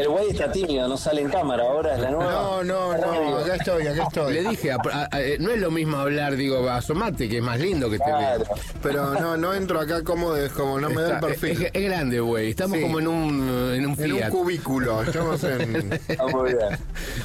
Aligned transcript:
El 0.00 0.08
güey 0.08 0.30
está 0.30 0.50
tímido, 0.50 0.88
no 0.88 0.96
sale 0.96 1.20
en 1.20 1.28
cámara, 1.30 1.64
ahora 1.64 1.94
es 1.94 2.00
la 2.00 2.10
nueva. 2.10 2.32
No, 2.32 2.64
no, 2.64 2.96
no, 2.96 3.36
acá 3.38 3.56
estoy, 3.56 3.86
acá 3.86 4.02
estoy. 4.04 4.32
Le 4.34 4.48
dije, 4.48 4.72
a- 4.72 4.76
a- 4.92 5.08
a- 5.12 5.20
eh, 5.20 5.36
no 5.38 5.50
es 5.50 5.60
lo 5.60 5.70
mismo 5.70 5.98
hablar, 5.98 6.36
digo, 6.36 6.68
asomate, 6.70 7.28
que 7.28 7.38
es 7.38 7.42
más 7.42 7.58
lindo 7.60 7.90
que 7.90 7.98
te 7.98 8.04
Claro. 8.04 8.44
Pero 8.82 9.14
no, 9.20 9.36
no 9.36 9.52
entro 9.54 9.78
acá 9.80 10.02
como, 10.02 10.34
es 10.36 10.50
como 10.52 10.80
no 10.80 10.88
me 10.90 11.02
da 11.02 11.14
el 11.16 11.20
perfil. 11.20 11.62
Es, 11.64 11.70
es 11.74 11.82
grande, 11.84 12.20
güey. 12.20 12.50
Estamos 12.50 12.78
Sí. 12.78 12.82
como 12.82 12.98
en 13.00 13.08
un, 13.08 13.74
en 13.74 13.86
un 13.86 14.00
En 14.02 14.12
un 14.14 14.30
cubículo, 14.30 15.02
estamos 15.02 15.42
en... 15.44 15.90
Bien. 15.90 16.58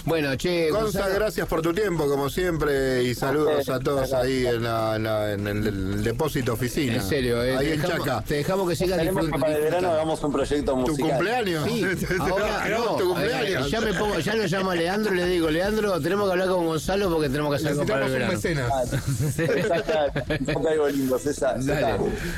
bueno, 0.05 0.35
che, 0.35 0.69
Gonza, 0.69 0.83
Gonzalo, 0.99 1.15
gracias 1.15 1.47
por 1.47 1.61
tu 1.61 1.73
tiempo, 1.73 2.07
como 2.07 2.29
siempre, 2.29 3.03
y 3.03 3.15
saludos 3.15 3.69
a 3.69 3.79
todos 3.79 4.11
ahí 4.13 4.45
en, 4.45 4.63
la, 4.63 4.99
la- 4.99 5.31
en 5.33 5.47
el, 5.47 5.67
el 5.67 6.03
depósito 6.03 6.53
oficina. 6.53 6.95
en 6.95 7.01
serio, 7.01 7.41
eh, 7.43 7.55
ahí 7.57 7.65
te, 7.67 7.73
en 7.75 7.81
dejamos, 7.81 8.05
Chaca. 8.05 8.21
te 8.27 8.33
dejamos 8.35 8.69
que 8.69 8.75
sigas 8.75 8.99
Queremos 8.99 9.25
que 9.25 9.31
disfrut- 9.31 9.39
para 9.39 9.53
el 9.55 9.61
verano 9.61 9.65
disfrutando. 9.77 9.95
hagamos 9.95 10.23
un 10.23 10.31
proyecto 10.31 10.71
¿Tu 10.71 10.77
musical. 10.77 11.09
cumpleaños? 11.11 11.63
Sí, 11.65 11.85
ahora 12.19 12.64
no, 12.69 12.95
tu 12.95 13.03
eh, 13.03 13.07
cumpleaños. 13.07 13.71
ya 13.71 13.81
me 13.81 13.93
pongo, 13.93 14.19
ya 14.19 14.35
lo 14.35 14.45
llamo 14.45 14.71
a 14.71 14.75
Leandro 14.75 15.13
y 15.13 15.17
le 15.17 15.25
digo, 15.27 15.49
Leandro, 15.49 15.99
tenemos 16.01 16.27
que 16.27 16.31
hablar 16.33 16.47
con 16.47 16.65
Gonzalo 16.65 17.09
porque 17.09 17.29
tenemos 17.29 17.51
que 17.51 17.55
hacer 17.55 17.71
algo 17.71 17.85
para 17.85 18.05
el 18.05 18.27
Necesitamos 18.29 18.91
un 18.91 19.35
verano. 19.37 20.69
algo 20.69 20.87
lindo, 20.89 21.19
César. 21.19 21.63
Dale, 21.63 21.81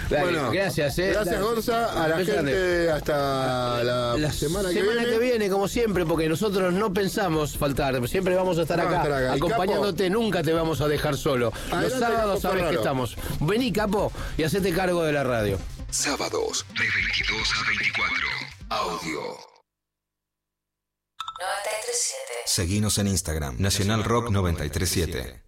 dale, 0.09 0.23
Bueno, 0.23 0.51
gracias, 0.51 0.99
eh. 0.99 1.11
Gracias. 1.13 1.41
Gonza. 1.41 2.03
A 2.03 2.07
la 2.07 2.21
grande. 2.21 2.33
gente 2.33 2.91
hasta 2.91 3.83
la, 3.83 4.17
La 4.17 4.31
semana, 4.31 4.69
semana, 4.69 5.05
que 5.05 5.19
viene. 5.19 5.49
como 5.49 5.67
siempre, 5.67 6.05
porque 6.05 6.27
nosotros 6.29 6.73
no 6.73 6.93
pensamos 6.93 7.57
faltar, 7.57 8.07
siempre 8.07 8.35
vamos 8.35 8.57
a 8.57 8.63
estar 8.63 8.77
Vamos 8.77 8.93
a 8.93 8.99
acá, 9.01 9.07
estar 9.07 9.23
acá. 9.23 9.35
Y, 9.35 9.37
acompañándote, 9.37 10.09
nunca 10.09 10.43
te 10.43 10.53
vamos 10.53 10.81
a 10.81 10.87
dejar 10.87 11.17
solo. 11.17 11.51
Los 11.81 11.93
sábados 11.93 12.41
sabes 12.41 12.63
que 12.65 12.75
estamos. 12.75 13.15
Vení, 13.39 13.71
capo, 13.71 14.11
y 14.37 14.43
hacete 14.43 14.71
cargo 14.73 15.03
de 15.03 15.13
la 15.13 15.23
radio. 15.23 15.57
Sábados 15.89 16.65
de 16.73 16.83
22 16.83 17.53
a 17.63 17.67
24. 17.69 18.27
Audio. 18.69 19.56
937. 21.39 22.33
Seguinos 22.45 22.97
en 22.97 23.07
Instagram. 23.07 23.55
Nacional 23.59 24.03
Rock 24.03 24.29
937. 24.31 25.46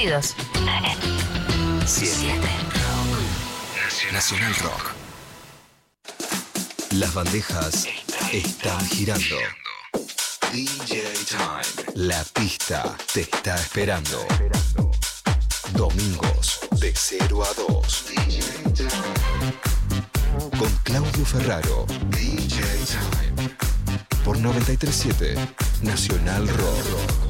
Oídos. 0.00 0.34
7. 1.84 2.40
Nacional 4.12 4.54
Rock. 4.56 4.92
Las 6.92 7.14
bandejas 7.14 7.86
están 8.32 8.86
girando. 8.88 9.36
DJ 10.52 11.02
Time. 11.28 12.06
La 12.08 12.24
pista 12.34 12.96
te 13.12 13.22
está 13.22 13.54
esperando. 13.56 14.26
Domingos 15.72 16.60
de 16.80 16.92
0 16.94 17.44
a 17.44 17.54
2. 17.54 18.04
Con 20.58 20.70
Claudio 20.82 21.24
Ferraro. 21.26 21.86
DJ 22.08 22.62
Time. 22.86 23.50
Por 24.24 24.38
937 24.38 25.34
Nacional 25.82 26.48
Rock. 26.48 27.29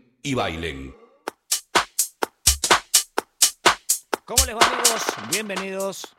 y 0.23 0.33
bailen. 0.33 0.95
¿Cómo 4.25 4.45
les 4.45 4.55
va 4.55 4.65
amigos? 4.65 5.03
Bienvenidos. 5.29 6.15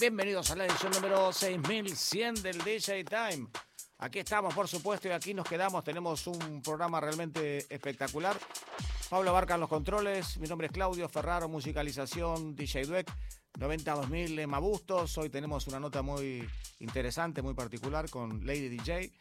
Bienvenidos 0.00 0.50
a 0.50 0.56
la 0.56 0.66
edición 0.66 0.92
número 0.92 1.32
6100 1.32 2.42
del 2.42 2.58
DJ 2.58 3.04
Time. 3.04 3.48
Aquí 3.98 4.20
estamos, 4.20 4.54
por 4.54 4.68
supuesto, 4.68 5.08
y 5.08 5.10
aquí 5.10 5.34
nos 5.34 5.46
quedamos. 5.46 5.82
Tenemos 5.82 6.26
un 6.26 6.62
programa 6.62 7.00
realmente 7.00 7.66
espectacular. 7.68 8.38
Pablo 9.08 9.32
Barca 9.32 9.54
en 9.54 9.60
los 9.60 9.68
controles. 9.68 10.38
Mi 10.38 10.46
nombre 10.46 10.66
es 10.66 10.72
Claudio 10.72 11.08
Ferraro, 11.08 11.48
musicalización, 11.48 12.54
DJ 12.54 12.84
Dweck. 12.84 13.10
90-2000 13.58 14.38
Emma 14.38 14.58
Bustos. 14.58 15.16
Hoy 15.18 15.30
tenemos 15.30 15.66
una 15.66 15.80
nota 15.80 16.02
muy 16.02 16.48
interesante, 16.80 17.42
muy 17.42 17.54
particular 17.54 18.08
con 18.08 18.46
Lady 18.46 18.68
DJ, 18.68 19.12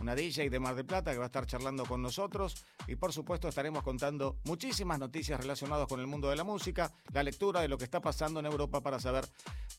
una 0.00 0.14
DJ 0.14 0.50
de 0.50 0.58
Mar 0.58 0.74
del 0.74 0.86
Plata 0.86 1.12
que 1.12 1.18
va 1.18 1.24
a 1.24 1.26
estar 1.26 1.46
charlando 1.46 1.84
con 1.84 2.02
nosotros. 2.02 2.64
Y 2.86 2.96
por 2.96 3.12
supuesto 3.12 3.48
estaremos 3.48 3.82
contando 3.82 4.38
muchísimas 4.44 4.98
noticias 4.98 5.40
relacionadas 5.40 5.86
con 5.86 6.00
el 6.00 6.06
mundo 6.06 6.30
de 6.30 6.36
la 6.36 6.44
música, 6.44 6.92
la 7.12 7.22
lectura 7.22 7.60
de 7.60 7.68
lo 7.68 7.78
que 7.78 7.84
está 7.84 8.00
pasando 8.00 8.40
en 8.40 8.46
Europa 8.46 8.80
para 8.80 8.98
saber 8.98 9.26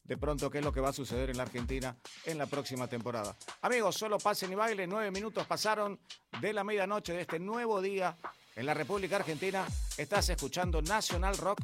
de 0.04 0.18
pronto 0.18 0.50
qué 0.50 0.60
es 0.60 0.66
lo 0.66 0.72
que 0.72 0.82
va 0.82 0.90
a 0.90 0.94
suceder 0.94 1.30
en 1.30 1.38
la 1.38 1.44
Argentina 1.44 1.96
en 2.26 2.38
la 2.38 2.46
próxima 2.46 2.88
temporada. 2.88 3.36
Amigos, 3.62 3.96
solo 3.96 4.18
pasen 4.18 4.52
y 4.52 4.56
bailen. 4.56 4.90
Nueve 4.90 5.12
minutos 5.12 5.46
pasaron 5.46 6.00
de 6.40 6.54
la 6.54 6.64
medianoche 6.64 7.14
de 7.14 7.22
este 7.22 7.40
nuevo 7.40 7.82
día 7.82 8.18
en 8.56 8.66
la 8.66 8.74
República 8.74 9.18
Argentina. 9.18 9.66
Estás 9.98 10.30
escuchando 10.30 10.82
National 10.82 11.38
Rock 11.38 11.60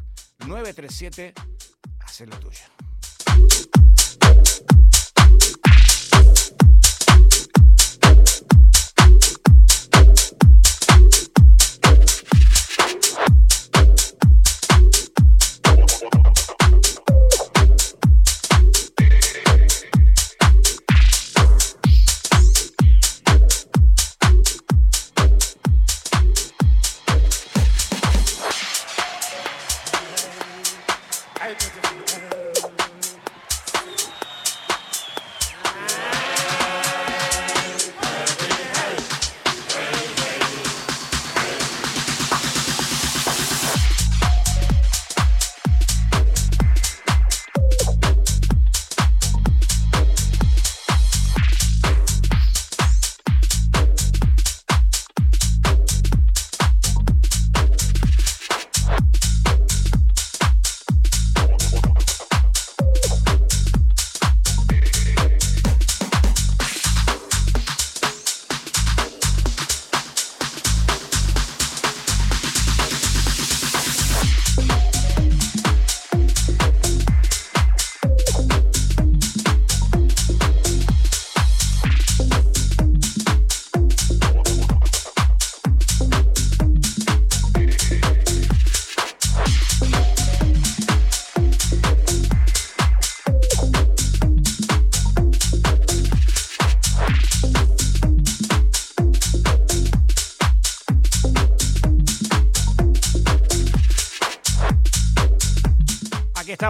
937 0.45 1.33
Haz 2.05 2.21
lo 2.21 2.37
tuyo. 2.39 2.84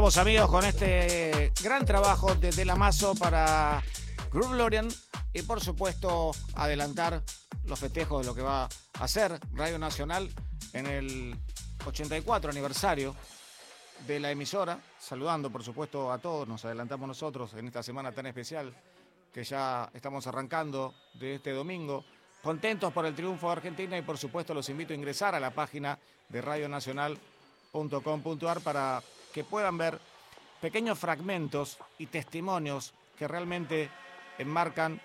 Amigos 0.05 0.51
con 0.51 0.63
este 0.63 1.51
gran 1.63 1.83
trabajo 1.83 2.35
de 2.35 2.51
Delamazo 2.51 3.15
para 3.15 3.81
Groove 4.31 4.55
Lorian 4.55 4.87
y 5.33 5.41
por 5.41 5.61
supuesto 5.61 6.29
adelantar 6.53 7.23
los 7.63 7.79
festejos 7.79 8.21
de 8.21 8.27
lo 8.27 8.35
que 8.35 8.43
va 8.43 8.65
a 8.65 8.69
hacer 8.99 9.39
Radio 9.53 9.79
Nacional 9.79 10.29
en 10.73 10.85
el 10.85 11.35
84 11.87 12.51
aniversario 12.51 13.15
de 14.05 14.19
la 14.19 14.29
emisora, 14.29 14.77
saludando 14.99 15.49
por 15.49 15.63
supuesto 15.63 16.11
a 16.11 16.19
todos, 16.19 16.47
nos 16.47 16.63
adelantamos 16.65 17.07
nosotros 17.07 17.55
en 17.55 17.65
esta 17.65 17.81
semana 17.81 18.11
tan 18.11 18.27
especial 18.27 18.71
que 19.33 19.43
ya 19.43 19.89
estamos 19.91 20.27
arrancando 20.27 20.93
de 21.15 21.33
este 21.35 21.49
domingo, 21.49 22.05
contentos 22.43 22.93
por 22.93 23.07
el 23.07 23.15
triunfo 23.15 23.47
de 23.47 23.53
Argentina 23.53 23.97
y 23.97 24.03
por 24.03 24.19
supuesto 24.19 24.53
los 24.53 24.69
invito 24.69 24.93
a 24.93 24.97
ingresar 24.97 25.33
a 25.33 25.39
la 25.39 25.49
página 25.49 25.97
de 26.29 26.43
radionacional.com.ar 26.43 28.61
para 28.61 29.01
que 29.35 29.43
puedan 29.43 29.77
ver 29.77 29.99
pequeños 30.61 30.97
fragmentos 30.97 31.77
y 31.97 32.05
testimonios 32.05 32.93
que 33.19 33.27
realmente 33.27 33.89
enmarcan 34.37 35.01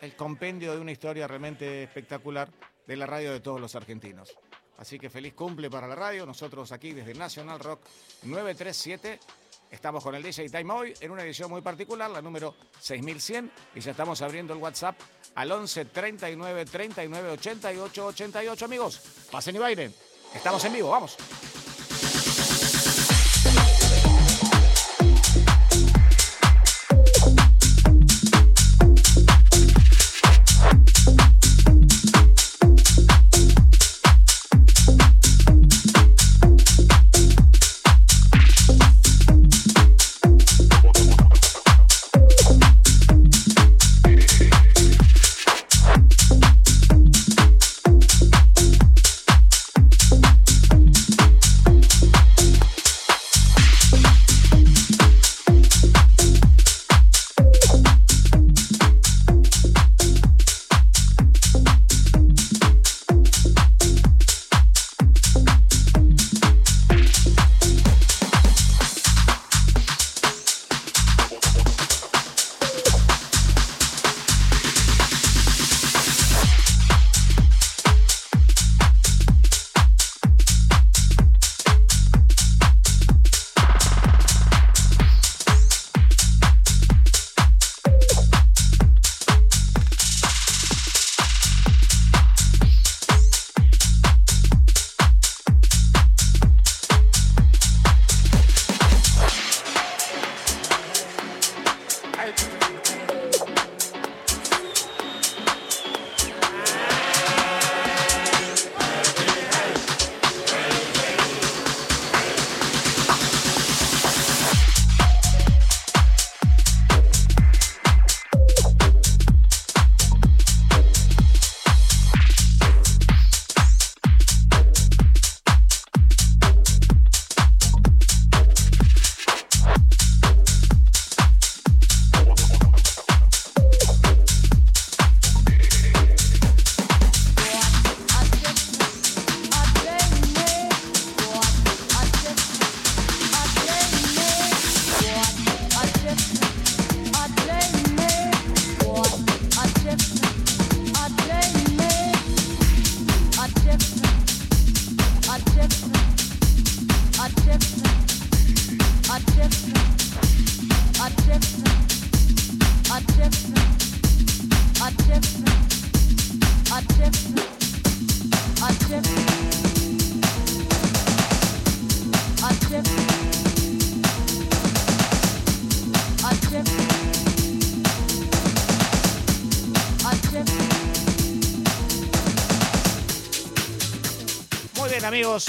el 0.00 0.14
compendio 0.14 0.72
de 0.72 0.80
una 0.80 0.92
historia 0.92 1.26
realmente 1.26 1.82
espectacular 1.82 2.48
de 2.86 2.96
la 2.96 3.06
radio 3.06 3.32
de 3.32 3.40
todos 3.40 3.60
los 3.60 3.74
argentinos. 3.74 4.38
Así 4.78 5.00
que 5.00 5.10
feliz 5.10 5.34
cumple 5.34 5.68
para 5.68 5.88
la 5.88 5.96
radio.3937 5.96 6.72
aquí 6.72 6.92
desde 6.92 7.12
National 7.14 7.58
Rock 7.58 7.80
937 8.22 9.18
estamos 9.68 10.04
con 10.04 10.14
el 10.14 10.22
DJ 10.22 10.48
Time 10.48 10.72
hoy 10.72 10.94
en 11.00 11.10
una 11.10 11.24
edición 11.24 11.50
muy 11.50 11.60
particular, 11.60 12.08
la 12.08 12.22
número 12.22 12.54
6100, 12.78 13.50
y 13.74 13.80
ya 13.80 13.90
estamos 13.90 14.22
abriendo 14.22 14.54
el 14.54 14.60
WhatsApp 14.60 14.96
al 15.34 15.50
11 15.50 15.86
39 15.86 16.66
39 16.66 17.30
88 17.30 18.06
88. 18.06 18.64
Amigos, 18.64 19.00
pasen 19.28 19.56
y 19.56 19.58
bailen. 19.58 19.92
Estamos 20.36 20.64
en 20.64 20.72
vivo, 20.72 20.90
vamos. 20.90 21.16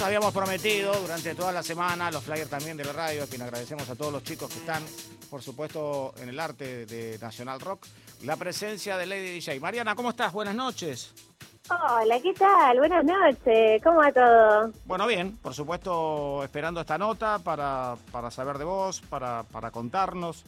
Habíamos 0.04 0.34
prometido 0.34 0.94
durante 0.94 1.36
toda 1.36 1.52
la 1.52 1.64
semana, 1.64 2.10
los 2.12 2.24
flyers 2.24 2.50
también 2.50 2.76
de 2.78 2.84
la 2.86 2.94
radio, 2.94 3.24
a 3.24 3.28
quien 3.28 3.42
agradecemos 3.42 3.90
a 3.90 3.96
todos 3.96 4.12
los 4.12 4.24
chicos 4.24 4.50
que 4.52 4.60
están, 4.60 4.84
por 5.30 5.42
supuesto, 5.42 6.14
en 6.22 6.30
el 6.30 6.40
arte 6.40 6.86
de 6.86 7.18
Nacional 7.20 7.60
Rock, 7.60 7.86
la 8.24 8.36
presencia 8.36 8.98
de 8.98 9.06
Lady 9.06 9.34
DJ. 9.34 9.60
Mariana, 9.60 9.96
¿cómo 9.96 10.10
estás? 10.10 10.34
Buenas 10.34 10.56
noches. 10.56 11.14
Hola, 11.70 12.20
¿qué 12.22 12.34
tal? 12.34 12.78
Buenas 12.80 13.06
noches, 13.06 13.82
¿cómo 13.84 14.00
va 14.00 14.12
todo? 14.12 14.72
Bueno, 14.86 15.08
bien, 15.08 15.38
por 15.38 15.54
supuesto, 15.54 16.44
esperando 16.44 16.82
esta 16.82 16.98
nota 16.98 17.40
para, 17.40 17.96
para 18.12 18.30
saber 18.32 18.58
de 18.58 18.66
vos, 18.66 19.02
para, 19.02 19.44
para 19.44 19.72
contarnos. 19.72 20.44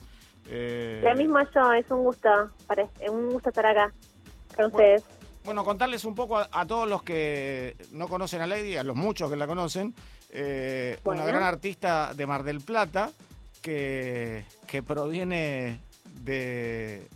Eh, 0.49 1.01
Lo 1.03 1.15
mismo 1.15 1.37
yo, 1.55 1.71
es 1.73 1.89
un 1.89 2.03
gusto, 2.03 2.29
es 2.99 3.09
un 3.09 3.29
gusto 3.31 3.49
estar 3.49 3.65
acá 3.67 3.93
con 4.55 4.69
Bueno. 4.71 4.95
ustedes. 4.97 5.03
Bueno, 5.45 5.63
contarles 5.65 6.05
un 6.05 6.15
poco 6.15 6.37
a, 6.37 6.47
a 6.51 6.65
todos 6.65 6.87
los 6.87 7.03
que 7.03 7.75
no 7.91 8.07
conocen 8.07 8.41
a 8.41 8.47
Lady, 8.47 8.77
a 8.77 8.83
los 8.83 8.95
muchos 8.95 9.29
que 9.29 9.35
la 9.35 9.45
conocen, 9.47 9.93
eh, 10.29 10.97
una 11.03 11.25
gran 11.25 11.43
artista 11.43 12.13
de 12.13 12.25
Mar 12.25 12.43
del 12.43 12.61
Plata 12.61 13.11
que, 13.61 14.45
que 14.67 14.81
proviene 14.83 15.79
de, 16.21 17.07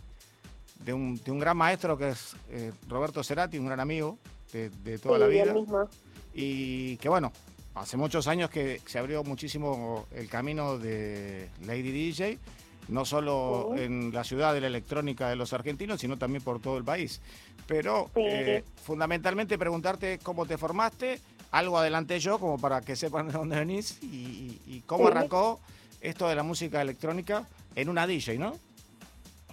de, 0.84 0.92
un, 0.92 1.16
de 1.16 1.30
un 1.30 1.38
gran 1.38 1.56
maestro 1.56 1.96
que 1.96 2.10
es 2.10 2.36
eh, 2.50 2.72
Roberto 2.88 3.22
Cerati, 3.24 3.58
un 3.58 3.66
gran 3.66 3.80
amigo 3.80 4.18
de, 4.52 4.70
de 4.70 4.98
toda 4.98 5.14
Sí, 5.16 5.20
la 5.20 5.26
vida. 5.28 5.52
mismo. 5.54 5.88
Y 6.34 6.96
que 6.98 7.08
bueno, 7.08 7.32
hace 7.74 7.96
muchos 7.96 8.28
años 8.28 8.50
que 8.50 8.80
se 8.86 8.98
abrió 8.98 9.24
muchísimo 9.24 10.06
el 10.12 10.28
camino 10.28 10.78
de 10.78 11.48
Lady 11.66 11.90
DJ, 11.92 12.38
no 12.88 13.04
solo 13.04 13.70
en 13.76 14.12
la 14.12 14.24
ciudad 14.24 14.54
de 14.54 14.60
la 14.60 14.66
electrónica 14.66 15.28
de 15.28 15.36
los 15.36 15.52
argentinos, 15.52 16.00
sino 16.00 16.16
también 16.16 16.42
por 16.42 16.60
todo 16.60 16.78
el 16.78 16.84
país. 16.84 17.20
Pero 17.66 18.06
Sí. 18.14 18.22
eh, 18.24 18.64
fundamentalmente 18.82 19.58
preguntarte 19.58 20.18
cómo 20.22 20.46
te 20.46 20.56
formaste, 20.58 21.20
algo 21.50 21.78
adelanté 21.78 22.18
yo 22.18 22.38
como 22.38 22.58
para 22.58 22.80
que 22.80 22.96
sepan 22.96 23.26
de 23.28 23.32
dónde 23.34 23.56
venís 23.58 23.98
y, 24.02 24.82
cómo 24.86 25.04
Sí. 25.04 25.10
arrancó 25.12 25.60
esto 26.00 26.28
de 26.28 26.34
la 26.34 26.42
música 26.42 26.80
electrónica 26.80 27.44
en 27.74 27.88
una 27.88 28.06
DJ, 28.06 28.38
¿no? 28.38 28.54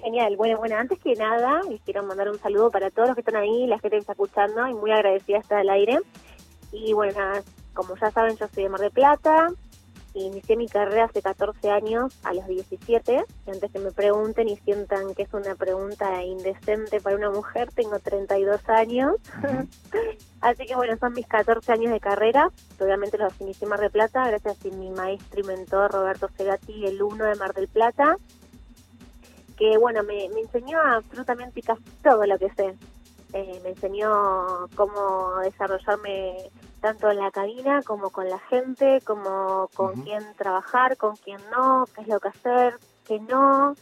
Genial, 0.01 0.35
bueno, 0.37 0.57
bueno, 0.57 0.77
antes 0.77 0.99
que 0.99 1.13
nada, 1.15 1.61
les 1.69 1.81
quiero 1.81 2.03
mandar 2.03 2.29
un 2.29 2.39
saludo 2.39 2.69
para 2.69 2.91
todos 2.91 3.07
los 3.09 3.15
que 3.15 3.21
están 3.21 3.37
ahí, 3.37 3.65
la 3.65 3.79
gente 3.79 3.95
que 3.97 4.01
está 4.01 4.11
escuchando, 4.11 4.67
y 4.67 4.73
muy 4.73 4.91
agradecida 4.91 5.37
de 5.37 5.41
estar 5.41 5.57
al 5.59 5.69
aire. 5.69 5.99
Y 6.71 6.93
bueno, 6.93 7.17
como 7.73 7.95
ya 7.97 8.11
saben, 8.11 8.37
yo 8.37 8.47
soy 8.53 8.63
de 8.63 8.69
Mar 8.69 8.81
del 8.81 8.91
Plata, 8.91 9.47
inicié 10.19 10.55
mi 10.55 10.67
carrera 10.67 11.05
hace 11.05 11.21
14 11.21 11.69
años, 11.69 12.17
a 12.23 12.33
los 12.33 12.47
17, 12.47 13.25
y 13.47 13.49
antes 13.49 13.71
que 13.71 13.79
me 13.79 13.91
pregunten 13.91 14.47
y 14.47 14.57
sientan 14.57 15.13
que 15.13 15.23
es 15.23 15.33
una 15.33 15.55
pregunta 15.55 16.23
indecente 16.23 17.01
para 17.01 17.15
una 17.15 17.31
mujer, 17.31 17.69
tengo 17.73 17.99
32 17.99 18.67
años. 18.69 19.15
Así 20.41 20.65
que 20.65 20.75
bueno, 20.75 20.97
son 20.97 21.13
mis 21.13 21.27
14 21.27 21.71
años 21.71 21.91
de 21.91 21.99
carrera, 21.99 22.51
obviamente 22.79 23.17
los 23.17 23.33
inicié 23.41 23.65
en 23.65 23.69
Mar 23.69 23.79
del 23.79 23.91
Plata, 23.91 24.27
gracias 24.27 24.57
a 24.63 24.69
mi 24.69 24.89
maestro 24.91 25.41
y 25.41 25.43
mentor 25.43 25.91
Roberto 25.91 26.29
Segati, 26.37 26.85
el 26.85 27.01
1 27.01 27.25
de 27.25 27.35
Mar 27.35 27.53
del 27.53 27.67
Plata 27.67 28.17
que 29.57 29.77
bueno, 29.77 30.03
me, 30.03 30.27
me 30.33 30.41
enseñó 30.41 30.79
absolutamente 30.81 31.61
casi 31.61 31.83
todo 32.03 32.25
lo 32.25 32.37
que 32.37 32.49
sé. 32.51 32.75
Eh, 33.33 33.59
me 33.63 33.69
enseñó 33.69 34.67
cómo 34.75 35.39
desarrollarme 35.43 36.51
tanto 36.85 37.09
en 37.09 37.17
la 37.17 37.31
cabina 37.31 37.81
como 37.81 38.11
con 38.11 38.29
la 38.29 38.37
gente, 38.37 39.01
como 39.03 39.71
con 39.73 40.03
quién 40.03 40.23
trabajar, 40.37 40.97
con 40.97 41.15
quién 41.15 41.39
no, 41.49 41.87
qué 41.95 42.01
es 42.01 42.07
lo 42.07 42.19
que 42.19 42.27
hacer, 42.27 42.75
qué 43.07 43.19
no. 43.19 43.75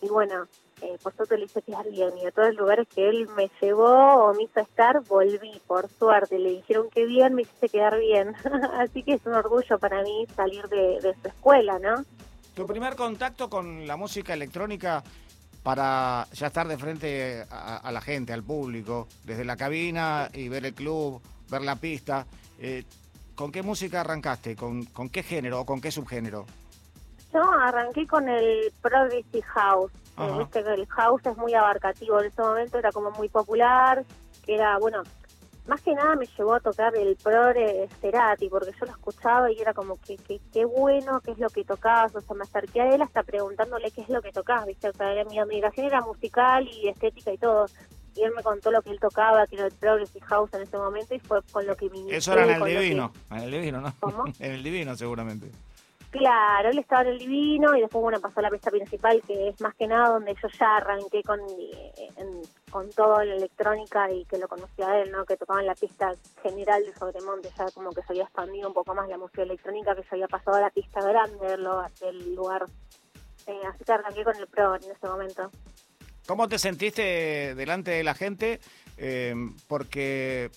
Y 0.00 0.08
bueno, 0.08 0.48
eh, 0.80 0.98
por 1.00 1.14
suerte 1.14 1.38
le 1.38 1.44
hice 1.44 1.62
quedar 1.62 1.88
bien. 1.88 2.10
Y 2.18 2.26
a 2.26 2.32
todos 2.32 2.48
los 2.48 2.56
lugares 2.56 2.88
que 2.92 3.08
él 3.08 3.28
me 3.36 3.48
llevó 3.60 4.24
o 4.24 4.34
me 4.34 4.42
hizo 4.42 4.58
estar, 4.58 5.02
volví, 5.02 5.62
por 5.68 5.88
suerte. 5.88 6.36
Le 6.40 6.50
dijeron 6.50 6.90
que 6.90 7.06
bien, 7.06 7.32
me 7.36 7.42
hiciste 7.42 7.68
quedar 7.68 7.96
bien. 8.00 8.34
Así 8.76 9.04
que 9.04 9.12
es 9.12 9.20
un 9.24 9.34
orgullo 9.34 9.78
para 9.78 10.02
mí 10.02 10.26
salir 10.34 10.66
de, 10.66 10.98
de 11.00 11.14
su 11.22 11.28
escuela, 11.28 11.78
¿no? 11.78 12.04
Tu 12.56 12.66
primer 12.66 12.96
contacto 12.96 13.48
con 13.48 13.86
la 13.86 13.96
música 13.96 14.34
electrónica 14.34 15.04
para 15.62 16.26
ya 16.32 16.48
estar 16.48 16.66
de 16.66 16.76
frente 16.76 17.46
a, 17.48 17.76
a 17.76 17.92
la 17.92 18.00
gente, 18.00 18.32
al 18.32 18.42
público, 18.42 19.06
desde 19.22 19.44
la 19.44 19.56
cabina 19.56 20.28
y 20.34 20.48
ver 20.48 20.66
el 20.66 20.74
club, 20.74 21.22
ver 21.50 21.62
la 21.62 21.76
pista. 21.76 22.26
eh, 22.58 22.84
¿Con 23.34 23.50
qué 23.50 23.62
música 23.62 24.02
arrancaste? 24.02 24.54
¿Con, 24.54 24.84
con 24.84 25.08
qué 25.08 25.22
género 25.22 25.60
o 25.60 25.66
con 25.66 25.80
qué 25.80 25.90
subgénero? 25.90 26.46
Yo 27.32 27.42
arranqué 27.42 28.06
con 28.06 28.28
el 28.28 28.72
Progressive 28.82 29.42
House. 29.42 29.90
Eh. 30.18 30.34
Viste 30.38 30.62
que 30.62 30.74
el 30.74 30.86
house 30.86 31.22
es 31.24 31.36
muy 31.38 31.54
abarcativo. 31.54 32.20
En 32.20 32.26
ese 32.26 32.42
momento 32.42 32.78
era 32.78 32.92
como 32.92 33.10
muy 33.12 33.28
popular. 33.30 34.04
Que 34.44 34.56
era, 34.56 34.76
bueno, 34.78 35.02
más 35.66 35.80
que 35.80 35.94
nada 35.94 36.14
me 36.14 36.26
llevó 36.26 36.54
a 36.54 36.60
tocar 36.60 36.94
el 36.94 37.16
Progre 37.16 37.88
Cerati, 38.00 38.48
porque 38.48 38.72
yo 38.78 38.86
lo 38.86 38.92
escuchaba 38.92 39.50
y 39.50 39.58
era 39.60 39.72
como 39.72 39.98
que, 40.00 40.16
que 40.16 40.40
qué 40.52 40.64
bueno, 40.66 41.20
qué 41.20 41.30
es 41.30 41.38
lo 41.38 41.48
que 41.48 41.64
tocabas. 41.64 42.14
O 42.14 42.20
sea, 42.20 42.36
me 42.36 42.42
acerqué 42.42 42.82
a 42.82 42.94
él 42.94 43.00
hasta 43.00 43.22
preguntándole 43.22 43.90
qué 43.92 44.02
es 44.02 44.08
lo 44.10 44.20
que 44.20 44.32
tocabas, 44.32 44.66
¿viste? 44.66 44.90
O 44.90 44.92
sea, 44.92 45.24
mi 45.24 45.38
admiración 45.38 45.86
era 45.86 46.02
musical 46.02 46.68
y 46.68 46.88
estética 46.88 47.32
y 47.32 47.38
todo. 47.38 47.66
Y 48.14 48.22
él 48.24 48.32
me 48.36 48.42
contó 48.42 48.70
lo 48.70 48.82
que 48.82 48.90
él 48.90 48.98
tocaba, 49.00 49.46
que 49.46 49.56
era 49.56 49.66
el 49.66 49.72
Progressive 49.72 50.24
House 50.26 50.52
en 50.54 50.62
ese 50.62 50.76
momento, 50.76 51.14
y 51.14 51.18
fue 51.20 51.40
con 51.50 51.66
lo 51.66 51.74
que 51.76 51.86
inicié, 51.86 52.16
Eso 52.16 52.32
era 52.34 52.44
en 52.44 52.50
el 52.50 52.58
lo 52.60 52.64
que- 52.66 52.78
Divino. 52.80 53.12
En 53.30 53.38
el 53.38 53.50
Divino, 53.50 53.80
¿no? 53.80 53.94
¿Cómo? 54.00 54.24
en 54.38 54.52
el 54.52 54.62
Divino, 54.62 54.94
seguramente. 54.96 55.50
Claro, 56.10 56.68
él 56.68 56.78
estaba 56.78 57.00
en 57.02 57.08
el 57.08 57.18
divino 57.18 57.74
y 57.74 57.80
después 57.80 58.02
bueno 58.02 58.20
pasó 58.20 58.40
a 58.40 58.42
la 58.42 58.50
pista 58.50 58.70
principal 58.70 59.22
que 59.26 59.48
es 59.48 59.58
más 59.62 59.74
que 59.76 59.86
nada 59.86 60.10
donde 60.10 60.34
yo 60.34 60.46
ya 60.60 60.76
arranqué 60.76 61.22
con 61.22 61.40
en- 61.40 62.42
con 62.70 62.90
todo 62.90 63.24
la 63.24 63.34
electrónica 63.34 64.10
y 64.12 64.26
que 64.26 64.36
lo 64.36 64.46
conocía 64.46 64.88
a 64.90 64.98
él, 65.00 65.10
¿no? 65.10 65.24
Que 65.24 65.38
tocaba 65.38 65.60
en 65.60 65.66
la 65.68 65.74
pista 65.74 66.12
general 66.42 66.84
de 66.84 66.94
Sobremonte, 66.94 67.48
ya 67.56 67.64
como 67.72 67.92
que 67.92 68.02
se 68.02 68.12
había 68.12 68.24
expandido 68.24 68.68
un 68.68 68.74
poco 68.74 68.94
más 68.94 69.08
la 69.08 69.16
música 69.16 69.40
electrónica, 69.42 69.94
que 69.96 70.02
se 70.02 70.14
había 70.14 70.28
pasado 70.28 70.58
a 70.58 70.60
la 70.60 70.68
pista 70.70 71.00
grande. 71.00 71.56
Del 72.00 72.34
lugar. 72.34 72.66
Eh, 73.46 73.60
así 73.72 73.82
que 73.82 73.92
arranqué 73.92 74.22
con 74.22 74.36
el 74.36 74.46
pro 74.48 74.76
en 74.76 74.82
ese 74.82 75.06
momento. 75.06 75.50
¿Cómo 76.26 76.48
te 76.48 76.58
sentiste 76.58 77.54
delante 77.54 77.90
de 77.92 78.04
la 78.04 78.14
gente? 78.14 78.60
Eh, 78.96 79.34
porque 79.68 80.50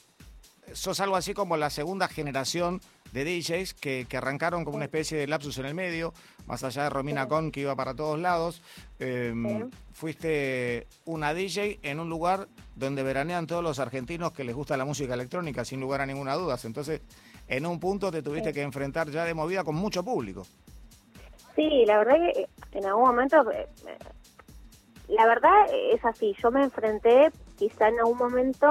sos 0.74 1.00
algo 1.00 1.16
así 1.16 1.34
como 1.34 1.58
la 1.58 1.70
segunda 1.70 2.08
generación 2.08 2.82
de 3.12 3.24
DJs 3.24 3.74
que, 3.76 4.06
que 4.10 4.18
arrancaron 4.18 4.66
como 4.66 4.76
una 4.76 4.86
especie 4.86 5.18
de 5.18 5.28
lapsus 5.28 5.58
en 5.60 5.66
el 5.68 5.74
medio, 5.74 6.14
más 6.48 6.64
allá 6.64 6.84
de 6.84 6.90
Romina 6.90 7.24
Sí. 7.24 7.30
Con 7.30 7.52
que 7.52 7.62
iba 7.62 7.76
para 7.76 7.94
todos 7.96 8.20
lados. 8.20 8.62
Eh, 9.00 9.34
Sí. 9.34 9.78
Fuiste 9.94 10.88
una 11.06 11.34
DJ 11.34 11.80
en 11.82 12.00
un 12.02 12.10
lugar 12.10 12.50
donde 12.76 13.02
veranean 13.04 13.48
todos 13.48 13.64
los 13.64 13.80
argentinos 13.80 14.34
que 14.34 14.44
les 14.44 14.54
gusta 14.54 14.76
la 14.76 14.84
música 14.86 15.14
electrónica, 15.14 15.64
sin 15.64 15.80
lugar 15.80 16.02
a 16.02 16.06
ninguna 16.06 16.36
duda. 16.36 16.58
Entonces, 16.66 17.02
en 17.48 17.66
un 17.66 17.80
punto 17.80 18.12
te 18.12 18.22
tuviste 18.22 18.50
Sí. 18.50 18.56
que 18.56 18.62
enfrentar 18.62 19.10
ya 19.10 19.24
de 19.24 19.34
movida 19.34 19.64
con 19.64 19.76
mucho 19.76 20.04
público. 20.04 20.46
Sí, 21.56 21.86
la 21.88 22.00
verdad 22.00 22.16
que 22.16 22.42
eh, 22.42 22.48
en 22.74 22.86
algún 22.86 23.06
momento 23.06 23.38
la 25.08 25.26
verdad 25.28 25.52
es 25.72 26.04
así, 26.06 26.36
yo 26.42 26.52
me 26.52 26.64
enfrenté 26.64 27.32
quizá 27.58 27.88
en 27.90 28.00
algún 28.00 28.18
momento 28.18 28.68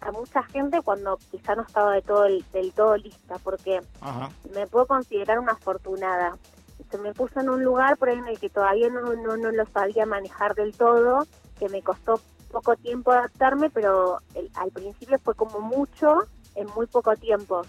a 0.00 0.10
mucha 0.12 0.42
gente 0.44 0.80
cuando 0.82 1.16
quizá 1.30 1.54
no 1.54 1.62
estaba 1.62 1.92
de 1.94 2.02
todo 2.02 2.24
el- 2.26 2.44
del 2.52 2.72
todo 2.72 2.96
lista, 2.96 3.36
porque 3.38 3.80
Ajá. 4.00 4.30
me 4.52 4.66
puedo 4.66 4.86
considerar 4.86 5.38
una 5.38 5.52
afortunada. 5.52 6.36
Se 6.90 6.98
me 6.98 7.14
puso 7.14 7.40
en 7.40 7.48
un 7.48 7.62
lugar 7.62 7.96
por 7.96 8.08
ahí 8.08 8.18
en 8.18 8.26
el 8.26 8.38
que 8.38 8.50
todavía 8.50 8.88
no, 8.88 9.14
no, 9.14 9.36
no 9.36 9.50
lo 9.52 9.64
sabía 9.66 10.04
manejar 10.04 10.54
del 10.54 10.76
todo, 10.76 11.24
que 11.58 11.68
me 11.68 11.82
costó 11.82 12.20
poco 12.50 12.74
tiempo 12.76 13.12
adaptarme, 13.12 13.70
pero 13.70 14.18
el- 14.34 14.50
al 14.56 14.70
principio 14.72 15.18
fue 15.20 15.34
como 15.34 15.60
mucho 15.60 16.24
en 16.54 16.66
muy 16.74 16.86
poco 16.86 17.14
tiempo. 17.16 17.62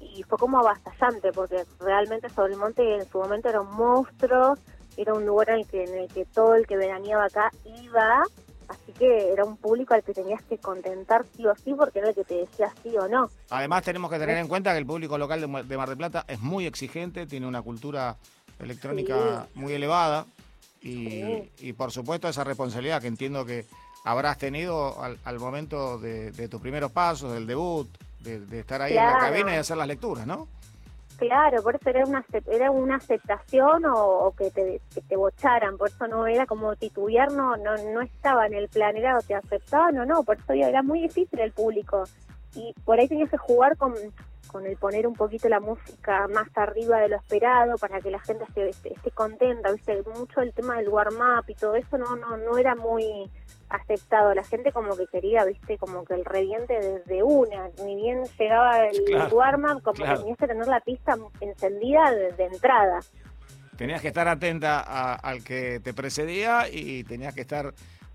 Y 0.00 0.22
fue 0.22 0.38
como 0.38 0.58
avasallante, 0.58 1.32
porque 1.32 1.64
realmente 1.80 2.28
sobre 2.30 2.52
el 2.54 2.58
monte 2.58 2.96
en 2.96 3.06
su 3.08 3.18
momento 3.18 3.48
era 3.48 3.60
un 3.60 3.74
monstruo, 3.74 4.56
era 4.96 5.14
un 5.14 5.24
lugar 5.26 5.50
en 5.50 5.56
el 5.60 5.66
que, 5.66 5.84
en 5.84 5.94
el 5.98 6.08
que 6.08 6.24
todo 6.26 6.54
el 6.54 6.66
que 6.66 6.76
veraneaba 6.76 7.24
acá 7.24 7.50
iba, 7.82 8.22
así 8.68 8.92
que 8.98 9.32
era 9.32 9.44
un 9.44 9.56
público 9.56 9.94
al 9.94 10.02
que 10.02 10.14
tenías 10.14 10.42
que 10.44 10.58
contentar 10.58 11.24
sí 11.36 11.46
o 11.46 11.54
sí, 11.56 11.74
porque 11.74 11.98
era 11.98 12.08
el 12.10 12.14
que 12.14 12.24
te 12.24 12.34
decía 12.34 12.72
sí 12.82 12.96
o 12.96 13.08
no. 13.08 13.28
Además 13.50 13.82
tenemos 13.82 14.10
que 14.10 14.18
tener 14.18 14.36
en 14.38 14.48
cuenta 14.48 14.72
que 14.72 14.78
el 14.78 14.86
público 14.86 15.18
local 15.18 15.40
de 15.40 15.62
de 15.64 15.76
Mar 15.76 15.88
del 15.88 15.98
Plata 15.98 16.24
es 16.28 16.40
muy 16.40 16.66
exigente, 16.66 17.26
tiene 17.26 17.46
una 17.46 17.62
cultura 17.62 18.16
electrónica 18.58 19.46
muy 19.54 19.72
elevada 19.72 20.26
y, 20.80 21.08
Sí. 21.08 21.50
y, 21.60 21.72
por 21.72 21.90
supuesto 21.92 22.28
esa 22.28 22.44
responsabilidad 22.44 23.00
que 23.00 23.08
entiendo 23.08 23.44
que 23.44 23.66
habrás 24.04 24.38
tenido 24.38 25.00
al, 25.02 25.18
al 25.24 25.38
momento 25.38 25.98
de, 25.98 26.32
de 26.32 26.48
tus 26.48 26.60
primeros 26.60 26.90
pasos, 26.92 27.32
del 27.32 27.46
debut, 27.46 27.88
de, 28.20 28.40
de 28.40 28.60
estar 28.60 28.80
ahí 28.82 28.92
en 28.96 29.04
la 29.04 29.18
cabina 29.18 29.54
y 29.54 29.58
hacer 29.58 29.76
las 29.76 29.86
lecturas, 29.86 30.26
¿no? 30.26 30.48
Claro, 31.16 31.62
por 31.62 31.76
eso 31.76 31.90
era 31.90 32.04
una, 32.04 32.24
era 32.46 32.70
una 32.70 32.96
aceptación 32.96 33.84
o, 33.84 34.26
o 34.26 34.32
que, 34.34 34.50
te, 34.50 34.80
que 34.92 35.00
te 35.02 35.16
bocharan, 35.16 35.76
por 35.78 35.88
eso 35.88 36.06
no 36.08 36.26
era 36.26 36.46
como 36.46 36.74
titubear, 36.74 37.30
no, 37.30 37.56
no, 37.56 37.76
no 37.92 38.00
estaba 38.00 38.46
en 38.46 38.54
el 38.54 38.68
plan, 38.68 38.96
era 38.96 39.16
o 39.16 39.22
te 39.22 39.34
aceptaban 39.34 39.98
o 39.98 40.04
no, 40.04 40.22
por 40.24 40.38
eso 40.38 40.52
era 40.52 40.82
muy 40.82 41.02
difícil 41.02 41.38
el 41.40 41.52
público. 41.52 42.04
Y 42.54 42.74
por 42.84 42.98
ahí 43.00 43.08
tenías 43.08 43.30
que 43.30 43.38
jugar 43.38 43.76
con, 43.76 43.94
con 44.48 44.66
el 44.66 44.76
poner 44.76 45.06
un 45.06 45.14
poquito 45.14 45.48
la 45.48 45.60
música 45.60 46.28
más 46.28 46.48
arriba 46.56 47.00
de 47.00 47.08
lo 47.08 47.16
esperado 47.16 47.76
para 47.78 48.00
que 48.00 48.10
la 48.10 48.20
gente 48.20 48.44
esté, 48.44 48.68
esté, 48.68 48.92
esté 48.94 49.10
contenta, 49.12 49.72
viste, 49.72 50.02
mucho 50.18 50.40
el 50.40 50.52
tema 50.52 50.76
del 50.76 50.88
warm-up 50.88 51.44
y 51.48 51.54
todo 51.54 51.74
eso 51.76 51.96
no, 51.96 52.16
no, 52.16 52.36
no 52.36 52.58
era 52.58 52.74
muy 52.74 53.30
aceptado, 53.70 54.34
la 54.34 54.44
gente 54.44 54.70
como 54.70 54.94
que 54.96 55.06
quería, 55.06 55.44
viste, 55.46 55.78
como 55.78 56.04
que 56.04 56.12
el 56.12 56.26
reviente 56.26 56.74
desde 56.78 57.22
una, 57.22 57.70
ni 57.82 57.96
bien 57.96 58.22
llegaba 58.38 58.86
el 58.86 59.02
Claro, 59.04 59.34
warm-up, 59.34 59.82
como 59.82 59.94
claro. 59.94 60.12
que 60.16 60.20
tenías 60.20 60.38
que 60.38 60.46
tener 60.46 60.66
la 60.66 60.80
pista 60.80 61.16
encendida 61.40 62.10
desde 62.10 62.44
entrada. 62.44 63.00
Tenías 63.78 64.02
que 64.02 64.08
estar 64.08 64.28
atenta 64.28 64.80
a- 64.80 65.14
al 65.14 65.42
que 65.42 65.80
te 65.80 65.94
precedía 65.94 66.68
y 66.70 67.04
tenías 67.04 67.34
que 67.34 67.40
estar 67.40 67.72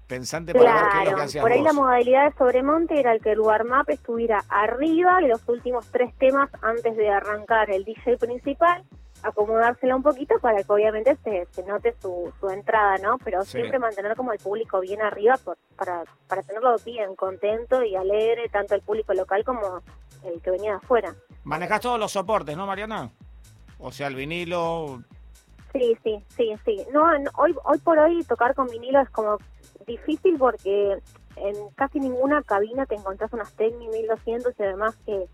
pensante 0.07 0.53
para 0.53 0.73
ver 0.73 0.83
qué 0.83 0.87
es 0.89 0.93
lo 0.93 0.99
que 0.99 1.05
Claro, 1.09 1.23
hacías 1.23 1.43
por 1.43 1.51
ahí 1.51 1.61
la 1.61 1.73
modalidad 1.73 2.25
de 2.31 2.37
sobremonte 2.37 2.99
era 2.99 3.11
el 3.13 3.21
que 3.21 3.31
el 3.33 3.39
warm-up 3.41 3.89
estuviera 3.89 4.43
arriba 4.49 5.21
y 5.21 5.27
los 5.27 5.47
últimos 5.47 5.85
tres 5.91 6.13
temas 6.17 6.49
antes 6.61 6.95
de 6.95 7.09
arrancar 7.09 7.69
el 7.69 7.83
DJ 7.83 8.17
principal, 8.17 8.83
acomodársela 9.23 9.95
un 9.95 10.03
poquito 10.03 10.35
para 10.39 10.63
que 10.63 10.71
obviamente 10.71 11.17
se, 11.23 11.45
se 11.51 11.63
note 11.63 11.93
su, 12.01 12.31
su 12.39 12.49
entrada, 12.49 12.97
¿no? 12.99 13.17
Pero 13.17 13.43
Sí. 13.43 13.51
siempre 13.57 13.79
mantener 13.79 14.15
como 14.15 14.31
el 14.31 14.39
público 14.39 14.79
bien 14.79 15.01
arriba 15.01 15.35
por, 15.43 15.57
para, 15.75 16.03
para 16.27 16.41
tenerlo 16.43 16.75
bien 16.85 17.15
contento 17.15 17.83
y 17.83 17.95
alegre, 17.95 18.47
tanto 18.49 18.75
el 18.75 18.81
público 18.81 19.13
local 19.13 19.43
como 19.43 19.81
el 20.23 20.41
que 20.41 20.51
venía 20.51 20.71
de 20.71 20.77
afuera. 20.77 21.13
Manejas 21.43 21.81
todos 21.81 21.99
los 21.99 22.11
soportes, 22.11 22.55
¿no, 22.55 22.65
Mariana? 22.65 23.09
O 23.79 23.91
sea, 23.91 24.07
el 24.07 24.15
vinilo, 24.15 25.03
Sí, 25.73 25.95
sí, 26.03 26.23
sí, 26.35 26.55
sí. 26.65 26.77
No, 26.93 27.19
no, 27.19 27.29
hoy, 27.35 27.53
hoy 27.65 27.77
por 27.79 27.99
hoy 27.99 28.23
tocar 28.23 28.55
con 28.55 28.67
vinilo 28.67 28.99
es 29.01 29.09
como 29.09 29.37
difícil 29.87 30.37
porque 30.37 30.97
en 31.37 31.69
casi 31.75 31.99
ninguna 31.99 32.43
cabina 32.43 32.85
te 32.85 32.95
encontrás 32.95 33.31
unas 33.33 33.51
Technic 33.53 33.89
1200 33.91 34.53
y 34.59 34.63
además 34.63 34.95
que 35.05 35.25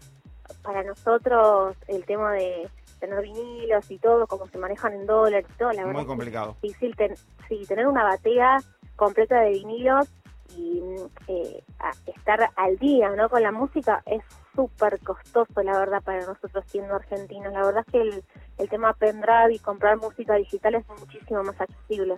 para 0.62 0.84
nosotros 0.84 1.76
el 1.88 2.06
tema 2.06 2.34
de 2.34 2.70
tener 3.00 3.22
vinilos 3.22 3.90
y 3.92 3.98
todo, 3.98 4.28
como 4.28 4.48
se 4.48 4.58
manejan 4.58 4.94
en 4.94 5.06
dólares 5.06 5.46
y 5.54 5.58
todo, 5.58 5.72
la 5.74 5.82
verdad 5.84 5.94
muy 5.94 6.02
es 6.04 6.08
complicado. 6.08 6.56
difícil 6.62 6.96
ten- 6.96 7.16
sí, 7.50 7.66
tener 7.68 7.88
una 7.88 8.04
batea 8.04 8.60
completa 8.96 9.42
de 9.42 9.50
vinilos 9.52 10.08
y 10.56 10.82
eh, 11.28 11.64
estar 12.06 12.50
al 12.56 12.78
día 12.78 13.10
¿no? 13.16 13.28
con 13.28 13.42
la 13.42 13.52
música 13.52 14.04
es 14.06 14.24
súper 14.56 15.00
costoso, 15.00 15.64
la 15.64 15.80
verdad, 15.80 16.04
para 16.04 16.26
nosotros 16.26 16.64
siendo 16.68 16.94
argentinos. 16.96 17.52
La 17.54 17.66
verdad 17.66 17.84
es 17.88 17.92
que 17.92 18.02
el, 18.02 18.24
el 18.60 18.70
tema 18.70 18.94
pendrive 18.94 19.54
y 19.56 19.60
comprar 19.60 19.98
música 19.98 20.36
digital 20.36 20.76
es 20.76 20.88
muchísimo 21.00 21.42
más 21.44 21.60
accesible. 21.60 22.18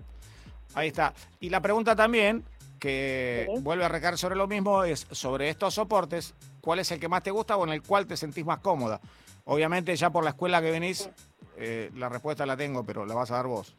Ahí 0.73 0.87
está. 0.89 1.13
Y 1.39 1.49
la 1.49 1.61
pregunta 1.61 1.95
también, 1.95 2.43
que 2.79 3.47
Sí. 3.55 3.61
vuelve 3.61 3.85
a 3.85 3.89
recaer 3.89 4.17
sobre 4.17 4.35
lo 4.35 4.47
mismo, 4.47 4.83
es 4.83 5.07
sobre 5.11 5.49
estos 5.49 5.73
soportes, 5.75 6.33
¿cuál 6.61 6.79
es 6.79 6.91
el 6.91 6.99
que 6.99 7.07
más 7.07 7.23
te 7.23 7.31
gusta 7.31 7.55
o 7.57 7.63
en 7.65 7.71
el 7.71 7.81
cual 7.81 8.05
te 8.05 8.17
sentís 8.17 8.45
más 8.45 8.59
cómoda? 8.59 8.99
Obviamente 9.45 9.95
ya 9.95 10.09
por 10.09 10.23
la 10.23 10.31
escuela 10.31 10.61
que 10.61 10.71
venís, 10.71 11.09
eh, 11.57 11.89
la 11.95 12.09
respuesta 12.09 12.45
la 12.45 12.57
tengo, 12.57 12.83
pero 12.83 13.05
la 13.05 13.13
vas 13.15 13.31
a 13.31 13.35
dar 13.35 13.47
vos. 13.47 13.75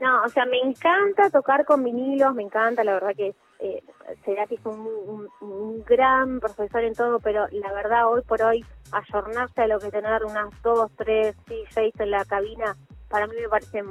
No, 0.00 0.22
o 0.24 0.28
sea, 0.28 0.44
me 0.46 0.58
encanta 0.58 1.30
tocar 1.30 1.64
con 1.64 1.82
vinilos, 1.84 2.34
me 2.34 2.42
encanta, 2.42 2.82
la 2.84 2.94
verdad 2.94 3.14
que 3.16 3.34
eh, 3.60 3.82
Cerati 4.24 4.56
es 4.56 4.66
un, 4.66 4.80
un- 4.80 5.28
un 5.40 5.84
gran 5.84 6.40
profesor 6.40 6.82
en 6.82 6.94
todo, 6.94 7.20
pero 7.20 7.46
la 7.52 7.72
verdad 7.72 8.08
hoy 8.08 8.20
por 8.22 8.42
hoy 8.42 8.64
ayornarse 8.90 9.62
a 9.62 9.66
lo 9.68 9.78
que 9.78 9.90
tener 9.90 10.24
unas 10.24 10.48
dos, 10.62 10.90
tres 10.96 11.36
DJs 11.46 12.00
en 12.00 12.10
la 12.10 12.24
cabina, 12.24 12.76
para 13.08 13.26
mí 13.26 13.34
me 13.40 13.48
parece 13.48 13.82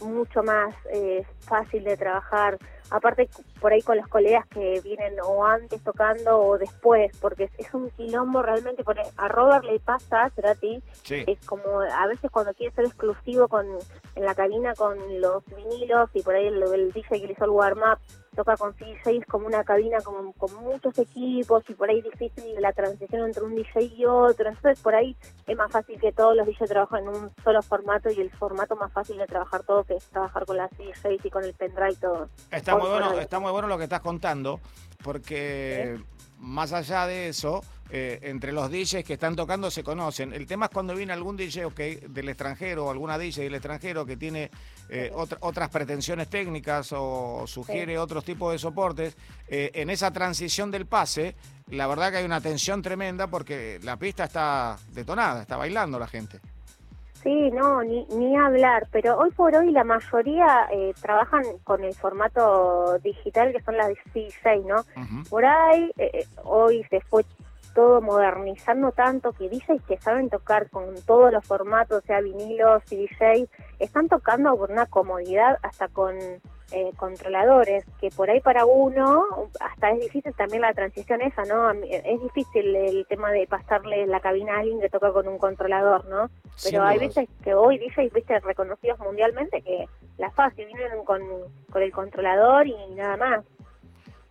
mucho 0.00 0.42
más 0.42 0.74
eh, 0.92 1.24
fácil 1.40 1.84
de 1.84 1.96
trabajar. 1.96 2.58
Aparte, 2.90 3.28
por 3.60 3.72
ahí 3.72 3.82
con 3.82 3.96
los 3.96 4.06
colegas 4.06 4.46
que 4.46 4.80
vienen 4.82 5.14
o 5.24 5.44
antes 5.44 5.82
tocando 5.82 6.38
o 6.38 6.56
después, 6.56 7.10
porque 7.20 7.50
es, 7.58 7.74
un 7.74 7.90
quilombo 7.90 8.42
realmente. 8.42 8.84
Por 8.84 8.98
ahí- 8.98 9.10
a 9.16 9.26
Robert 9.28 9.64
le 9.64 9.80
pasa, 9.80 10.24
a 10.24 10.30
Cerati, 10.30 10.82
Sí. 11.02 11.24
es 11.26 11.44
como 11.46 11.80
a 11.80 12.06
veces 12.06 12.30
cuando 12.30 12.54
quiere 12.54 12.74
ser 12.74 12.84
exclusivo 12.86 13.48
con 13.48 13.66
en 14.14 14.24
la 14.24 14.34
cabina 14.34 14.74
con 14.74 14.96
los 15.20 15.44
vinilos 15.46 16.08
y 16.14 16.22
por 16.22 16.34
ahí 16.34 16.46
el, 16.46 16.62
el 16.62 16.92
DJ 16.92 17.20
que 17.20 17.26
le 17.26 17.32
hizo 17.32 17.44
el 17.44 17.50
warm-up 17.50 17.98
toca 18.36 18.56
con 18.56 18.72
DJs 18.76 19.26
como 19.26 19.46
una 19.46 19.64
cabina 19.64 19.98
como, 20.04 20.32
con 20.34 20.54
muchos 20.62 20.96
equipos 20.98 21.64
y 21.68 21.74
por 21.74 21.90
ahí 21.90 22.02
difícil 22.02 22.54
la 22.60 22.72
transición 22.72 23.26
entre 23.26 23.42
un 23.42 23.56
DJ 23.56 23.92
y 23.96 24.04
otro. 24.04 24.48
Entonces 24.48 24.80
por 24.80 24.94
ahí 24.94 25.16
es 25.46 25.56
más 25.56 25.72
fácil 25.72 25.98
que 26.00 26.12
todos 26.12 26.36
los 26.36 26.46
DJs 26.46 26.68
trabajen 26.68 27.04
en 27.04 27.08
un 27.08 27.32
solo 27.42 27.62
formato 27.62 28.10
y 28.10 28.20
el 28.20 28.30
formato 28.30 28.76
más 28.76 28.92
fácil 28.92 29.18
de 29.18 29.26
trabajar 29.26 29.64
todo 29.64 29.82
que 29.82 29.96
es 29.96 30.04
trabajar 30.04 30.46
con 30.46 30.56
las 30.56 30.70
DJs 30.70 31.24
y 31.24 31.30
con 31.30 31.42
el 31.42 31.54
pendrive 31.54 31.92
y 31.92 31.96
todo. 31.96 32.28
Está 32.50 32.76
Hoy 32.76 32.82
muy 32.82 32.90
bueno, 32.90 33.18
está 33.18 33.40
muy 33.40 33.50
bueno 33.50 33.68
lo 33.68 33.78
que 33.78 33.84
estás 33.84 34.00
contando, 34.00 34.60
porque 35.02 35.98
más 36.38 36.72
allá 36.72 37.06
de 37.06 37.28
eso, 37.28 37.62
eh, 37.88 38.18
entre 38.22 38.52
los 38.52 38.68
DJs 38.70 39.04
que 39.04 39.12
están 39.14 39.36
tocando 39.36 39.70
se 39.70 39.84
conocen. 39.84 40.32
El 40.32 40.46
tema 40.46 40.66
es 40.66 40.72
cuando 40.72 40.94
viene 40.94 41.12
algún 41.12 41.36
DJ 41.36 41.66
ok, 41.66 41.78
del 42.08 42.28
extranjero 42.28 42.86
o 42.86 42.90
alguna 42.90 43.16
DJ 43.16 43.44
del 43.44 43.54
extranjero 43.54 44.04
que 44.04 44.16
tiene 44.16 44.50
eh, 44.88 45.10
otra- 45.14 45.38
otras 45.40 45.68
pretensiones 45.70 46.28
técnicas 46.28 46.92
o 46.92 47.44
sugiere 47.46 47.96
otros 47.98 48.24
tipos 48.24 48.52
de 48.52 48.58
soportes. 48.58 49.16
eh, 49.48 49.70
en 49.74 49.90
esa 49.90 50.10
transición 50.12 50.70
del 50.72 50.86
pase, 50.86 51.36
la 51.70 51.86
verdad 51.86 52.10
que 52.10 52.18
hay 52.18 52.24
una 52.24 52.40
tensión 52.40 52.82
tremenda 52.82 53.28
porque 53.28 53.78
la 53.82 53.96
pista 53.96 54.24
está 54.24 54.76
detonada, 54.92 55.42
está 55.42 55.56
bailando 55.56 55.98
la 55.98 56.08
gente. 56.08 56.40
Sí, 57.26 57.50
no, 57.50 57.82
ni, 57.82 58.06
ni 58.14 58.36
hablar, 58.36 58.86
pero 58.92 59.18
hoy 59.18 59.32
por 59.32 59.52
hoy 59.56 59.72
la 59.72 59.82
mayoría 59.82 60.68
eh, 60.70 60.94
trabajan 61.02 61.42
con 61.64 61.82
el 61.82 61.92
formato 61.92 63.00
digital 63.00 63.52
que 63.52 63.60
son 63.62 63.76
las 63.76 63.88
16, 64.14 64.64
¿no? 64.64 64.84
Por 65.28 65.44
ahí 65.44 65.90
eh, 65.98 66.08
eh, 66.14 66.26
hoy 66.44 66.86
se 66.88 67.00
fue 67.00 67.24
todo 67.76 68.00
modernizando 68.00 68.90
tanto 68.90 69.32
que 69.32 69.48
DJs 69.48 69.82
que 69.86 69.98
saben 69.98 70.28
tocar 70.30 70.68
con 70.70 70.94
todos 71.06 71.30
los 71.32 71.44
formatos, 71.46 72.02
sea 72.04 72.20
vinilos 72.20 72.82
y 72.90 73.06
DJs, 73.06 73.48
están 73.78 74.08
tocando 74.08 74.56
con 74.56 74.72
una 74.72 74.86
comodidad 74.86 75.58
hasta 75.62 75.86
con 75.88 76.16
eh, 76.72 76.90
controladores, 76.96 77.84
que 78.00 78.08
por 78.10 78.28
ahí 78.28 78.40
para 78.40 78.64
uno 78.66 79.24
hasta 79.60 79.90
es 79.92 80.00
difícil 80.00 80.34
también 80.34 80.62
la 80.62 80.74
transición 80.74 81.20
esa, 81.22 81.44
¿no? 81.44 81.72
Mí- 81.74 81.88
Es 81.92 82.20
difícil 82.20 82.74
el 82.74 83.06
tema 83.06 83.30
de 83.30 83.46
pasarle 83.46 84.04
la 84.08 84.18
cabina 84.18 84.56
a 84.56 84.60
alguien 84.60 84.80
que 84.80 84.88
toca 84.88 85.12
con 85.12 85.28
un 85.28 85.38
controlador, 85.38 86.06
¿no? 86.06 86.28
Pero 86.64 86.82
hay 86.82 86.98
veces 87.06 87.28
que 87.44 87.54
hoy 87.54 87.78
DJs, 87.78 88.12
viste, 88.12 88.40
reconocidos 88.40 88.98
mundialmente 88.98 89.62
que 89.62 89.86
la 90.18 90.30
fácil 90.32 90.66
vienen 90.66 91.04
con, 91.04 91.20
con 91.70 91.82
el 91.82 91.92
controlador 91.92 92.66
y 92.66 92.74
nada 92.96 93.16
más. 93.16 93.44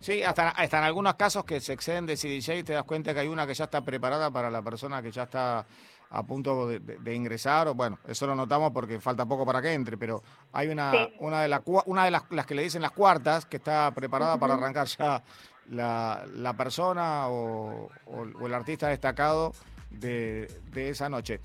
Sí, 0.06 0.22
hasta, 0.22 0.50
hasta 0.50 0.78
en 0.78 0.84
algunos 0.84 1.14
casos 1.16 1.44
que 1.44 1.60
se 1.60 1.72
exceden 1.72 2.06
de 2.06 2.14
CDJ 2.16 2.62
te 2.64 2.74
das 2.74 2.84
cuenta 2.84 3.12
que 3.12 3.18
hay 3.18 3.26
una 3.26 3.44
que 3.44 3.54
ya 3.54 3.64
está 3.64 3.80
preparada 3.80 4.30
para 4.30 4.52
la 4.52 4.62
persona 4.62 5.02
que 5.02 5.10
ya 5.10 5.24
está 5.24 5.66
a 6.10 6.22
punto 6.22 6.68
de, 6.68 6.78
de- 6.78 6.98
de 6.98 7.14
ingresar. 7.16 7.66
O 7.66 7.74
bueno, 7.74 7.98
eso 8.06 8.24
lo 8.28 8.36
notamos 8.36 8.70
porque 8.70 9.00
falta 9.00 9.26
poco 9.26 9.44
para 9.44 9.60
que 9.60 9.72
entre, 9.72 9.98
pero 9.98 10.22
hay 10.52 10.68
una, 10.68 10.92
Sí. 10.92 10.98
una 11.18 11.42
de, 11.42 11.48
las 11.48 11.60
cua- 11.64 11.82
una 11.86 12.04
de 12.04 12.12
las, 12.12 12.22
las 12.30 12.46
que 12.46 12.54
le 12.54 12.62
dicen 12.62 12.82
las 12.82 12.92
cuartas 12.92 13.46
que 13.46 13.56
está 13.56 13.90
preparada 13.90 14.38
para 14.38 14.54
arrancar 14.54 14.86
ya 14.86 15.24
la, 15.70 16.24
la 16.36 16.52
persona 16.52 17.26
o, 17.26 17.90
o- 18.06 18.26
o 18.40 18.46
el 18.46 18.54
artista 18.54 18.86
destacado 18.86 19.54
de, 19.90 20.46
de 20.72 20.90
esa 20.90 21.08
noche. 21.08 21.40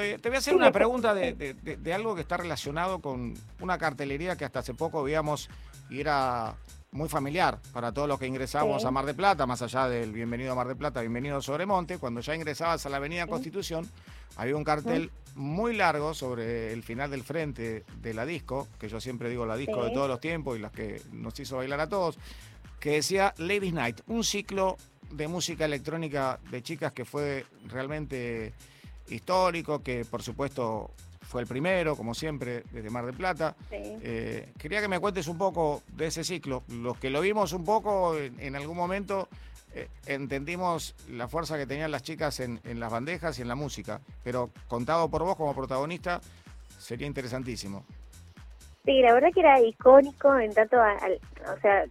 Eh, 0.00 0.18
Te 0.22 0.30
voy 0.30 0.36
a 0.36 0.38
hacer 0.38 0.56
una 0.56 0.72
pregunta 0.72 1.12
de, 1.12 1.34
de- 1.34 1.52
de- 1.52 1.76
de 1.76 1.92
algo 1.92 2.14
que 2.14 2.22
está 2.22 2.38
relacionado 2.38 3.00
con 3.00 3.34
una 3.60 3.76
cartelería 3.76 4.36
que 4.36 4.46
hasta 4.46 4.60
hace 4.60 4.72
poco 4.72 5.02
veíamos 5.02 5.50
y 5.90 6.00
era 6.00 6.54
muy 6.96 7.08
familiar 7.08 7.60
para 7.72 7.92
todos 7.92 8.08
los 8.08 8.18
que 8.18 8.26
ingresábamos 8.26 8.82
Sí. 8.82 8.88
a 8.88 8.90
Mar 8.90 9.04
de 9.04 9.14
Plata, 9.14 9.46
más 9.46 9.60
allá 9.62 9.88
del 9.88 10.12
bienvenido 10.12 10.52
a 10.52 10.54
Mar 10.54 10.66
de 10.66 10.74
Plata, 10.74 11.00
bienvenido 11.00 11.36
a 11.36 11.42
Sobremonte, 11.42 11.98
cuando 11.98 12.20
ya 12.22 12.34
ingresabas 12.34 12.86
a 12.86 12.88
la 12.88 12.96
Avenida 12.96 13.26
Constitución, 13.26 13.88
había 14.36 14.56
un 14.56 14.64
cartel 14.64 15.10
muy 15.34 15.76
largo 15.76 16.14
sobre 16.14 16.72
el 16.72 16.82
final 16.82 17.10
del 17.10 17.22
frente 17.22 17.84
de 18.00 18.14
la 18.14 18.24
disco, 18.24 18.66
que 18.80 18.88
yo 18.88 18.98
siempre 19.00 19.28
digo 19.28 19.44
la 19.44 19.56
disco 19.56 19.84
de 19.84 19.90
todos 19.90 20.08
los 20.08 20.20
tiempos 20.20 20.56
y 20.56 20.60
las 20.60 20.72
que 20.72 21.02
nos 21.12 21.38
hizo 21.38 21.58
bailar 21.58 21.80
a 21.80 21.88
todos, 21.88 22.18
que 22.80 22.92
decía 22.92 23.34
Ladies 23.36 23.74
Night, 23.74 24.00
un 24.06 24.24
ciclo 24.24 24.76
de 25.10 25.28
música 25.28 25.66
electrónica 25.66 26.40
de 26.50 26.62
chicas 26.62 26.92
que 26.92 27.04
fue 27.04 27.44
realmente 27.66 28.54
histórico, 29.08 29.82
que 29.82 30.04
por 30.06 30.22
supuesto 30.22 30.90
fue 31.26 31.42
el 31.42 31.46
primero, 31.46 31.96
como 31.96 32.14
siempre, 32.14 32.62
desde 32.70 32.88
Mar 32.90 33.04
del 33.04 33.14
Plata. 33.16 33.54
Sí. 33.68 33.76
Eh, 34.02 34.52
quería 34.58 34.80
que 34.80 34.88
me 34.88 35.00
cuentes 35.00 35.26
un 35.28 35.36
poco 35.38 35.82
de 35.88 36.06
ese 36.06 36.24
ciclo. 36.24 36.62
Los 36.68 36.98
que 36.98 37.10
lo 37.10 37.20
vimos 37.20 37.52
un 37.52 37.64
poco 37.64 38.16
en, 38.16 38.38
en 38.40 38.56
algún 38.56 38.76
momento 38.76 39.28
eh, 39.74 39.88
entendimos 40.06 40.94
la 41.10 41.28
fuerza 41.28 41.58
que 41.58 41.66
tenían 41.66 41.90
las 41.90 42.02
chicas 42.02 42.40
en, 42.40 42.60
en 42.64 42.80
las 42.80 42.90
bandejas 42.90 43.38
y 43.38 43.42
en 43.42 43.48
la 43.48 43.54
música, 43.56 44.00
pero 44.24 44.50
contado 44.68 45.10
por 45.10 45.22
vos 45.24 45.36
como 45.36 45.54
protagonista 45.54 46.20
sería 46.78 47.06
interesantísimo. 47.06 47.84
Sí, 48.84 49.00
la 49.02 49.12
verdad 49.14 49.30
que 49.34 49.40
era 49.40 49.60
icónico 49.60 50.38
en 50.38 50.54
tanto, 50.54 50.80
al- 50.80 51.20
o 51.56 51.60
sea, 51.60 51.84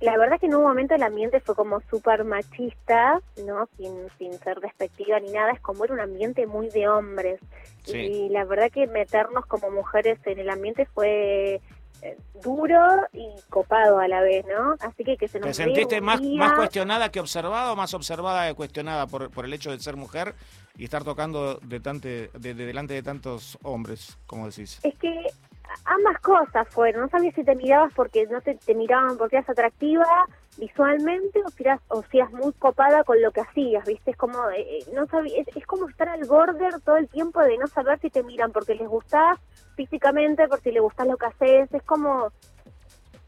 la 0.00 0.16
verdad 0.16 0.40
que 0.40 0.46
en 0.46 0.54
un 0.54 0.62
momento 0.62 0.94
el 0.94 1.02
ambiente 1.02 1.40
fue 1.40 1.54
como 1.54 1.80
súper 1.90 2.24
machista, 2.24 3.20
¿no? 3.46 3.68
Sin, 3.76 3.92
sin 4.18 4.32
ser 4.40 4.60
despectiva 4.60 5.20
ni 5.20 5.30
nada, 5.32 5.52
es 5.52 5.60
como 5.60 5.84
era 5.84 5.94
un 5.94 6.00
ambiente 6.00 6.46
muy 6.46 6.68
de 6.70 6.88
hombres. 6.88 7.40
Sí. 7.84 7.98
Y 7.98 8.28
la 8.30 8.44
verdad 8.44 8.70
que 8.70 8.86
meternos 8.86 9.46
como 9.46 9.70
mujeres 9.70 10.18
en 10.26 10.38
el 10.38 10.48
ambiente 10.50 10.86
fue 10.86 11.60
eh, 12.02 12.16
duro 12.42 12.78
y 13.12 13.28
copado 13.50 13.98
a 13.98 14.08
la 14.08 14.22
vez, 14.22 14.44
¿no? 14.46 14.74
Así 14.80 15.04
que 15.04 15.18
que 15.18 15.28
se 15.28 15.38
nos 15.38 15.48
¿Te 15.48 15.54
sentiste 15.54 15.98
un 15.98 16.04
más, 16.06 16.20
día- 16.20 16.38
más 16.38 16.52
cuestionada 16.54 17.10
que 17.10 17.20
observada 17.20 17.72
o 17.72 17.76
más 17.76 17.92
observada 17.92 18.48
que 18.48 18.54
cuestionada 18.54 19.06
por, 19.06 19.30
por 19.30 19.44
el 19.44 19.52
hecho 19.52 19.70
de 19.70 19.80
ser 19.80 19.96
mujer 19.96 20.34
y 20.78 20.84
estar 20.84 21.04
tocando 21.04 21.56
de, 21.56 21.78
tante- 21.80 22.30
de- 22.32 22.54
de 22.54 22.64
delante 22.66 22.94
de 22.94 23.02
tantos 23.02 23.58
hombres, 23.62 24.16
como 24.26 24.46
decís? 24.46 24.80
Es 24.82 24.94
que 24.98 25.26
ambas 25.84 26.18
cosas 26.20 26.68
fueron. 26.68 27.02
No 27.02 27.08
sabías 27.08 27.34
si 27.34 27.44
te 27.44 27.54
mirabas 27.54 27.92
porque 27.94 28.26
no 28.26 28.40
te, 28.40 28.58
miraban 28.74 29.16
porque 29.18 29.36
eras 29.36 29.50
atractiva 29.50 30.06
visualmente 30.58 31.40
o 31.44 31.48
si 31.50 31.62
eras, 31.62 31.80
o 31.88 32.02
si 32.10 32.18
eras 32.18 32.32
muy 32.32 32.52
copada 32.54 33.04
con 33.04 33.20
lo 33.22 33.30
que 33.32 33.40
hacías, 33.40 33.84
¿viste? 33.86 34.10
Es 34.10 34.16
como, 34.16 34.50
eh, 34.50 34.60
eh, 34.60 34.84
no 34.94 35.06
sabí, 35.06 35.34
es, 35.36 35.46
es 35.56 35.66
como 35.66 35.88
estar 35.88 36.08
al 36.08 36.24
border 36.26 36.80
todo 36.84 36.96
el 36.96 37.08
tiempo 37.08 37.40
de 37.40 37.56
no 37.58 37.66
saber 37.68 37.98
si 38.00 38.10
te 38.10 38.22
miran 38.22 38.52
porque 38.52 38.74
les 38.74 38.88
gustás 38.88 39.38
físicamente, 39.76 40.46
por 40.48 40.60
si 40.60 40.70
les 40.72 40.82
gustás 40.82 41.06
lo 41.06 41.16
que 41.16 41.26
haces. 41.26 41.72
Es 41.72 41.82
como 41.84 42.30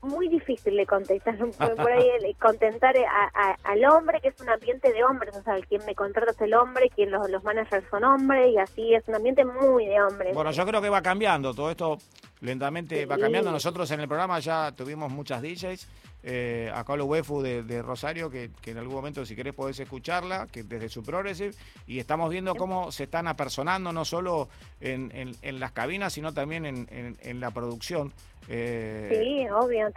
muy 0.02 0.28
difícil 0.28 0.76
de 0.76 0.85
contestar 0.85 1.37
por, 1.76 1.92
ahí 1.92 2.35
contentar 2.40 2.94
a- 2.98 3.57
al 3.62 3.85
hombre 3.85 4.20
que 4.20 4.28
es 4.28 4.40
un 4.40 4.48
ambiente 4.50 4.92
de 4.92 5.05
hombres 5.05 5.37
o 5.37 5.42
sea 5.42 5.61
quien 5.68 5.85
me 5.87 5.94
contrata 5.94 6.33
es 6.33 6.40
el 6.40 6.55
hombre 6.55 6.90
quien 6.90 7.12
los, 7.12 7.31
los 7.31 7.44
managers 7.44 7.88
son 7.88 8.02
hombres 8.02 8.48
y 8.52 8.59
así 8.59 8.94
es 8.94 9.07
un 9.07 9.14
ambiente 9.14 9.44
muy 9.44 9.87
de 9.87 10.02
hombres 10.02 10.35
Bueno, 10.35 10.50
yo 10.50 10.66
creo 10.66 10.83
que 10.83 10.88
va 10.88 11.02
cambiando, 11.02 11.55
todo 11.55 11.70
esto 11.70 11.98
lentamente 12.42 13.07
va 13.07 13.14
Sí. 13.16 13.22
cambiando. 13.22 13.50
Nosotros 13.50 13.90
en 13.90 14.00
el 14.00 14.09
programa 14.09 14.38
ya 14.40 14.72
tuvimos 14.72 15.11
muchas 15.11 15.40
DJs, 15.40 15.88
eh, 16.24 16.70
acá 16.74 16.94
lo 16.96 17.07
Wefu 17.07 17.40
de, 17.42 17.62
de 17.62 17.81
Rosario, 17.83 18.31
que, 18.31 18.50
que 18.61 18.72
en 18.72 18.78
algún 18.78 18.94
momento 18.96 19.24
si 19.24 19.35
querés 19.35 19.55
podés 19.55 19.81
escucharla, 19.81 20.46
que 20.52 20.62
desde 20.62 20.88
su 20.88 21.02
Progressive, 21.02 21.52
y 21.87 21.98
estamos 21.98 22.28
viendo 22.31 22.55
cómo 22.55 22.92
se 22.92 23.05
están 23.05 23.26
apersonando 23.26 23.92
no 23.92 24.05
solo 24.05 24.48
en, 24.81 25.11
en- 25.14 25.35
en 25.42 25.59
las 25.61 25.72
cabinas, 25.72 26.12
sino 26.12 26.33
también 26.35 26.66
en, 26.66 26.87
en- 26.90 27.16
en 27.22 27.40
la 27.40 27.50
producción. 27.50 28.12
Eh, 28.48 29.20
Sí, 29.22 29.48
obvio. 29.50 29.88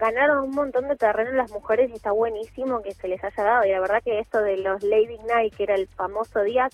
Ganaron 0.00 0.44
un 0.44 0.50
montón 0.54 0.86
de 0.88 0.96
terreno 0.96 1.32
las 1.32 1.50
mujeres 1.50 1.90
y 1.90 1.94
está 1.94 2.12
buenísimo 2.12 2.82
que 2.82 2.94
se 2.94 3.08
les 3.08 3.22
haya 3.24 3.42
dado. 3.42 3.64
Y 3.66 3.70
la 3.72 3.80
verdad 3.80 4.00
que 4.04 4.20
esto 4.20 4.38
de 4.38 4.56
los 4.58 4.82
Lady 4.84 5.18
Night, 5.26 5.54
que 5.56 5.64
era 5.64 5.74
el 5.74 5.88
famoso 5.88 6.40
día, 6.42 6.68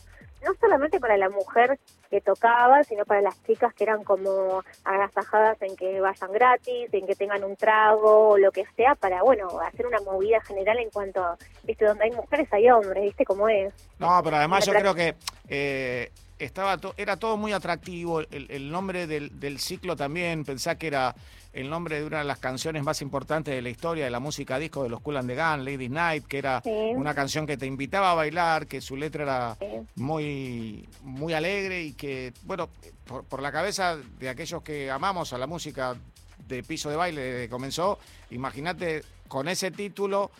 no 0.45 0.53
solamente 0.61 1.01
para 1.01 1.17
la 1.17 1.29
mujer 1.29 1.79
que 2.11 2.21
tocaba, 2.21 2.85
sino 2.85 3.05
para 3.05 3.21
las 3.21 3.43
chicas 3.45 3.75
que 3.75 3.85
eran 3.85 4.05
como 4.05 4.63
agasajadas 4.85 5.61
en 5.63 5.77
que 5.77 6.01
vayan 6.01 6.33
gratis, 6.33 6.89
en 6.93 7.07
que 7.07 7.15
tengan 7.15 7.45
un 7.45 7.57
trago 7.57 8.31
o 8.31 8.39
lo 8.39 8.53
que 8.53 8.65
sea, 8.77 8.95
para, 8.95 9.23
bueno, 9.23 9.49
hacer 9.61 9.87
una 9.87 10.01
movida 10.01 10.41
general 10.43 10.79
en 10.79 10.91
cuanto 10.91 11.37
viste, 11.65 11.85
donde 11.85 12.05
hay 12.05 12.13
mujeres 12.13 12.53
hay 12.53 12.71
hombres, 12.71 13.03
viste 13.03 13.25
cómo 13.25 13.49
es. 13.49 13.73
No, 13.99 14.21
pero 14.23 14.37
además 14.37 14.65
yo 14.65 14.73
creo 14.73 14.95
que 14.95 15.15
eh, 15.49 16.11
estaba 16.39 16.77
to- 16.79 16.95
era 16.97 17.17
todo 17.17 17.37
muy 17.37 17.53
atractivo. 17.53 18.21
El, 18.21 18.47
el 18.51 18.71
nombre 18.71 19.07
del, 19.07 19.39
del 19.41 19.59
ciclo 19.59 19.97
también, 19.97 20.45
pensá 20.45 20.77
que 20.77 20.87
era 20.89 21.15
el 21.53 21.71
nombre 21.71 21.99
de 22.01 22.05
una 22.07 22.19
de 22.19 22.25
las 22.25 22.39
canciones 22.39 22.83
más 22.83 23.01
importantes 23.01 23.55
de 23.55 23.63
la 23.63 23.71
historia 23.71 24.05
de 24.05 24.11
la 24.11 24.21
música 24.21 24.59
disco 24.59 24.83
de 24.83 24.91
los 24.91 25.01
Cool 25.01 25.17
and 25.17 25.29
the 25.31 25.35
Gun, 25.37 25.65
Lady 25.65 25.89
Night, 25.89 26.27
que 26.27 26.37
era 26.39 26.61
Sí. 26.63 26.71
una 26.71 27.15
canción 27.15 27.47
que 27.47 27.57
te 27.57 27.65
invitaba 27.67 28.11
a 28.11 28.15
bailar, 28.15 28.67
que 28.67 28.83
su 28.83 28.95
letra 28.97 29.23
era 29.23 29.57
Sí. 29.59 29.67
muy, 29.95 30.87
muy 31.03 31.33
alegre 31.33 31.83
y 31.83 31.93
que, 31.95 32.35
bueno, 32.43 32.69
por, 33.07 33.25
por 33.25 33.41
la 33.41 33.51
cabeza 33.53 33.97
de 34.19 34.29
aquellos 34.29 34.63
que 34.63 34.91
amamos 34.91 35.33
a 35.33 35.39
la 35.39 35.47
música 35.47 35.97
de 36.47 36.63
piso 36.63 36.91
de 36.91 36.97
baile 36.97 37.21
desde 37.23 37.45
que 37.47 37.51
comenzó, 37.51 37.99
imagínate 38.31 39.03
con 39.27 39.49
ese 39.49 39.71
título, 39.71 40.31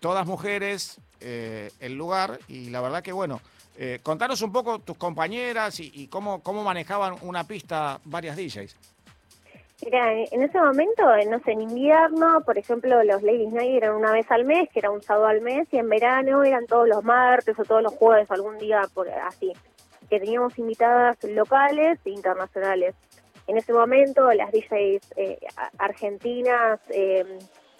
todas 0.00 0.26
mujeres, 0.26 0.98
eh, 1.20 1.70
el 1.78 1.94
lugar, 1.94 2.40
y 2.48 2.70
la 2.70 2.80
verdad 2.80 3.02
que 3.02 3.12
bueno, 3.12 3.40
eh, 3.76 4.00
contanos 4.02 4.42
un 4.42 4.52
poco 4.52 4.78
tus 4.80 4.96
compañeras 4.96 5.80
y, 5.80 5.90
y 5.94 6.08
cómo, 6.08 6.42
cómo 6.42 6.62
manejaban 6.62 7.16
una 7.22 7.44
pista 7.46 8.00
varias 8.04 8.36
DJs. 8.36 8.76
Mira, 9.84 10.12
en 10.12 10.42
ese 10.42 10.60
momento, 10.60 11.12
eh, 11.14 11.26
no 11.26 11.40
sé, 11.40 11.52
en 11.52 11.62
invierno, 11.62 12.40
por 12.44 12.56
ejemplo, 12.56 13.02
los 13.02 13.20
Ladies 13.22 13.52
Night 13.52 13.82
eran 13.82 13.96
una 13.96 14.12
vez 14.12 14.30
al 14.30 14.44
mes, 14.44 14.68
que 14.72 14.78
era 14.78 14.92
un 14.92 15.02
sábado 15.02 15.26
al 15.26 15.40
mes, 15.40 15.66
y 15.72 15.78
en 15.78 15.88
verano 15.88 16.44
eran 16.44 16.66
todos 16.66 16.86
los 16.86 17.02
martes 17.02 17.58
o 17.58 17.64
todos 17.64 17.82
los 17.82 17.92
jueves, 17.94 18.30
algún 18.30 18.58
día 18.58 18.82
por 18.94 19.08
así, 19.08 19.52
que 20.08 20.20
teníamos 20.20 20.56
invitadas 20.56 21.16
locales 21.24 21.98
e 22.04 22.10
internacionales. 22.10 22.94
En 23.48 23.56
ese 23.56 23.72
momento, 23.72 24.30
las 24.32 24.52
DJs 24.52 25.02
eh, 25.16 25.38
argentinas 25.78 26.78
eh, 26.90 27.24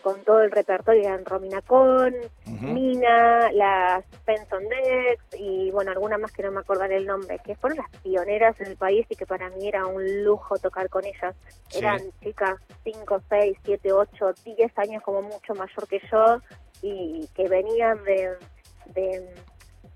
con 0.02 0.22
todo 0.24 0.42
el 0.42 0.50
repertorio 0.50 1.02
eran 1.02 1.24
Romina 1.24 1.60
Con. 1.62 2.14
Mina, 2.60 3.50
las 3.52 4.04
Benson 4.24 4.62
Dex 4.68 5.24
y 5.36 5.70
bueno, 5.72 5.90
alguna 5.90 6.16
más 6.16 6.30
que 6.32 6.42
no 6.42 6.52
me 6.52 6.60
acordaré 6.60 6.96
el 6.96 7.06
nombre, 7.06 7.40
que 7.44 7.56
fueron 7.56 7.78
las 7.78 7.90
pioneras 8.02 8.60
en 8.60 8.68
el 8.68 8.76
país 8.76 9.04
y 9.08 9.16
que 9.16 9.26
para 9.26 9.50
mí 9.50 9.66
era 9.66 9.86
un 9.86 10.22
lujo 10.22 10.56
tocar 10.58 10.88
con 10.88 11.04
ellas. 11.04 11.34
Sí. 11.68 11.78
Eran 11.78 12.00
chicas 12.22 12.56
5, 12.84 13.22
6, 13.28 13.56
7, 13.64 13.92
8, 13.92 14.34
10 14.44 14.78
años 14.78 15.02
como 15.02 15.22
mucho 15.22 15.54
mayor 15.54 15.88
que 15.88 16.00
yo 16.10 16.38
y 16.82 17.28
que 17.34 17.48
venían 17.48 17.98
de 18.04 18.36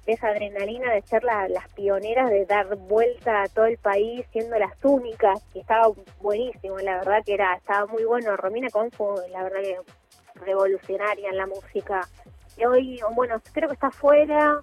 esa 0.07 0.29
adrenalina 0.29 0.93
de 0.93 1.03
ser 1.03 1.25
la- 1.25 1.49
las 1.49 1.69
pioneras, 1.71 2.31
de 2.31 2.47
dar 2.47 2.75
vuelta 2.77 3.43
a 3.43 3.49
todo 3.49 3.67
el 3.67 3.79
país 3.79 4.25
siendo 4.33 4.59
las 4.59 4.73
únicas, 4.85 5.43
que 5.53 5.61
estaba 5.61 5.89
buenísimo, 6.21 6.79
la 6.79 6.99
verdad 6.99 7.23
que 7.25 7.35
era 7.35 7.55
estaba 7.55 7.87
muy 7.87 8.05
bueno. 8.05 8.37
Romina 8.37 8.69
Con 8.71 8.91
fue 8.91 9.29
la 9.31 9.43
verdad 9.43 9.61
que 9.61 9.79
revolucionaria 10.41 11.31
en 11.31 11.37
la 11.37 11.47
música. 11.47 12.07
Y 12.57 12.65
hoy, 12.65 13.01
bueno, 13.15 13.41
creo 13.53 13.69
que 13.69 13.75
está 13.75 13.89
afuera, 13.89 14.61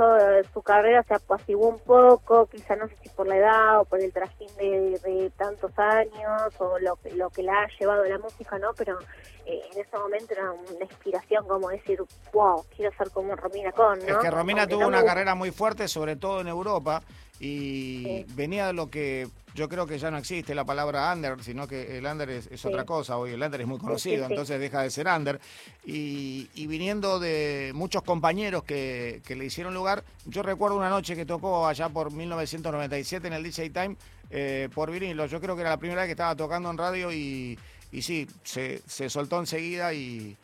hizo 0.00 0.50
su 0.52 0.62
carrera 0.62 1.02
se 1.04 1.14
apaciguó 1.14 1.68
un 1.68 1.78
poco, 1.78 2.46
quizá 2.46 2.76
no 2.76 2.88
sé 2.88 2.96
si 3.02 3.08
por 3.10 3.26
la 3.26 3.36
edad 3.36 3.80
o 3.80 3.84
por 3.84 4.00
el 4.00 4.12
trajín 4.12 4.48
de, 4.56 4.98
de 5.04 5.30
tantos 5.36 5.72
años 5.78 6.52
o 6.58 6.78
lo, 6.78 6.96
que- 6.96 7.12
lo 7.12 7.30
que 7.30 7.42
la 7.42 7.62
ha 7.62 7.68
llevado 7.78 8.04
la 8.04 8.18
música, 8.18 8.58
¿no? 8.58 8.72
Pero 8.76 8.98
eh, 9.46 9.60
en 9.72 9.80
ese 9.80 9.96
momento 9.98 10.32
era 10.32 10.50
una 10.52 10.84
inspiración 10.84 11.46
como 11.46 11.68
decir, 11.68 12.00
wow, 12.32 12.64
quiero 12.74 12.94
ser 12.96 13.10
como 13.10 13.34
Romina 13.36 13.72
Con, 13.72 13.98
¿no? 14.00 14.04
Es 14.06 14.16
que 14.18 14.30
Romina 14.30 14.62
Aunque 14.62 14.74
tuvo 14.74 14.82
no 14.82 14.88
una 14.88 15.00
me 15.00 15.06
carrera 15.06 15.34
muy 15.34 15.50
fuerte, 15.50 15.88
sobre 15.88 16.16
todo 16.16 16.40
en 16.40 16.48
Europa, 16.48 17.02
y 17.40 18.02
Sí. 18.04 18.26
venía 18.34 18.66
de 18.68 18.72
lo 18.74 18.90
que 18.90 19.26
yo 19.54 19.68
creo 19.68 19.84
que 19.86 19.98
ya 19.98 20.10
no 20.12 20.18
existe 20.18 20.54
la 20.54 20.64
palabra 20.64 21.12
under, 21.12 21.42
sino 21.42 21.66
que 21.66 21.98
el 21.98 22.06
under 22.06 22.30
es, 22.30 22.46
es 22.52 22.60
Sí. 22.60 22.68
otra 22.68 22.84
cosa. 22.84 23.16
Hoy 23.16 23.32
el 23.32 23.42
under 23.42 23.60
es 23.60 23.66
muy 23.66 23.78
conocido, 23.78 24.24
sí, 24.26 24.30
entonces 24.32 24.60
deja 24.60 24.82
de 24.82 24.90
ser 24.90 25.08
under. 25.08 25.40
Y, 25.84 26.48
y 26.54 26.66
viniendo 26.68 27.18
de 27.18 27.72
muchos 27.74 28.02
compañeros 28.02 28.62
que, 28.62 29.22
que 29.26 29.34
le 29.34 29.46
hicieron 29.46 29.74
lugar, 29.74 30.04
yo 30.26 30.42
recuerdo 30.44 30.76
una 30.76 30.88
noche 30.90 31.16
que 31.16 31.26
tocó 31.26 31.66
allá 31.66 31.88
por 31.88 32.12
1997 32.12 33.26
en 33.26 33.32
el 33.32 33.42
DJ 33.42 33.70
Time 33.70 33.96
eh, 34.30 34.68
por 34.72 34.90
vinilo. 34.92 35.26
Yo 35.26 35.40
creo 35.40 35.56
que 35.56 35.62
era 35.62 35.70
la 35.70 35.78
primera 35.78 36.02
vez 36.02 36.08
que 36.08 36.12
estaba 36.12 36.36
tocando 36.36 36.70
en 36.70 36.78
radio 36.78 37.10
y, 37.12 37.58
y 37.90 38.02
sí, 38.02 38.28
se, 38.44 38.82
se 38.86 39.10
soltó 39.10 39.40
enseguida 39.40 39.92
y, 39.92 40.36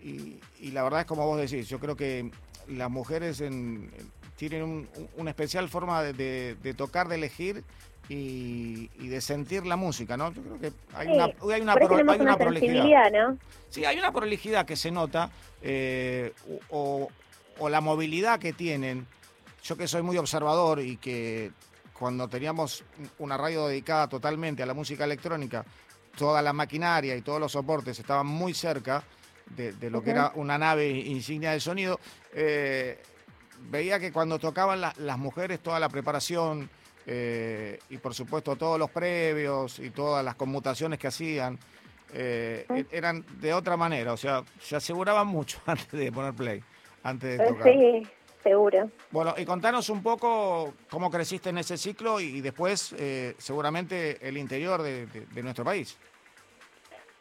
y, 0.00 0.38
y 0.60 0.70
la 0.70 0.84
verdad 0.84 1.00
es 1.00 1.06
como 1.06 1.26
vos 1.26 1.40
decís, 1.40 1.68
yo 1.68 1.80
creo 1.80 1.96
que 1.96 2.30
las 2.68 2.90
mujeres 2.90 3.40
en- 3.40 3.90
tienen 4.36 4.62
un- 4.62 4.88
un- 4.96 5.08
una 5.16 5.30
especial 5.30 5.68
forma 5.68 6.02
de, 6.02 6.12
de- 6.12 6.56
de 6.62 6.74
tocar, 6.74 7.08
de 7.08 7.14
elegir 7.16 7.64
y, 8.08 8.90
y 8.98 9.08
de 9.08 9.20
sentir 9.20 9.64
la 9.64 9.76
música, 9.76 10.16
¿no? 10.16 10.32
Yo 10.32 10.42
creo 10.42 10.60
que 10.60 10.72
hay 10.94 11.06
Sí, 11.08 11.12
una, 11.14 11.24
hay 11.54 11.60
una, 11.62 11.72
por 11.72 11.82
ahí 11.82 11.88
pro- 11.88 11.96
tenemos 11.96 12.14
hay 12.14 12.20
una 12.20 12.30
una 12.34 12.38
prolijidad. 12.38 13.10
¿no? 13.12 13.38
Sí, 13.70 13.84
hay 13.84 13.98
una 13.98 14.12
prolijidad 14.12 14.66
que 14.66 14.76
se 14.76 14.90
nota, 14.90 15.30
eh, 15.62 16.32
o, 16.70 17.08
o 17.58 17.68
la 17.68 17.80
movilidad 17.80 18.38
que 18.38 18.52
tienen 18.52 19.06
yo 19.62 19.76
que 19.78 19.88
soy 19.88 20.02
muy 20.02 20.18
observador 20.18 20.80
y 20.80 20.98
que 20.98 21.50
cuando 21.94 22.28
teníamos 22.28 22.84
una 23.18 23.38
radio 23.38 23.66
dedicada 23.68 24.08
totalmente 24.08 24.62
a 24.62 24.66
la 24.66 24.74
música 24.74 25.04
electrónica, 25.04 25.64
toda 26.18 26.42
la 26.42 26.52
maquinaria 26.52 27.16
y 27.16 27.22
todos 27.22 27.40
los 27.40 27.52
soportes 27.52 27.98
estaban 27.98 28.26
muy 28.26 28.52
cerca 28.52 29.02
de, 29.56 29.72
de 29.72 29.88
lo 29.90 30.02
que 30.02 30.10
era 30.10 30.32
una 30.34 30.58
nave 30.58 30.90
insignia 30.90 31.52
de 31.52 31.60
sonido, 31.60 31.98
eh, 32.34 33.00
veía 33.70 33.98
que 33.98 34.12
cuando 34.12 34.38
tocaban 34.38 34.80
la- 34.80 34.94
las 34.98 35.18
mujeres 35.18 35.60
toda 35.60 35.78
la 35.80 35.88
preparación 35.88 36.68
eh, 37.06 37.78
y 37.90 37.98
por 37.98 38.14
supuesto 38.14 38.56
todos 38.56 38.78
los 38.78 38.90
previos 38.90 39.78
y 39.78 39.90
todas 39.90 40.24
las 40.24 40.34
conmutaciones 40.36 40.98
que 40.98 41.06
hacían 41.08 41.58
eh, 42.12 42.66
e- 42.74 42.86
eran 42.92 43.24
de 43.40 43.52
otra 43.52 43.76
manera, 43.76 44.12
o 44.12 44.16
sea, 44.16 44.42
se 44.60 44.76
aseguraban 44.76 45.26
mucho 45.26 45.58
antes 45.66 45.90
de 45.90 46.10
poner 46.12 46.32
play, 46.34 46.62
antes 47.02 47.38
de 47.38 47.44
Eh, 47.44 47.48
tocar. 47.48 47.72
Sí, 47.72 48.06
seguro. 48.42 48.90
Bueno, 49.10 49.34
y 49.36 49.44
contanos 49.44 49.88
un 49.90 50.02
poco 50.02 50.74
cómo 50.90 51.10
creciste 51.10 51.50
en 51.50 51.58
ese 51.58 51.76
ciclo 51.76 52.20
y, 52.20 52.24
y 52.36 52.40
después 52.40 52.94
eh, 52.98 53.34
seguramente 53.38 54.26
el 54.26 54.36
interior 54.38 54.82
de, 54.82 55.06
de- 55.06 55.26
de 55.26 55.42
nuestro 55.42 55.64
país. 55.64 55.96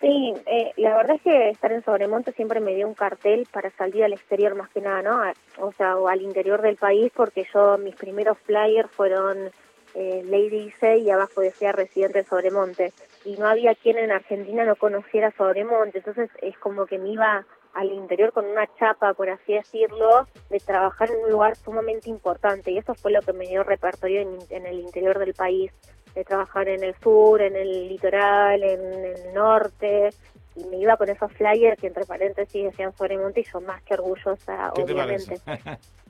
Sí, 0.04 0.34
eh, 0.48 0.74
la 0.76 0.98
verdad 0.98 1.16
es 1.16 1.22
que 1.22 1.50
estar 1.52 1.72
en 1.72 1.82
Sobremonte 1.82 2.34
siempre 2.34 2.60
me 2.60 2.76
dio 2.76 2.86
un 2.86 2.94
cartel 2.94 3.48
para 3.50 3.70
salir 3.70 4.04
al 4.04 4.12
exterior 4.12 4.54
más 4.54 4.70
que 4.72 4.82
nada, 4.82 5.02
¿no? 5.02 5.66
O 5.66 5.72
sea, 5.72 5.96
o 5.96 6.10
al 6.10 6.22
interior 6.22 6.62
del 6.62 6.76
país, 6.76 7.10
porque 7.16 7.48
yo, 7.54 7.78
mis 7.78 7.96
primeros 7.96 8.38
flyers 8.40 8.92
fueron 8.92 9.50
eh, 9.96 10.22
Lady 10.26 10.66
Dice 10.66 10.98
y 10.98 11.10
abajo 11.10 11.40
decía 11.40 11.72
residente 11.72 12.18
de 12.18 12.28
Sobremonte. 12.28 12.92
Y 13.24 13.38
no 13.38 13.48
había 13.48 13.76
quien 13.76 13.98
en 13.98 14.12
Argentina 14.12 14.66
no 14.66 14.76
conociera 14.76 15.32
Sobremonte, 15.32 16.00
entonces 16.00 16.30
es 16.42 16.58
como 16.58 16.86
que 16.86 16.98
me 16.98 17.12
iba 17.12 17.46
al 17.74 17.90
interior 17.94 18.34
con 18.34 18.46
una 18.46 18.68
chapa, 18.78 19.14
por 19.14 19.30
así 19.30 19.54
decirlo, 19.54 20.28
de 20.50 20.60
trabajar 20.60 21.12
en 21.12 21.24
un 21.24 21.32
lugar 21.32 21.56
sumamente 21.56 22.10
importante. 22.10 22.72
Y 22.72 22.78
eso 22.78 22.94
fue 22.94 23.14
lo 23.14 23.22
que 23.22 23.32
me 23.32 23.48
dio 23.48 23.64
repertorio 23.64 24.20
en, 24.20 24.38
en 24.50 24.66
el 24.66 24.82
interior 24.82 25.18
del 25.18 25.34
país 25.34 25.72
de 26.16 26.24
trabajar 26.24 26.68
en 26.68 26.84
el 26.84 26.96
sur, 27.00 27.42
en 27.42 27.56
el 27.56 27.88
litoral, 27.88 28.64
en 28.64 29.06
el 29.06 29.34
norte, 29.34 30.10
y 30.56 30.64
me 30.66 30.78
iba 30.78 30.98
con 30.98 31.10
esos 31.10 31.32
flyers 31.34 31.80
que 31.80 31.88
entre 31.88 32.06
paréntesis 32.06 32.64
decían 32.64 32.96
Sobremonte 32.96 33.42
y 33.42 33.46
yo 33.52 33.62
más 33.62 33.82
que 33.84 33.96
orgullosa, 33.96 34.72
¿Qué 34.76 34.84
te 34.84 34.94
obviamente. 34.94 35.40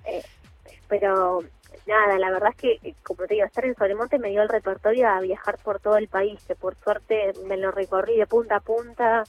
Eh, 0.05 0.21
pero 0.89 1.39
nada, 1.87 2.19
la 2.19 2.29
verdad 2.29 2.49
es 2.49 2.57
que, 2.57 2.89
eh, 2.89 2.93
como 3.03 3.25
te 3.25 3.35
digo, 3.35 3.45
estar 3.45 3.63
en 3.63 3.73
Sobremonte 3.75 4.19
me 4.19 4.31
dio 4.31 4.41
el 4.41 4.49
repertorio 4.49 5.07
a 5.07 5.21
viajar 5.21 5.57
por 5.63 5.79
todo 5.79 5.95
el 5.95 6.09
país, 6.09 6.43
que 6.45 6.55
por 6.55 6.75
suerte 6.75 7.31
me 7.47 7.55
lo 7.55 7.71
recorrí 7.71 8.17
de 8.17 8.27
punta 8.27 8.57
a 8.57 8.59
punta. 8.59 9.23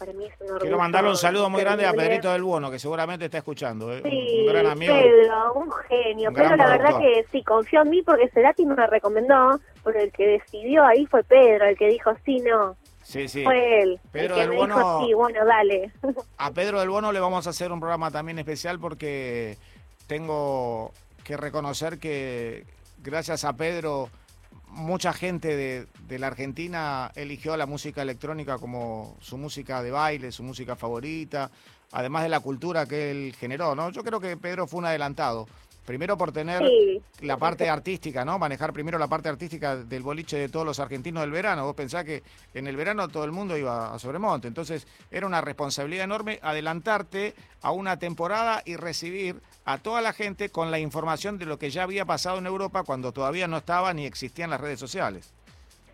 Para 0.00 0.12
mí 0.14 0.24
es 0.24 0.32
un 0.40 0.46
orgullo. 0.46 0.60
Quiero 0.62 0.78
mandarle 0.78 1.10
un 1.10 1.16
saludo 1.16 1.50
muy 1.50 1.60
grande 1.60 1.86
a. 1.86 1.92
Pedrito 1.92 2.32
del 2.32 2.42
Bono, 2.42 2.70
que 2.70 2.78
seguramente 2.78 3.26
está 3.26 3.36
escuchando. 3.38 3.92
¿eh? 3.94 4.00
Sí, 4.02 4.38
un 4.40 4.46
gran 4.46 4.66
amigo. 4.66 4.94
Pedro, 4.94 5.52
un 5.54 5.70
genio. 5.88 6.30
Un 6.30 6.34
Pedro, 6.34 6.56
la 6.56 6.66
verdad 6.70 6.98
que 6.98 7.26
sí, 7.30 7.44
confió 7.44 7.82
en 7.82 7.90
mí 7.90 8.00
porque 8.02 8.28
Cerati 8.30 8.64
me 8.64 8.86
recomendó, 8.86 9.60
pero 9.84 10.00
el 10.00 10.10
que 10.10 10.26
decidió 10.26 10.84
ahí 10.86 11.04
fue 11.04 11.22
Pedro, 11.22 11.66
el 11.66 11.76
que 11.76 11.88
dijo 11.88 12.12
sí, 12.24 12.38
no. 12.40 12.76
Sí, 13.02 13.28
sí. 13.28 13.44
Fue 13.44 13.82
él. 13.82 14.00
Pedro 14.10 14.34
el 14.36 14.40
que 14.40 14.40
del 14.40 14.50
me 14.50 14.56
Bono- 14.56 14.76
dijo 14.76 15.04
sí, 15.06 15.12
bueno, 15.14 15.44
dale. 15.44 15.92
A 16.38 16.50
Pedro 16.52 16.80
del 16.80 16.88
Bono 16.88 17.12
le 17.12 17.20
vamos 17.20 17.46
a 17.46 17.50
hacer 17.50 17.70
un 17.70 17.78
programa 17.80 18.10
también 18.10 18.38
especial 18.38 18.80
porque 18.80 19.58
tengo 20.06 20.92
que 21.24 21.36
reconocer 21.36 21.98
que 21.98 22.64
gracias 23.02 23.44
a 23.44 23.52
Pedro 23.52 24.08
mucha 24.70 25.12
gente 25.12 25.56
de, 25.56 25.86
de 26.06 26.18
la 26.18 26.28
Argentina 26.28 27.10
eligió 27.14 27.56
la 27.56 27.66
música 27.66 28.02
electrónica 28.02 28.58
como 28.58 29.16
su 29.20 29.38
música 29.38 29.82
de 29.82 29.90
baile, 29.90 30.32
su 30.32 30.42
música 30.42 30.76
favorita, 30.76 31.50
además 31.92 32.22
de 32.22 32.28
la 32.28 32.40
cultura 32.40 32.86
que 32.86 33.10
él 33.10 33.34
generó, 33.38 33.74
¿no? 33.74 33.90
Yo 33.90 34.02
creo 34.02 34.20
que 34.20 34.36
Pedro 34.36 34.66
fue 34.66 34.78
un 34.78 34.86
adelantado. 34.86 35.48
Primero 35.90 36.16
por 36.16 36.30
tener 36.30 36.62
Sí. 36.62 37.02
la 37.22 37.36
parte 37.36 37.68
artística, 37.68 38.24
¿no? 38.24 38.38
Manejar 38.38 38.72
primero 38.72 38.96
la 38.96 39.08
parte 39.08 39.28
artística 39.28 39.74
del 39.74 40.04
boliche 40.04 40.36
de 40.38 40.48
todos 40.48 40.64
los 40.64 40.78
argentinos 40.78 41.22
del 41.22 41.32
verano. 41.32 41.64
Vos 41.64 41.74
pensás 41.74 42.04
que 42.04 42.22
en 42.54 42.68
el 42.68 42.76
verano 42.76 43.08
todo 43.08 43.24
el 43.24 43.32
mundo 43.32 43.58
iba 43.58 43.92
a 43.92 43.98
Sobremonte. 43.98 44.46
Entonces 44.46 44.86
era 45.10 45.26
una 45.26 45.40
responsabilidad 45.40 46.04
enorme 46.04 46.38
adelantarte 46.42 47.34
a 47.60 47.72
una 47.72 47.98
temporada 47.98 48.62
y 48.64 48.76
recibir 48.76 49.42
a 49.64 49.78
toda 49.78 50.00
la 50.00 50.12
gente 50.12 50.50
con 50.50 50.70
la 50.70 50.78
información 50.78 51.38
de 51.38 51.46
lo 51.46 51.58
que 51.58 51.70
ya 51.70 51.82
había 51.82 52.04
pasado 52.04 52.38
en 52.38 52.46
Europa 52.46 52.84
cuando 52.84 53.10
todavía 53.10 53.48
no 53.48 53.56
estaba 53.56 53.92
ni 53.92 54.06
existían 54.06 54.50
las 54.50 54.60
redes 54.60 54.78
sociales. 54.78 55.32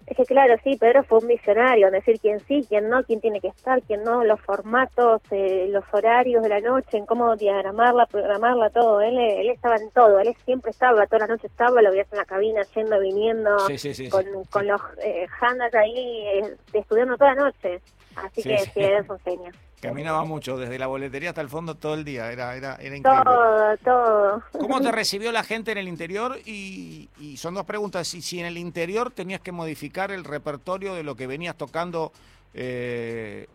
Es 0.07 0.17
que 0.17 0.25
claro, 0.25 0.55
sí, 0.63 0.77
Pedro 0.77 1.03
fue 1.03 1.19
un 1.19 1.27
visionario, 1.27 1.89
en 1.89 1.95
decir 1.95 2.21
quién 2.21 2.39
sí, 2.47 2.65
quién 2.69 2.89
no, 2.89 3.03
quién 3.03 3.21
tiene 3.21 3.41
que 3.41 3.49
estar, 3.49 3.83
quién 3.83 4.05
no, 4.05 4.23
los 4.23 4.41
formatos, 4.41 5.21
eh, 5.33 5.67
los 5.71 5.83
horarios 5.93 6.45
de 6.45 6.49
la 6.49 6.61
noche, 6.61 6.97
en 6.97 7.07
cómo 7.07 7.35
diagramarla, 7.35 8.07
programarla, 8.07 8.71
todo. 8.71 9.01
Él, 9.01 9.19
él 9.19 9.51
estaba 9.51 9.75
en 9.77 9.91
todo, 9.91 10.21
él 10.21 10.33
siempre 10.45 10.71
estaba, 10.71 11.07
toda 11.07 11.27
la 11.27 11.35
noche 11.35 11.49
estaba, 11.49 11.83
lo 11.83 11.91
veías 11.91 12.07
en 12.13 12.19
la 12.19 12.25
cabina, 12.25 12.63
yendo, 12.75 13.01
viniendo, 13.01 13.59
Sí, 13.67 13.79
sí, 13.79 13.95
sí, 13.95 14.09
con, 14.09 14.25
con 14.51 14.67
los 14.69 14.81
eh, 15.03 15.27
handas 15.41 15.75
ahí, 15.75 15.93
eh, 16.35 16.57
estudiando 16.73 17.17
toda 17.17 17.35
la 17.35 17.43
noche. 17.47 17.81
Así 18.15 18.43
Sí, 18.43 18.49
que 18.49 18.59
sí. 18.59 18.71
eres 18.81 19.11
un 19.11 19.19
genio. 19.19 19.51
Caminaba 19.81 20.25
mucho, 20.25 20.57
desde 20.57 20.79
la 20.79 20.87
boletería 20.87 21.29
hasta 21.31 21.43
el 21.43 21.49
fondo 21.51 21.75
todo 21.75 21.95
el 21.95 22.05
día. 22.05 22.33
Era, 22.33 22.57
era, 22.57 22.77
era 22.77 22.97
increíble. 22.97 23.25
Todo, 23.25 23.77
todo. 23.85 24.43
¿Cómo 24.59 24.81
te 24.81 24.91
recibió 24.91 25.31
la 25.33 25.43
gente 25.45 25.73
en 25.73 25.79
el 25.79 25.87
interior? 25.87 26.39
Y, 26.47 27.09
y 27.21 27.37
son 27.37 27.55
dos 27.55 27.65
preguntas. 27.67 28.09
Si, 28.09 28.23
si 28.23 28.41
en 28.41 28.47
el 28.47 28.57
interior 28.59 29.11
tenías 29.11 29.41
que 29.41 29.53
modificar 29.53 30.11
el 30.11 30.25
repertorio 30.25 30.95
de 30.95 31.03
lo 31.03 31.15
que 31.15 31.27
venías 31.27 31.57
tocando 31.57 32.11
eh, 32.55 33.47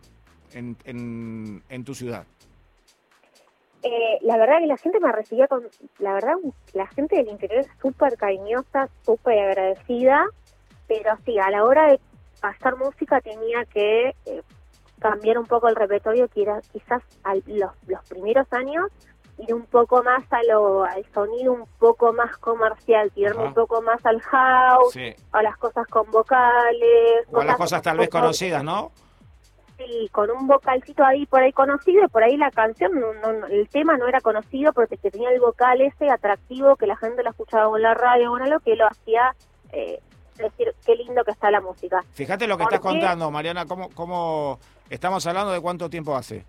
en, 0.52 0.76
en- 0.84 1.62
en 1.68 1.84
tu 1.84 1.94
ciudad. 1.94 2.24
Eh, 3.82 4.18
la 4.22 4.36
verdad 4.36 4.60
que 4.60 4.66
la 4.68 4.76
gente 4.76 5.00
me 5.00 5.10
recibía 5.10 5.48
con, 5.48 5.64
la 5.98 6.12
verdad, 6.14 6.34
la 6.72 6.86
gente 6.86 7.16
del 7.16 7.28
interior 7.28 7.62
es 7.62 7.68
súper 7.80 8.16
cariñosa, 8.16 8.88
súper 9.04 9.40
agradecida, 9.40 10.24
pero 10.86 11.16
sí, 11.26 11.36
a 11.40 11.50
la 11.50 11.64
hora 11.64 11.90
de 11.90 11.98
pasar 12.40 12.76
música 12.76 13.20
tenía 13.20 13.64
que 13.64 14.14
eh, 14.26 14.42
cambiar 15.02 15.38
un 15.38 15.46
poco 15.46 15.68
el 15.68 15.76
repertorio, 15.76 16.28
que 16.28 16.42
era 16.42 16.60
quizás 16.72 17.02
al- 17.24 17.42
los, 17.46 17.72
los 17.86 18.08
primeros 18.08 18.46
años 18.52 18.86
ir 19.38 19.54
un 19.54 19.64
poco 19.66 20.02
más 20.02 20.22
a 20.32 20.42
lo, 20.44 20.84
al 20.84 21.04
sonido 21.12 21.52
un 21.52 21.66
poco 21.78 22.12
más 22.12 22.36
comercial, 22.38 23.10
tirarme 23.12 23.44
un 23.44 23.54
poco 23.54 23.82
más 23.82 24.04
al 24.06 24.20
house, 24.20 24.92
Sí. 24.92 25.14
a 25.32 25.42
las 25.42 25.56
cosas 25.56 25.86
con 25.88 26.08
vocales. 26.10 27.26
O 27.32 27.40
a 27.40 27.44
las 27.44 27.56
cosas 27.56 27.82
tal 27.82 27.98
vez 27.98 28.08
con- 28.08 28.20
conocidas, 28.20 28.62
¿no? 28.62 28.92
Sí, 29.78 30.08
con 30.12 30.30
un 30.30 30.46
vocalcito 30.46 31.02
ahí 31.02 31.26
por 31.26 31.40
ahí 31.42 31.52
conocido 31.52 32.04
y 32.04 32.08
por 32.08 32.22
ahí 32.22 32.36
la 32.36 32.50
canción, 32.52 32.92
no, 33.00 33.12
no- 33.14 33.46
el 33.46 33.68
tema 33.68 33.96
no 33.96 34.06
era 34.06 34.20
conocido 34.20 34.72
porque 34.72 34.96
que 34.96 35.10
tenía 35.10 35.30
el 35.30 35.40
vocal 35.40 35.80
ese 35.80 36.08
atractivo 36.10 36.76
que 36.76 36.86
la 36.86 36.96
gente 36.96 37.22
lo 37.24 37.30
escuchaba 37.30 37.74
en 37.76 37.82
la 37.82 37.94
radio, 37.94 38.30
bueno, 38.30 38.46
lo 38.46 38.60
que 38.60 38.76
lo 38.76 38.86
hacía 38.86 39.34
eh, 39.72 39.98
decir 40.36 40.72
qué 40.86 40.94
lindo 40.94 41.24
que 41.24 41.32
está 41.32 41.50
la 41.50 41.60
música. 41.60 42.04
Fíjate 42.12 42.46
lo 42.46 42.56
que 42.56 42.64
¿Por 42.64 42.74
estás 42.74 42.86
contando, 42.90 43.30
Mariana, 43.30 43.64
cómo, 43.66 43.88
cómo 43.94 44.60
estamos 44.92 45.26
hablando 45.26 45.52
de 45.52 45.60
cuánto 45.60 45.88
tiempo 45.88 46.14
hace. 46.14 46.44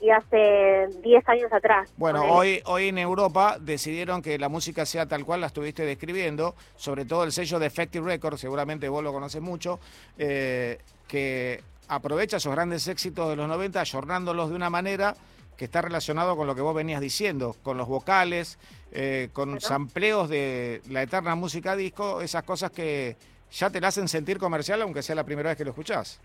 Y 0.00 0.10
hace 0.10 0.88
10 1.02 1.28
años 1.28 1.52
atrás. 1.52 1.92
Bueno, 1.96 2.22
hoy, 2.24 2.60
hoy 2.66 2.88
en 2.88 2.98
Europa 2.98 3.56
decidieron 3.60 4.20
que 4.20 4.38
la 4.38 4.48
música 4.48 4.84
sea 4.84 5.06
tal 5.06 5.24
cual 5.24 5.40
la 5.40 5.48
estuviste 5.48 5.84
describiendo, 5.84 6.56
sobre 6.76 7.04
todo 7.04 7.24
el 7.24 7.32
sello 7.32 7.58
de 7.58 7.66
Effective 7.66 8.04
Records, 8.04 8.40
seguramente 8.40 8.88
vos 8.88 9.04
lo 9.04 9.12
conoces 9.12 9.40
mucho, 9.40 9.78
eh, 10.18 10.78
que 11.06 11.62
aprovecha 11.86 12.38
esos 12.38 12.52
grandes 12.52 12.88
éxitos 12.88 13.28
de 13.28 13.36
los 13.36 13.46
90, 13.46 13.80
ayornándolos 13.80 14.50
de 14.50 14.56
una 14.56 14.70
manera 14.70 15.14
que 15.56 15.66
está 15.66 15.82
relacionado 15.82 16.36
con 16.36 16.46
lo 16.48 16.54
que 16.56 16.62
vos 16.62 16.74
venías 16.74 17.00
diciendo, 17.00 17.54
con 17.62 17.76
los 17.76 17.86
vocales, 17.86 18.58
eh, 18.90 19.28
con 19.32 19.60
sampleos 19.60 20.28
de 20.28 20.80
la 20.90 21.02
eterna 21.02 21.36
música 21.36 21.76
disco, 21.76 22.20
esas 22.20 22.42
cosas 22.42 22.72
que 22.72 23.16
ya 23.52 23.70
te 23.70 23.80
la 23.80 23.88
hacen 23.88 24.08
sentir 24.08 24.38
comercial, 24.38 24.82
aunque 24.82 25.02
sea 25.02 25.14
la 25.14 25.24
primera 25.24 25.50
vez 25.50 25.58
que 25.58 25.64
lo 25.64 25.70
escuchás. 25.70 26.20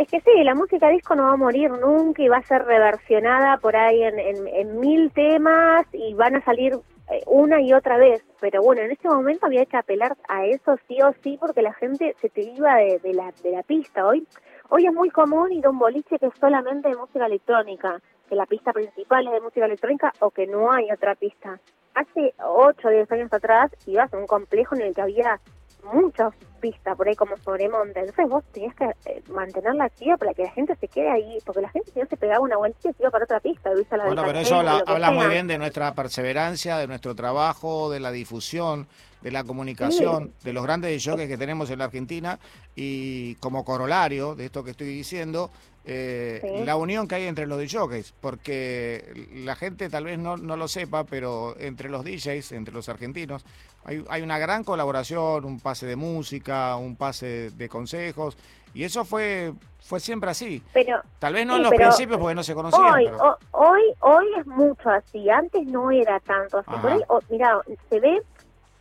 Es 0.00 0.08
que 0.08 0.20
sí, 0.22 0.30
la 0.44 0.54
música 0.54 0.88
disco 0.88 1.14
no 1.14 1.24
va 1.24 1.32
a 1.32 1.36
morir 1.36 1.70
nunca 1.72 2.22
y 2.22 2.28
va 2.28 2.38
a 2.38 2.42
ser 2.42 2.64
reversionada 2.64 3.58
por 3.58 3.76
ahí 3.76 4.02
en, 4.02 4.18
en- 4.18 4.80
mil 4.80 5.12
temas 5.12 5.84
y 5.92 6.14
van 6.14 6.36
a 6.36 6.40
salir 6.42 6.72
eh, 7.10 7.20
una 7.26 7.60
y 7.60 7.74
otra 7.74 7.98
vez. 7.98 8.24
Pero 8.40 8.62
bueno, 8.62 8.80
en 8.80 8.92
este 8.92 9.08
momento 9.10 9.44
había 9.44 9.66
que 9.66 9.76
apelar 9.76 10.16
a 10.26 10.46
eso 10.46 10.78
sí 10.88 10.96
o 11.02 11.12
sí 11.22 11.36
porque 11.38 11.60
la 11.60 11.74
gente 11.74 12.16
se 12.18 12.30
te 12.30 12.40
iba 12.40 12.76
de, 12.76 12.98
de 13.00 13.12
la, 13.12 13.30
de 13.42 13.50
la 13.52 13.62
pista. 13.62 14.06
Hoy, 14.06 14.26
hoy 14.70 14.86
es 14.86 14.92
muy 14.94 15.10
común 15.10 15.52
ir 15.52 15.66
a 15.66 15.70
un 15.70 15.78
boliche 15.78 16.18
que 16.18 16.28
es 16.28 16.34
solamente 16.40 16.88
de 16.88 16.96
música 16.96 17.26
electrónica, 17.26 18.00
que 18.26 18.36
la 18.36 18.46
pista 18.46 18.72
principal 18.72 19.26
es 19.26 19.34
de 19.34 19.40
música 19.42 19.66
electrónica 19.66 20.14
o 20.20 20.30
que 20.30 20.46
no 20.46 20.72
hay 20.72 20.90
otra 20.90 21.14
pista. 21.14 21.60
Hace 21.94 22.32
8 22.42 22.88
o 22.88 22.90
10 22.90 23.12
años 23.12 23.32
atrás 23.34 23.70
ibas 23.86 24.14
a 24.14 24.16
un 24.16 24.26
complejo 24.26 24.76
en 24.76 24.80
el 24.80 24.94
que 24.94 25.02
había 25.02 25.40
muchas 25.84 26.32
pistas 26.60 26.96
por 26.96 27.08
ahí 27.08 27.16
como 27.16 27.36
Sobremonte. 27.38 28.00
Entonces 28.00 28.28
vos 28.28 28.44
tenías 28.52 28.74
que 28.74 28.84
eh, 29.06 29.22
mantenerla 29.30 29.84
activa 29.84 30.16
para 30.16 30.34
que 30.34 30.44
la 30.44 30.50
gente 30.50 30.76
se 30.76 30.88
quede 30.88 31.10
ahí, 31.10 31.38
porque 31.44 31.60
la 31.60 31.70
gente 31.70 31.90
si 31.92 31.98
no 31.98 32.06
se 32.06 32.16
pegaba 32.16 32.40
una 32.40 32.56
vueltita 32.56 32.92
se 32.92 33.02
iba 33.02 33.10
para 33.10 33.24
otra 33.24 33.40
pista. 33.40 33.72
¿viste? 33.74 33.94
A 33.94 33.98
la 33.98 34.04
Bueno, 34.06 34.22
pero 34.24 34.38
eso 34.38 34.56
habla, 34.56 34.82
habla 34.86 35.10
muy 35.10 35.26
bien 35.28 35.46
de 35.46 35.58
nuestra 35.58 35.94
perseverancia, 35.94 36.76
de 36.78 36.86
nuestro 36.86 37.14
trabajo, 37.14 37.90
de 37.90 38.00
la 38.00 38.10
difusión, 38.10 38.86
de 39.22 39.30
la 39.30 39.44
comunicación, 39.44 40.32
de 40.42 40.52
los 40.52 40.62
grandes 40.62 41.04
jockeys 41.04 41.28
que 41.28 41.38
tenemos 41.38 41.70
en 41.70 41.78
la 41.78 41.86
Argentina 41.86 42.38
y 42.74 43.34
como 43.36 43.64
corolario 43.64 44.34
de 44.34 44.46
esto 44.46 44.64
que 44.64 44.70
estoy 44.70 44.86
diciendo, 44.88 45.50
eh, 45.84 46.40
Sí. 46.42 46.64
la 46.64 46.76
unión 46.76 47.08
que 47.08 47.14
hay 47.16 47.24
entre 47.26 47.46
los 47.46 47.58
DJs, 47.58 48.14
porque 48.20 49.28
la 49.34 49.56
gente 49.56 49.88
tal 49.88 50.04
vez 50.04 50.18
no, 50.18 50.36
no 50.36 50.56
lo 50.56 50.68
sepa, 50.68 51.04
pero 51.04 51.54
entre 51.58 51.88
los 51.88 52.04
DJs, 52.04 52.52
entre 52.52 52.74
los 52.74 52.88
argentinos, 52.88 53.44
hay, 53.84 54.04
hay 54.10 54.22
una 54.22 54.38
gran 54.38 54.62
colaboración, 54.62 55.44
un 55.44 55.58
pase 55.58 55.86
de 55.86 55.96
música, 55.96 56.76
un 56.76 56.96
pase 56.96 57.50
de 57.50 57.68
consejos, 57.68 58.36
y 58.74 58.84
eso 58.84 59.04
fue, 59.04 59.52
fue 59.80 59.98
siempre 60.00 60.30
así. 60.30 60.62
Pero 60.72 61.00
Tal 61.18 61.32
vez 61.34 61.46
no 61.46 61.54
Sí, 61.54 61.58
en 61.58 61.62
los 61.64 61.72
principios 61.74 62.18
porque 62.18 62.34
no 62.34 62.42
se 62.42 62.54
conocían, 62.54 62.84
hoy, 62.92 63.06
pero... 63.06 63.38
hoy, 63.52 63.82
hoy 64.00 64.26
es 64.38 64.46
mucho 64.46 64.90
así. 64.90 65.28
Antes 65.30 65.66
no 65.66 65.90
era 65.90 66.20
tanto 66.20 66.58
así. 66.58 66.70
Por 66.80 66.92
ahí, 66.92 67.00
o- 67.08 67.20
mira, 67.30 67.58
se 67.88 67.98
ve, 67.98 68.22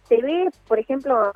se 0.07 0.17
ve, 0.21 0.49
por 0.67 0.77
ejemplo, 0.77 1.31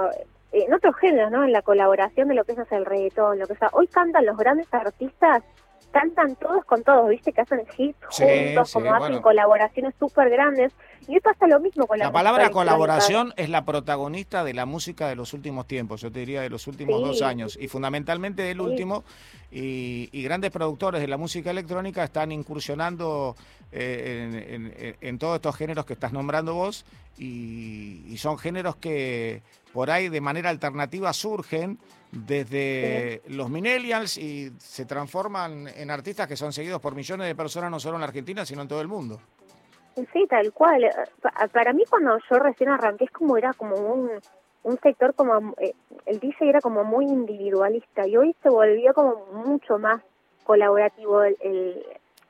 en 0.53 0.73
otros 0.73 0.95
géneros, 0.97 1.31
¿no? 1.31 1.43
En 1.43 1.51
la 1.51 1.61
colaboración 1.61 2.27
de 2.29 2.35
lo 2.35 2.43
que 2.45 2.51
es 2.53 2.71
el 2.71 2.85
reggaetón, 2.85 3.39
lo 3.39 3.47
que 3.47 3.55
sea. 3.55 3.69
Hoy 3.73 3.87
cantan 3.87 4.25
los 4.25 4.37
grandes 4.37 4.67
artistas, 4.73 5.43
cantan 5.91 6.35
todos 6.37 6.63
con 6.65 6.83
todos, 6.83 7.09
¿viste? 7.09 7.33
Que 7.33 7.41
hacen 7.41 7.61
hits 7.77 7.97
Sí, 8.09 8.23
juntos, 8.23 8.69
sí, 8.69 8.73
como 8.73 8.93
hacen 8.95 9.21
colaboraciones 9.21 9.93
súper 9.99 10.29
grandes. 10.29 10.71
Y 11.07 11.15
hoy 11.15 11.19
pasa 11.19 11.47
lo 11.47 11.59
mismo 11.59 11.85
con 11.85 11.99
la, 11.99 12.05
La 12.05 12.11
palabra 12.11 12.49
colaboración 12.49 13.33
es 13.35 13.49
la 13.49 13.65
protagonista 13.65 14.43
de 14.43 14.53
la 14.53 14.65
música 14.65 15.07
de 15.07 15.15
los 15.15 15.33
últimos 15.33 15.67
tiempos, 15.67 16.01
yo 16.01 16.11
te 16.11 16.19
diría 16.19 16.41
de 16.41 16.49
los 16.49 16.65
últimos 16.67 16.99
Sí. 16.99 17.03
dos 17.05 17.21
años, 17.21 17.57
y 17.59 17.67
fundamentalmente 17.67 18.41
del 18.43 18.61
último, 18.61 19.03
y, 19.51 20.07
y 20.13 20.23
grandes 20.23 20.49
productores 20.51 21.01
de 21.01 21.07
la 21.07 21.17
música 21.17 21.51
electrónica 21.51 22.03
están 22.05 22.31
incursionando 22.31 23.35
eh, 23.71 24.47
en, 24.51 24.65
en- 24.77 24.95
en 25.01 25.17
todos 25.19 25.35
estos 25.35 25.55
géneros 25.57 25.85
que 25.85 25.93
estás 25.93 26.13
nombrando 26.13 26.53
vos, 26.53 26.85
y, 27.17 28.03
y 28.07 28.17
son 28.17 28.37
géneros 28.37 28.75
que 28.77 29.41
por 29.73 29.89
ahí 29.91 30.07
de 30.09 30.21
manera 30.21 30.49
alternativa 30.49 31.11
surgen 31.13 31.79
desde 32.11 33.21
los 33.27 33.49
millennials 33.49 34.17
y 34.17 34.51
se 34.59 34.85
transforman 34.85 35.67
en 35.67 35.89
artistas 35.91 36.27
que 36.27 36.35
son 36.37 36.53
seguidos 36.53 36.79
por 36.79 36.95
millones 36.95 37.27
de 37.27 37.35
personas, 37.35 37.71
no 37.71 37.79
solo 37.79 37.95
en 37.95 38.01
la 38.01 38.07
Argentina, 38.07 38.45
sino 38.45 38.61
en 38.61 38.67
todo 38.67 38.81
el 38.81 38.87
mundo. 38.87 39.19
Sí, 40.13 40.25
tal 40.29 40.51
cual. 40.53 40.83
Eh, 40.83 40.91
pa- 41.21 41.47
Para 41.51 41.73
mí 41.73 41.83
cuando 41.89 42.17
yo 42.29 42.37
recién 42.39 42.69
arranqué 42.69 43.05
es 43.05 43.11
como 43.11 43.35
era 43.37 43.53
como 43.53 43.75
un, 43.75 44.09
un 44.63 44.79
sector 44.79 45.13
como, 45.15 45.53
eh, 45.59 45.73
el 46.05 46.19
DJ 46.19 46.45
era 46.49 46.61
como 46.61 46.83
muy 46.83 47.05
individualista 47.05 48.07
y 48.07 48.15
hoy 48.17 48.35
se 48.41 48.49
volvió 48.49 48.93
como 48.93 49.25
mucho 49.45 49.77
más 49.79 50.01
colaborativo 50.43 51.23
el, 51.23 51.37
el, 51.41 51.83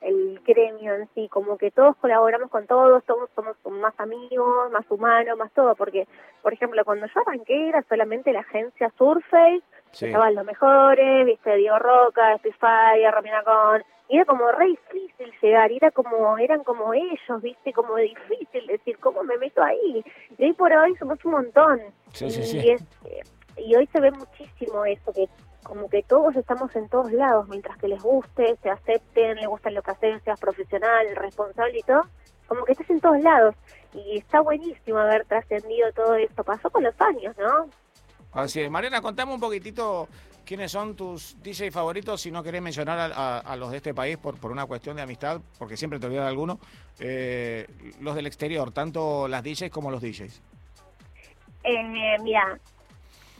el 0.04 0.40
gremio 0.44 0.94
en 0.94 1.08
sí, 1.14 1.28
como 1.28 1.56
que 1.58 1.70
todos 1.70 1.96
colaboramos 1.96 2.50
con 2.50 2.66
todos, 2.66 3.02
todos 3.04 3.28
somos 3.34 3.56
más 3.64 3.94
amigos, 3.98 4.70
más 4.70 4.84
humanos, 4.90 5.36
más 5.38 5.50
todo, 5.52 5.74
porque, 5.74 6.06
por 6.42 6.52
ejemplo, 6.52 6.84
cuando 6.84 7.06
yo 7.06 7.20
arranqué 7.20 7.68
era 7.70 7.82
solamente 7.88 8.32
la 8.32 8.40
agencia 8.40 8.92
Surface, 8.98 9.62
Sí. 9.92 10.06
estaban 10.06 10.34
los 10.34 10.44
mejores, 10.44 11.24
viste, 11.24 11.54
Diego 11.56 11.78
Roca, 11.78 12.36
Spitfire, 12.38 13.10
Romina 13.12 13.42
Con, 13.44 13.82
y 14.08 14.16
era 14.16 14.24
como 14.26 14.50
re 14.52 14.66
difícil 14.66 15.32
llegar, 15.40 15.70
y 15.72 15.76
era 15.76 15.90
como, 15.92 16.36
eran 16.38 16.64
como 16.64 16.92
ellos, 16.92 17.40
viste, 17.42 17.72
como 17.72 17.96
difícil 17.96 18.66
decir, 18.66 18.98
¿cómo 18.98 19.22
me 19.22 19.38
meto 19.38 19.62
ahí? 19.62 20.04
Y 20.36 20.44
hoy 20.44 20.52
por 20.52 20.72
hoy 20.72 20.94
somos 20.96 21.24
un 21.24 21.30
montón. 21.32 21.80
Sí, 22.12 22.28
sí, 22.28 22.40
y, 22.40 22.44
sí. 22.60 22.70
es- 22.70 22.82
eh, 23.06 23.22
y 23.56 23.74
hoy 23.76 23.86
se 23.86 24.00
ve 24.00 24.10
muchísimo 24.10 24.84
eso, 24.84 25.12
que 25.12 25.28
como 25.64 25.88
que 25.88 26.02
todos 26.04 26.36
estamos 26.36 26.74
en 26.76 26.88
todos 26.88 27.10
lados, 27.10 27.48
mientras 27.48 27.76
que 27.78 27.88
les 27.88 28.00
guste, 28.02 28.56
se 28.62 28.70
acepten, 28.70 29.36
les 29.36 29.48
gusta 29.48 29.70
lo 29.70 29.82
que 29.82 29.90
hacen, 29.90 30.22
seas 30.22 30.38
profesional, 30.38 31.06
responsable 31.16 31.78
y 31.78 31.82
todo, 31.82 32.02
como 32.46 32.64
que 32.64 32.72
estás 32.72 32.88
en 32.90 33.00
todos 33.00 33.20
lados. 33.20 33.54
Y 33.92 34.18
está 34.18 34.40
buenísimo 34.40 34.98
haber 34.98 35.24
trascendido 35.24 35.92
todo 35.92 36.14
esto. 36.16 36.44
Pasó 36.44 36.70
con 36.70 36.82
los 36.84 36.94
años, 37.00 37.34
¿no? 37.38 37.68
Así 38.32 38.60
es. 38.60 38.70
Mariana, 38.70 39.00
contame 39.00 39.32
un 39.32 39.40
poquitito 39.40 40.08
quiénes 40.44 40.70
son 40.72 40.94
tus 40.96 41.36
DJ 41.42 41.70
favoritos, 41.70 42.20
si 42.20 42.30
no 42.30 42.42
querés 42.42 42.60
mencionar 42.60 42.98
a, 42.98 43.06
a- 43.06 43.38
a 43.38 43.56
los 43.56 43.70
de 43.70 43.78
este 43.78 43.94
país 43.94 44.16
por, 44.18 44.38
por 44.38 44.50
una 44.52 44.66
cuestión 44.66 44.96
de 44.96 45.02
amistad, 45.02 45.40
porque 45.58 45.76
siempre 45.76 45.98
te 45.98 46.06
olvidas 46.06 46.24
de 46.24 46.28
alguno, 46.30 46.58
eh, 46.98 47.66
los 48.00 48.14
del 48.14 48.26
exterior, 48.26 48.70
tanto 48.72 49.26
las 49.28 49.42
DJs 49.42 49.70
como 49.70 49.90
los 49.90 50.02
DJs. 50.02 50.42
Eh, 51.62 52.18
mira, 52.22 52.58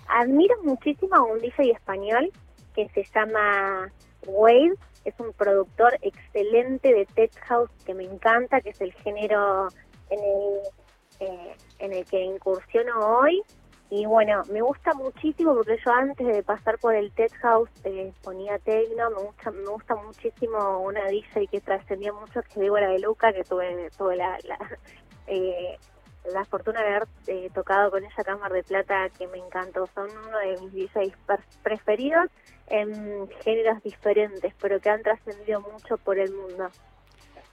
admiro 0.08 0.54
muchísimo 0.62 1.14
a 1.16 1.22
un 1.22 1.38
DJ 1.38 1.72
español 1.72 2.30
que 2.74 2.88
se 2.90 3.04
llama 3.14 3.90
Wade, 4.26 4.74
es 5.04 5.14
un 5.18 5.32
productor 5.32 5.98
excelente 6.02 6.92
de 6.92 7.06
tech 7.06 7.34
house 7.46 7.70
que 7.84 7.94
me 7.94 8.04
encanta, 8.04 8.60
que 8.60 8.70
es 8.70 8.80
el 8.80 8.92
género 8.92 9.68
en 10.10 10.18
el, 10.18 10.60
eh, 11.20 11.56
en 11.78 11.92
el 11.92 12.04
que 12.06 12.20
incursiono 12.20 12.98
hoy. 12.98 13.42
Y 13.90 14.06
bueno, 14.06 14.42
me 14.50 14.62
gusta 14.62 14.94
muchísimo 14.94 15.54
porque 15.54 15.78
yo 15.84 15.92
antes 15.92 16.26
de 16.26 16.42
pasar 16.42 16.78
por 16.78 16.94
el 16.94 17.12
tech 17.12 17.32
house 17.42 17.70
eh, 17.84 18.12
ponía 18.22 18.58
techno, 18.58 19.10
me 19.10 19.22
gusta, 19.22 19.50
me 19.50 19.66
gusta 19.66 19.94
muchísimo 19.94 20.80
una 20.80 21.04
DJ 21.06 21.46
que 21.48 21.60
trascendió 21.60 22.14
mucho, 22.14 22.42
que 22.42 22.48
es 22.48 22.54
Débora 22.56 22.88
de 22.88 22.98
Luca, 22.98 23.32
que 23.32 23.44
tuve, 23.44 23.90
tuve 23.96 24.16
la, 24.16 24.38
la, 24.44 24.58
eh, 25.26 25.78
la 26.32 26.44
fortuna 26.44 26.80
de 26.80 26.88
haber 26.88 27.08
eh, 27.26 27.50
tocado 27.52 27.90
con 27.90 28.04
ella 28.04 28.24
Cámara 28.24 28.54
de 28.54 28.62
Plata, 28.62 29.08
que 29.10 29.26
me 29.28 29.38
encantó. 29.38 29.88
Son 29.94 30.08
uno 30.10 30.38
de 30.38 30.60
mis 30.60 30.90
DJs 30.90 31.14
preferidos 31.62 32.30
en 32.68 33.28
géneros 33.42 33.82
diferentes, 33.82 34.54
pero 34.60 34.80
que 34.80 34.90
han 34.90 35.02
trascendido 35.02 35.60
mucho 35.60 35.96
por 35.98 36.18
el 36.18 36.32
mundo. 36.32 36.70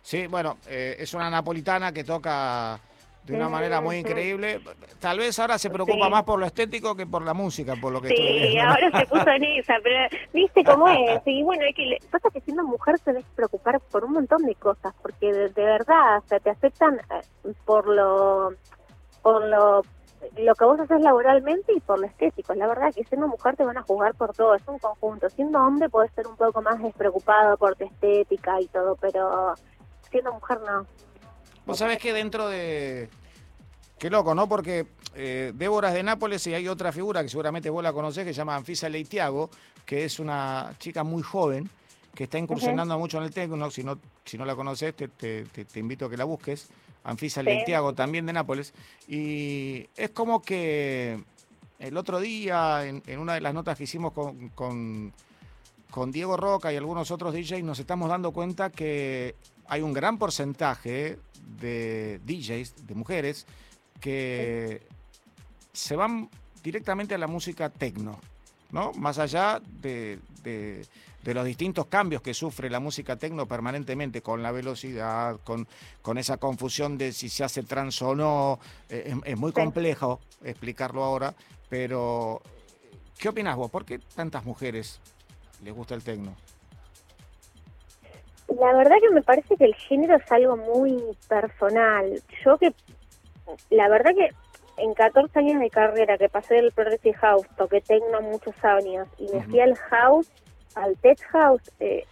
Sí, 0.02 0.28
bueno, 0.28 0.58
eh, 0.68 0.96
es 1.00 1.14
una 1.14 1.30
napolitana 1.30 1.92
que 1.92 2.04
toca 2.04 2.80
de 3.24 3.36
una 3.36 3.50
manera 3.50 3.82
muy 3.82 3.98
increíble. 3.98 4.60
Tal 5.00 5.20
vez 5.20 5.38
ahora 5.40 5.58
se 5.60 5.70
preocupa 5.70 6.06
Sí. 6.06 6.10
más 6.12 6.24
por 6.24 6.40
lo 6.40 6.46
estético 6.46 6.96
que 6.96 7.06
por 7.06 7.22
la 7.24 7.34
música, 7.34 7.76
por 7.80 7.94
lo 7.94 8.02
que 8.02 8.10
Sí, 8.10 8.16
viendo. 8.16 8.64
¿no? 8.64 8.70
ahora 8.72 9.00
se 9.00 9.06
puso 9.06 9.30
en 9.30 9.44
esa, 9.44 9.74
pero 9.84 10.18
viste 10.34 10.64
cómo 10.64 10.88
es. 10.88 11.22
Y 11.26 11.44
bueno, 11.44 11.64
hay 11.64 11.74
que 11.74 11.98
pasa 12.10 12.30
que 12.34 12.42
siendo 12.42 12.64
mujer 12.64 13.00
te 13.00 13.12
debes 13.12 13.26
preocupar 13.36 13.80
por 13.92 14.04
un 14.06 14.14
montón 14.14 14.42
de 14.44 14.56
cosas, 14.56 14.94
porque 15.02 15.32
de, 15.32 15.50
de 15.50 15.64
verdad, 15.64 16.18
o 16.18 16.28
sea, 16.28 16.40
te 16.40 16.50
aceptan 16.50 16.96
eh, 17.00 17.54
por 17.66 17.88
lo, 17.88 18.54
por 19.22 19.46
lo, 19.48 19.82
lo 20.38 20.56
que 20.56 20.66
vos 20.66 20.80
haces 20.80 21.02
laboralmente 21.02 21.74
y 21.74 21.80
por 21.80 22.00
lo 22.00 22.08
estético. 22.08 22.54
La 22.56 22.68
verdad 22.68 22.92
que 22.94 23.04
siendo 23.04 23.28
mujer 23.28 23.56
te 23.56 23.64
van 23.64 23.78
a 23.78 23.84
juzgar 23.84 24.16
por 24.16 24.34
todo, 24.34 24.56
es 24.56 24.68
un 24.68 24.80
conjunto. 24.80 25.30
Siendo 25.30 25.60
hombre 25.60 25.90
puedes 25.90 26.12
ser 26.14 26.28
un 26.28 26.36
poco 26.38 26.62
más 26.64 26.82
despreocupado 26.82 27.56
por 27.58 27.76
tu 27.76 27.86
estética 27.86 28.60
y 28.60 28.68
todo, 28.68 28.96
pero 29.00 29.54
siendo 30.10 30.34
mujer 30.34 30.60
no. 30.66 30.86
Vos 31.66 31.78
sabés 31.78 31.98
que 32.00 32.14
dentro 32.14 32.48
de... 32.48 33.10
Qué 34.00 34.10
loco, 34.10 34.34
¿no? 34.34 34.50
Porque 34.50 34.88
eh, 35.14 35.52
Débora 35.56 35.90
es 35.90 35.94
de 35.94 36.02
Nápoles 36.04 36.46
y 36.48 36.54
hay 36.56 36.68
otra 36.68 36.92
figura 36.92 37.22
que 37.22 37.30
seguramente 37.30 37.70
vos 37.70 37.84
la 37.84 37.94
conocés 37.94 38.26
que 38.26 38.34
se 38.34 38.38
llama 38.38 38.56
Anfisa 38.56 38.90
Leitiago, 38.90 39.52
que 39.86 40.06
es 40.06 40.20
una 40.20 40.74
chica 40.80 41.04
muy 41.04 41.22
joven 41.22 41.70
que 42.16 42.24
está 42.24 42.40
incursionando 42.40 42.98
mucho 42.98 43.20
en 43.20 43.26
el 43.26 43.32
techno. 43.32 43.70
Si 43.70 43.84
no, 43.84 44.00
si 44.26 44.38
no 44.40 44.46
la 44.46 44.56
conoces, 44.56 44.96
te, 44.96 45.08
te- 45.08 45.44
te- 45.46 45.66
te 45.66 45.80
invito 45.80 46.06
a 46.06 46.10
que 46.10 46.18
la 46.18 46.24
busques. 46.24 46.70
Anfisa 47.04 47.42
Sí. 47.42 47.46
Leitiago, 47.46 47.94
también 47.94 48.26
de 48.26 48.34
Nápoles. 48.34 48.74
Y 49.08 49.88
es 49.96 50.10
como 50.10 50.42
que 50.42 51.24
el 51.78 51.96
otro 51.96 52.20
día, 52.20 52.86
en, 52.88 53.04
en 53.06 53.20
una 53.20 53.36
de 53.36 53.42
las 53.42 53.54
notas 53.54 53.78
que 53.78 53.84
hicimos 53.84 54.14
con, 54.14 54.50
con, 54.50 55.14
con 55.92 56.12
Diego 56.12 56.38
Roca 56.38 56.74
y 56.74 56.76
algunos 56.76 57.12
otros 57.12 57.34
DJs, 57.36 57.64
nos 57.64 57.78
estamos 57.80 58.10
dando 58.10 58.32
cuenta 58.32 58.72
que 58.72 59.36
hay 59.68 59.82
un 59.84 59.94
gran 59.94 60.18
porcentaje 60.18 61.20
de 61.60 62.20
DJs, 62.26 62.88
de 62.88 62.96
mujeres, 62.96 63.46
que 64.00 64.82
se 65.74 65.96
van 65.96 66.30
directamente 66.64 67.16
a 67.16 67.18
la 67.18 67.28
música 67.28 67.70
techno, 67.70 68.20
¿no? 68.72 68.92
Más 68.94 69.20
allá 69.20 69.62
de, 69.82 70.20
de- 70.44 70.86
de 71.24 71.36
los 71.36 71.46
distintos 71.46 71.86
cambios 71.86 72.24
que 72.24 72.34
sufre 72.34 72.68
la 72.68 72.80
música 72.80 73.16
techno 73.16 73.46
permanentemente, 73.46 74.24
con 74.24 74.42
la 74.42 74.52
velocidad, 74.52 75.40
con, 75.44 75.68
con 76.02 76.18
esa 76.18 76.38
confusión 76.38 76.98
de 76.98 77.14
si 77.14 77.30
se 77.30 77.44
hace 77.44 77.62
trans 77.62 78.02
o 78.02 78.16
no, 78.16 78.60
eh, 78.90 79.04
es, 79.14 79.34
es 79.34 79.38
muy 79.38 79.52
complejo 79.52 80.20
explicarlo 80.44 81.04
ahora, 81.04 81.36
pero 81.70 82.42
¿qué 83.20 83.30
opinas 83.30 83.56
vos? 83.56 83.70
¿Por 83.70 83.86
qué 83.86 84.00
tantas 84.00 84.46
mujeres 84.46 85.00
les 85.64 85.76
gusta 85.76 85.94
el 85.94 86.02
techno? 86.02 86.36
La 88.62 88.74
verdad 88.74 88.98
que 89.02 89.10
me 89.10 89.24
parece 89.24 89.58
que 89.58 89.66
el 89.66 89.74
género 89.74 90.18
es 90.18 90.32
algo 90.32 90.56
muy 90.56 91.04
personal. 91.28 92.22
Yo 92.46 92.60
que, 92.60 92.72
la 93.72 93.90
verdad 93.90 94.12
que 94.16 94.30
en 94.78 94.94
14 94.94 95.40
años 95.40 95.60
de 95.60 95.72
carrera 95.72 96.16
que 96.16 96.30
pasé 96.30 96.54
del 96.56 96.72
Progressive 96.72 97.18
House, 97.18 97.48
toqué 97.58 97.82
techno 97.82 98.22
muchos 98.22 98.54
años 98.64 99.08
y 99.18 99.28
me 99.34 99.44
fui 99.46 99.62
al 99.62 99.76
house, 99.76 100.30
al 100.76 100.96
tech 100.98 101.20
house, 101.32 101.72
eh, 101.80 102.06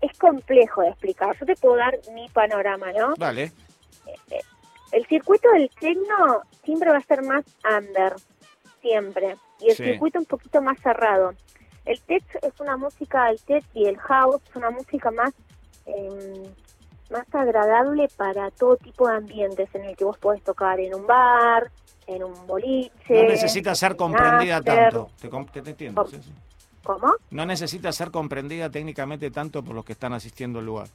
es 0.00 0.18
complejo 0.18 0.80
de 0.80 0.88
explicar. 0.88 1.36
Yo 1.38 1.44
te 1.44 1.54
puedo 1.56 1.76
dar 1.76 1.98
mi 2.14 2.30
panorama, 2.30 2.90
¿no? 2.92 3.12
Dale. 3.18 3.52
El 4.92 5.06
circuito 5.06 5.50
del 5.50 5.68
techno 5.78 6.44
siempre 6.64 6.90
va 6.90 6.96
a 6.96 7.02
ser 7.02 7.22
más 7.24 7.44
under, 7.78 8.14
siempre. 8.80 9.36
Y 9.60 9.68
el 9.68 9.76
Sí. 9.76 9.84
circuito 9.84 10.18
un 10.18 10.24
poquito 10.24 10.62
más 10.62 10.80
cerrado. 10.80 11.34
El 11.84 12.00
tech 12.02 12.22
es 12.40 12.58
una 12.58 12.78
música, 12.78 13.28
el 13.28 13.38
tech 13.42 13.64
y 13.74 13.84
el 13.86 13.98
house 13.98 14.40
es 14.48 14.56
una 14.56 14.70
música 14.70 15.10
más, 15.10 15.32
em, 15.88 16.44
más 17.10 17.26
agradable 17.32 18.08
para 18.16 18.50
todo 18.50 18.76
tipo 18.76 19.08
de 19.08 19.16
ambientes 19.16 19.68
en 19.74 19.84
el 19.86 19.96
que 19.96 20.04
vos 20.04 20.18
podés 20.18 20.42
tocar 20.42 20.78
en 20.80 20.94
un 20.94 21.06
bar, 21.06 21.70
en 22.06 22.22
un 22.22 22.46
boliche. 22.46 22.92
No 23.14 23.22
necesita 23.24 23.74
ser 23.74 23.96
comprendida 23.96 24.60
tanto. 24.62 25.10
Te, 25.20 25.28
te- 25.28 25.62
te 25.62 25.70
entiendo. 25.70 26.02
Com- 26.02 26.10
sí, 26.10 26.22
sí. 26.22 26.32
¿Cómo? 26.84 27.14
No 27.30 27.44
necesita 27.44 27.92
ser 27.92 28.10
comprendida 28.10 28.70
técnicamente 28.70 29.30
tanto 29.30 29.62
por 29.62 29.74
los 29.74 29.84
que 29.84 29.92
están 29.92 30.12
asistiendo 30.14 30.58
al 30.60 30.66
lugar. 30.66 30.88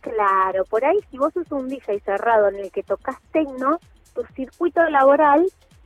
Claro, 0.00 0.64
por 0.66 0.84
ahí 0.84 0.98
si 1.10 1.18
vos 1.18 1.32
sos 1.34 1.50
un 1.50 1.68
DJ 1.68 2.00
cerrado 2.00 2.48
en 2.48 2.56
el 2.56 2.70
que 2.70 2.82
tocas 2.82 3.16
tecno, 3.32 3.78
tu 4.14 4.24
circuito 4.34 4.82
laboral, 4.88 5.44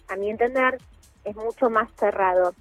a 0.09 0.17
mi 0.17 0.31
entender, 0.31 0.79
es 1.25 1.35
mucho 1.37 1.71
más 1.71 1.89
cerrado. 1.99 2.55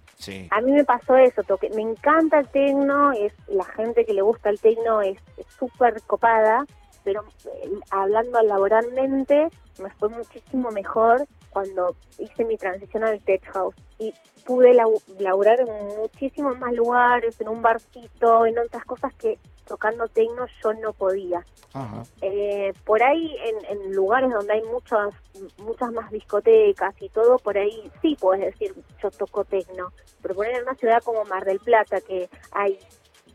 A 0.52 0.60
mí 0.62 0.72
me 0.72 0.84
pasó 0.84 1.16
eso, 1.16 1.44
toque, 1.44 1.70
me 1.70 1.82
encanta 1.82 2.40
el 2.40 2.50
tecno, 2.50 3.14
es 3.14 3.34
la 3.48 3.64
gente 3.64 4.06
que 4.06 4.14
le 4.14 4.22
gusta 4.22 4.50
el 4.50 4.60
tecno 4.60 5.02
es 5.02 5.18
súper 5.58 6.02
copada, 6.02 6.66
pero 7.06 7.24
eh, 7.46 7.72
hablando 7.90 8.42
laboralmente 8.42 9.48
me 9.82 9.90
fue 9.92 10.10
muchísimo 10.10 10.72
mejor 10.72 11.26
cuando 11.52 11.96
hice 12.18 12.44
mi 12.44 12.58
transición 12.58 13.06
al 13.06 13.22
tech 13.22 13.44
house 13.54 13.76
y 13.98 14.14
pude 14.46 14.74
laburar 14.74 15.62
en 15.62 15.68
muchísimos 15.98 16.60
más 16.60 16.74
lugares, 16.74 17.40
en 17.40 17.48
un 17.48 17.62
barcito, 17.62 18.46
en 18.46 18.60
otras 18.60 18.84
cosas 18.84 19.14
que 19.14 19.38
tocando 19.70 20.08
tecno 20.10 20.46
yo 20.62 20.74
no 20.74 20.92
podía. 20.92 21.46
Ajá. 21.74 22.04
Eh, 22.22 22.74
por 22.84 23.02
ahí 23.02 23.34
en, 23.46 23.78
en 23.80 23.94
lugares 23.96 24.30
donde 24.32 24.54
hay 24.54 24.64
muchas 24.64 25.14
muchas 25.60 25.92
más 25.94 26.12
discotecas 26.12 26.94
y 27.00 27.08
todo, 27.10 27.38
por 27.38 27.58
ahí 27.58 27.90
sí 28.02 28.18
puedes 28.20 28.44
decir 28.46 28.76
yo 29.02 29.12
toco 29.12 29.46
tecno, 29.46 29.94
pero 30.22 30.36
por 30.36 30.46
ahí 30.48 30.56
en 30.56 30.64
una 30.64 30.76
ciudad 30.76 31.02
como 31.04 31.24
Mar 31.26 31.46
del 31.46 31.60
Plata 31.60 32.02
que 32.02 32.28
hay 32.52 32.78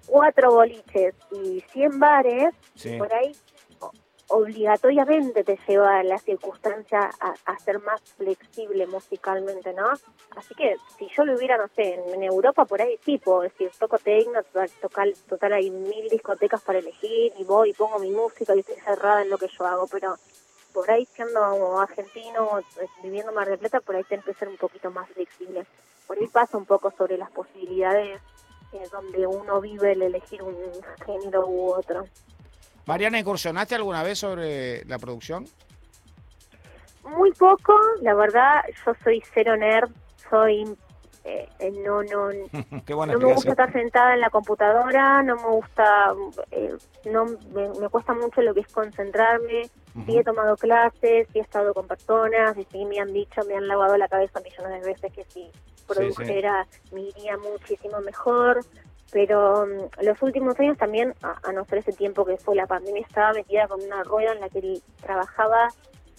cuatro 0.07 0.51
boliches 0.51 1.15
y 1.33 1.61
100 1.73 1.99
bares, 1.99 2.55
Sí. 2.75 2.99
por 2.99 3.11
ahí 3.15 3.33
obligatoriamente 4.29 5.45
te 5.45 5.59
lleva 5.67 6.03
la 6.03 6.19
circunstancia 6.19 7.11
a, 7.21 7.35
a 7.45 7.59
ser 7.59 7.81
más 7.81 8.01
flexible 8.17 8.87
musicalmente, 8.87 9.73
¿no? 9.73 9.87
Así 10.37 10.55
que 10.55 10.77
si 10.99 11.09
yo 11.17 11.25
lo 11.25 11.35
hubiera, 11.37 11.57
no 11.57 11.69
sé, 11.69 11.95
en, 11.95 12.23
Europa 12.23 12.65
por 12.65 12.81
ahí 12.81 12.99
sí 13.05 13.19
puedo 13.19 13.43
decir, 13.43 13.71
toco 13.79 13.99
tecno, 13.99 14.43
total, 14.43 14.71
total, 14.81 15.15
total 15.29 15.53
hay 15.53 15.71
mil 15.71 16.09
discotecas 16.09 16.63
para 16.63 16.79
elegir 16.79 17.33
y 17.37 17.45
voy 17.45 17.71
y 17.71 17.73
pongo 17.75 17.99
mi 17.99 18.11
música 18.11 18.55
y 18.55 18.61
estoy 18.61 18.77
cerrada 18.77 19.23
en 19.23 19.31
lo 19.31 19.39
que 19.39 19.49
yo 19.49 19.67
hago, 19.67 19.87
pero 19.87 20.17
por 20.73 20.91
ahí 20.91 21.07
siendo 21.07 21.79
argentino, 21.79 22.59
eh, 22.59 22.87
viviendo 23.03 23.31
en 23.31 23.37
Mar 23.37 23.49
del 23.49 23.59
Plata, 23.59 23.81
por 23.81 23.95
ahí 23.95 24.05
tenés 24.05 24.25
que 24.25 24.35
ser 24.35 24.49
un 24.49 24.57
poquito 24.57 24.91
más 24.91 25.09
flexible. 25.11 25.67
Por 26.07 26.19
ahí 26.19 26.27
pasa 26.27 26.57
un 26.57 26.67
poco 26.67 26.91
sobre 26.91 27.17
las 27.17 27.31
posibilidades 27.31 28.21
eh, 28.73 28.83
donde 28.91 29.27
uno 29.27 29.61
vive 29.61 29.93
el 29.93 30.03
elegir 30.03 30.43
un 30.43 30.57
género 31.07 31.47
u 31.47 31.73
otro. 31.73 32.05
Mariana, 32.87 33.19
¿incursionaste 33.19 33.75
alguna 33.75 34.03
vez 34.03 34.19
sobre 34.19 34.85
la 34.85 34.99
producción? 34.99 35.47
Muy 37.05 37.33
poco, 37.33 37.79
la 38.03 38.15
verdad, 38.15 38.63
yo 38.85 38.93
soy 39.03 39.23
cero 39.33 39.57
nerd, 39.57 39.91
soy 40.31 40.77
eh, 41.25 41.49
eh, 41.59 41.71
no 41.71 42.03
no 42.03 42.29
Qué 42.85 42.93
buena 42.93 43.15
no 43.15 43.19
me 43.19 43.33
gusta 43.33 43.51
estar 43.51 43.73
sentada 43.73 44.13
en 44.13 44.21
la 44.21 44.29
computadora, 44.29 45.23
no 45.23 45.37
me 45.37 45.49
gusta, 45.49 46.13
eh, 46.51 46.77
no 47.11 47.25
me, 47.25 47.69
me 47.81 47.89
cuesta 47.89 48.13
mucho 48.13 48.43
lo 48.43 48.53
que 48.53 48.61
es 48.61 48.69
concentrarme. 48.69 49.71
Sí 50.07 50.19
he 50.19 50.25
tomado 50.25 50.57
clases, 50.57 51.29
sí 51.33 51.39
he 51.39 51.43
estado 51.43 51.73
con 51.73 51.87
personas, 51.87 52.59
y 52.59 52.65
sí 52.65 52.85
me 52.85 52.99
han 52.99 53.13
dicho, 53.13 53.43
me 53.47 53.55
han 53.55 53.69
lavado 53.69 53.97
la 53.97 54.09
cabeza 54.09 54.41
millones 54.41 54.83
de 54.83 54.93
veces 54.93 55.13
que 55.13 55.25
si 55.25 55.53
produjera 55.87 56.67
me 56.93 57.03
iría 57.03 57.37
muchísimo 57.37 58.01
mejor. 58.01 58.61
Pero 59.15 59.65
mm, 59.65 60.05
los 60.05 60.21
últimos 60.23 60.59
años 60.59 60.77
también, 60.77 61.15
a, 61.23 61.39
a 61.49 61.53
no 61.53 61.65
ser 61.65 61.79
ese 61.79 61.93
tiempo 61.93 62.25
que 62.25 62.37
fue 62.37 62.57
la 62.57 62.67
pandemia, 62.67 63.01
estaba 63.01 63.33
metida 63.33 63.69
con 63.69 63.81
una 63.81 64.03
rueda 64.03 64.33
en 64.33 64.41
la 64.41 64.49
que 64.49 64.81
trabajaba 65.01 65.69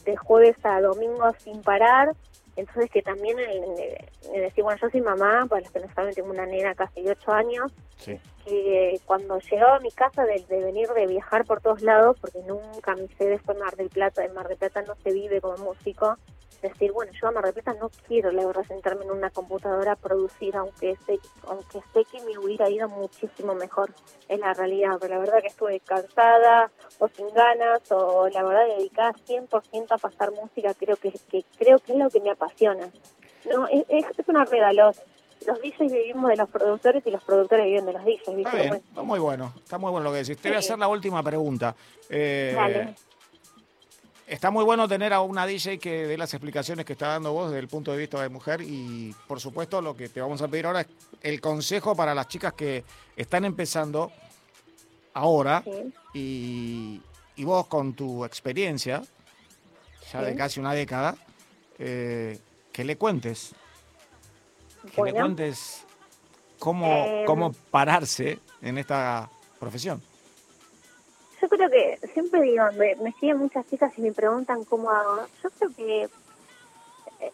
de 0.06 0.16
jueves 0.16 0.56
a 0.64 0.80
domingo 0.80 1.30
sin 1.40 1.62
parar. 1.62 2.16
Entonces 2.56 2.90
que 2.90 3.02
también 3.02 3.38
el, 3.38 3.66
el 4.34 4.42
decir, 4.42 4.64
bueno, 4.64 4.80
yo 4.82 4.90
soy 4.90 5.02
mamá, 5.02 5.46
para 5.50 5.62
los 5.62 5.72
que 5.72 5.82
no 5.82 5.94
saben, 5.94 6.14
tengo 6.16 6.30
una 6.30 6.46
nena 6.46 6.74
casi 6.74 7.04
de 7.04 7.12
8 7.12 7.32
años, 7.34 7.72
Sí. 7.98 8.18
Que 8.46 9.00
cuando 9.06 9.40
llegaba 9.40 9.78
a 9.78 9.80
mi 9.80 9.92
casa 9.92 10.24
de, 10.24 10.46
venir 10.48 10.88
de 10.90 11.08
viajar 11.08 11.46
por 11.46 11.62
todos 11.62 11.82
lados, 11.82 12.18
porque 12.20 12.40
nunca 12.48 12.96
mi 12.96 13.08
sede 13.18 13.40
fue 13.40 13.56
Mar 13.56 13.76
del 13.76 13.90
Plata, 13.90 14.24
en 14.24 14.34
Mar 14.34 14.48
del 14.48 14.58
Plata 14.58 14.84
no 14.84 14.96
se 15.04 15.12
vive 15.12 15.42
como 15.42 15.58
músico, 15.58 16.18
decir, 16.62 16.92
bueno, 16.92 17.12
yo 17.20 17.28
a 17.28 17.32
Mar 17.32 17.44
del 17.44 17.54
Plata 17.54 17.74
no 17.80 17.90
quiero, 18.08 18.32
la 18.32 18.46
verdad, 18.46 18.64
sentarme 18.68 19.06
en 19.06 19.12
una 19.12 19.30
computadora 19.30 19.94
a 19.94 19.96
producir, 19.96 20.56
aunque 20.56 20.96
sé, 21.06 21.20
aunque 21.48 21.82
sé 21.94 22.06
que 22.06 22.24
me 22.24 22.38
hubiera 22.38 22.70
ido 22.70 22.88
muchísimo 22.88 23.56
mejor, 23.56 23.92
es 24.28 24.40
la 24.40 24.54
realidad, 24.54 24.98
pero 25.00 25.16
la 25.16 25.20
verdad 25.20 25.42
que 25.42 25.48
estuve 25.48 25.80
cansada 25.80 26.72
o 27.00 27.08
sin 27.08 27.28
ganas, 27.34 27.82
o 27.92 28.28
la 28.30 28.44
verdad 28.44 28.68
dedicada 28.78 29.14
100% 29.28 29.88
a 29.90 29.98
pasar 29.98 30.32
música, 30.32 30.74
creo 30.74 30.96
que, 30.96 31.14
creo 31.58 31.80
que 31.80 31.94
es 31.94 31.98
lo 31.98 32.10
que 32.10 32.20
me 32.20 32.32
apasiona. 32.32 32.90
No, 33.46 33.68
es, 33.68 33.86
es, 33.90 34.28
una 34.28 34.44
regalosa. 34.46 35.04
Los 35.46 35.62
DJs 35.62 35.92
vivimos 35.92 36.30
de 36.30 36.38
los 36.38 36.50
productores 36.50 37.06
y 37.06 37.12
los 37.12 37.24
productores 37.24 37.66
viven 37.66 37.86
de 37.86 37.94
los 37.94 38.04
DJs, 38.04 38.36
¿viste? 38.36 38.42
Está 38.42 38.56
bien, 38.56 38.70
Bueno, 38.70 38.84
está 38.88 39.02
muy 39.04 39.20
bueno, 39.20 39.54
está 39.58 39.78
muy 39.78 39.92
bueno 39.92 40.04
lo 40.06 40.12
que 40.12 40.18
decís. 40.20 40.38
Te 40.38 40.50
voy 40.50 40.56
a 40.56 40.60
hacer 40.60 40.80
la 40.80 40.88
última 40.88 41.22
pregunta. 41.24 41.76
Eh, 42.10 42.54
Dale. 42.56 42.96
Está 44.28 44.50
muy 44.50 44.64
bueno 44.64 44.88
tener 44.88 45.14
a 45.14 45.22
una 45.22 45.46
DJ 45.46 45.78
que 45.78 46.08
dé 46.08 46.18
las 46.18 46.34
explicaciones 46.34 46.84
que 46.84 46.94
está 46.94 47.10
dando 47.10 47.32
vos 47.32 47.52
desde 47.52 47.60
el 47.60 47.68
punto 47.68 47.92
de 47.92 48.00
vista 48.00 48.20
de 48.20 48.30
mujer 48.30 48.60
y 48.62 49.14
por 49.28 49.40
supuesto 49.40 49.84
lo 49.84 49.96
que 49.96 50.10
te 50.10 50.20
vamos 50.20 50.42
a 50.42 50.48
pedir 50.48 50.66
ahora 50.66 50.82
es 50.82 50.88
el 51.22 51.40
consejo 51.40 51.96
para 51.96 52.16
las 52.16 52.28
chicas 52.28 52.54
que 52.54 52.84
están 53.16 53.46
empezando 53.46 54.12
ahora 55.14 55.62
sí. 55.64 55.94
y, 56.16 57.02
y 57.36 57.44
vos 57.44 57.68
con 57.68 57.94
tu 57.94 58.26
experiencia, 58.26 59.04
ya 60.12 60.22
de 60.24 60.36
casi 60.36 60.60
una 60.60 60.74
década, 60.74 61.16
eh, 61.78 62.40
que 62.72 62.84
le 62.84 62.98
cuentes, 62.98 63.54
que 64.86 65.02
Bueno. 65.02 65.20
cuentes 65.20 65.84
cómo, 66.60 66.86
Em. 66.86 67.26
cómo 67.26 67.52
pararse 67.72 68.40
en 68.62 68.78
esta 68.78 69.30
profesión. 69.60 70.02
Yo 71.42 71.50
creo 71.50 71.70
que 71.70 72.00
siempre 72.14 72.42
digo, 72.42 72.64
me, 72.78 72.96
me 72.96 73.12
siguen 73.14 73.38
muchas 73.38 73.68
chicas 73.68 73.92
y 73.98 74.02
me 74.02 74.12
preguntan 74.12 74.64
cómo 74.64 74.90
hago. 74.90 75.28
Yo 75.44 75.50
creo 75.52 75.70
que 75.76 76.04
eh, 76.04 77.32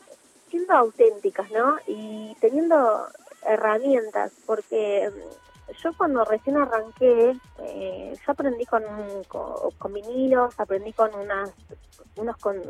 siendo 0.49 0.73
auténticas, 0.73 1.49
¿no? 1.51 1.77
Y 1.87 2.35
teniendo 2.41 3.07
herramientas, 3.45 4.31
porque 4.45 5.09
mm, 5.09 5.50
yo 5.83 5.91
cuando 5.97 6.23
recién 6.25 6.57
arranqué, 6.57 7.33
eh, 7.59 8.13
yo 8.25 8.31
aprendí 8.31 8.65
con, 8.65 8.83
con, 9.27 9.71
con 9.77 9.93
vinilos, 9.93 10.59
aprendí 10.59 10.93
con 10.93 11.13
unas 11.15 11.53
unos 12.17 12.35
con 12.37 12.61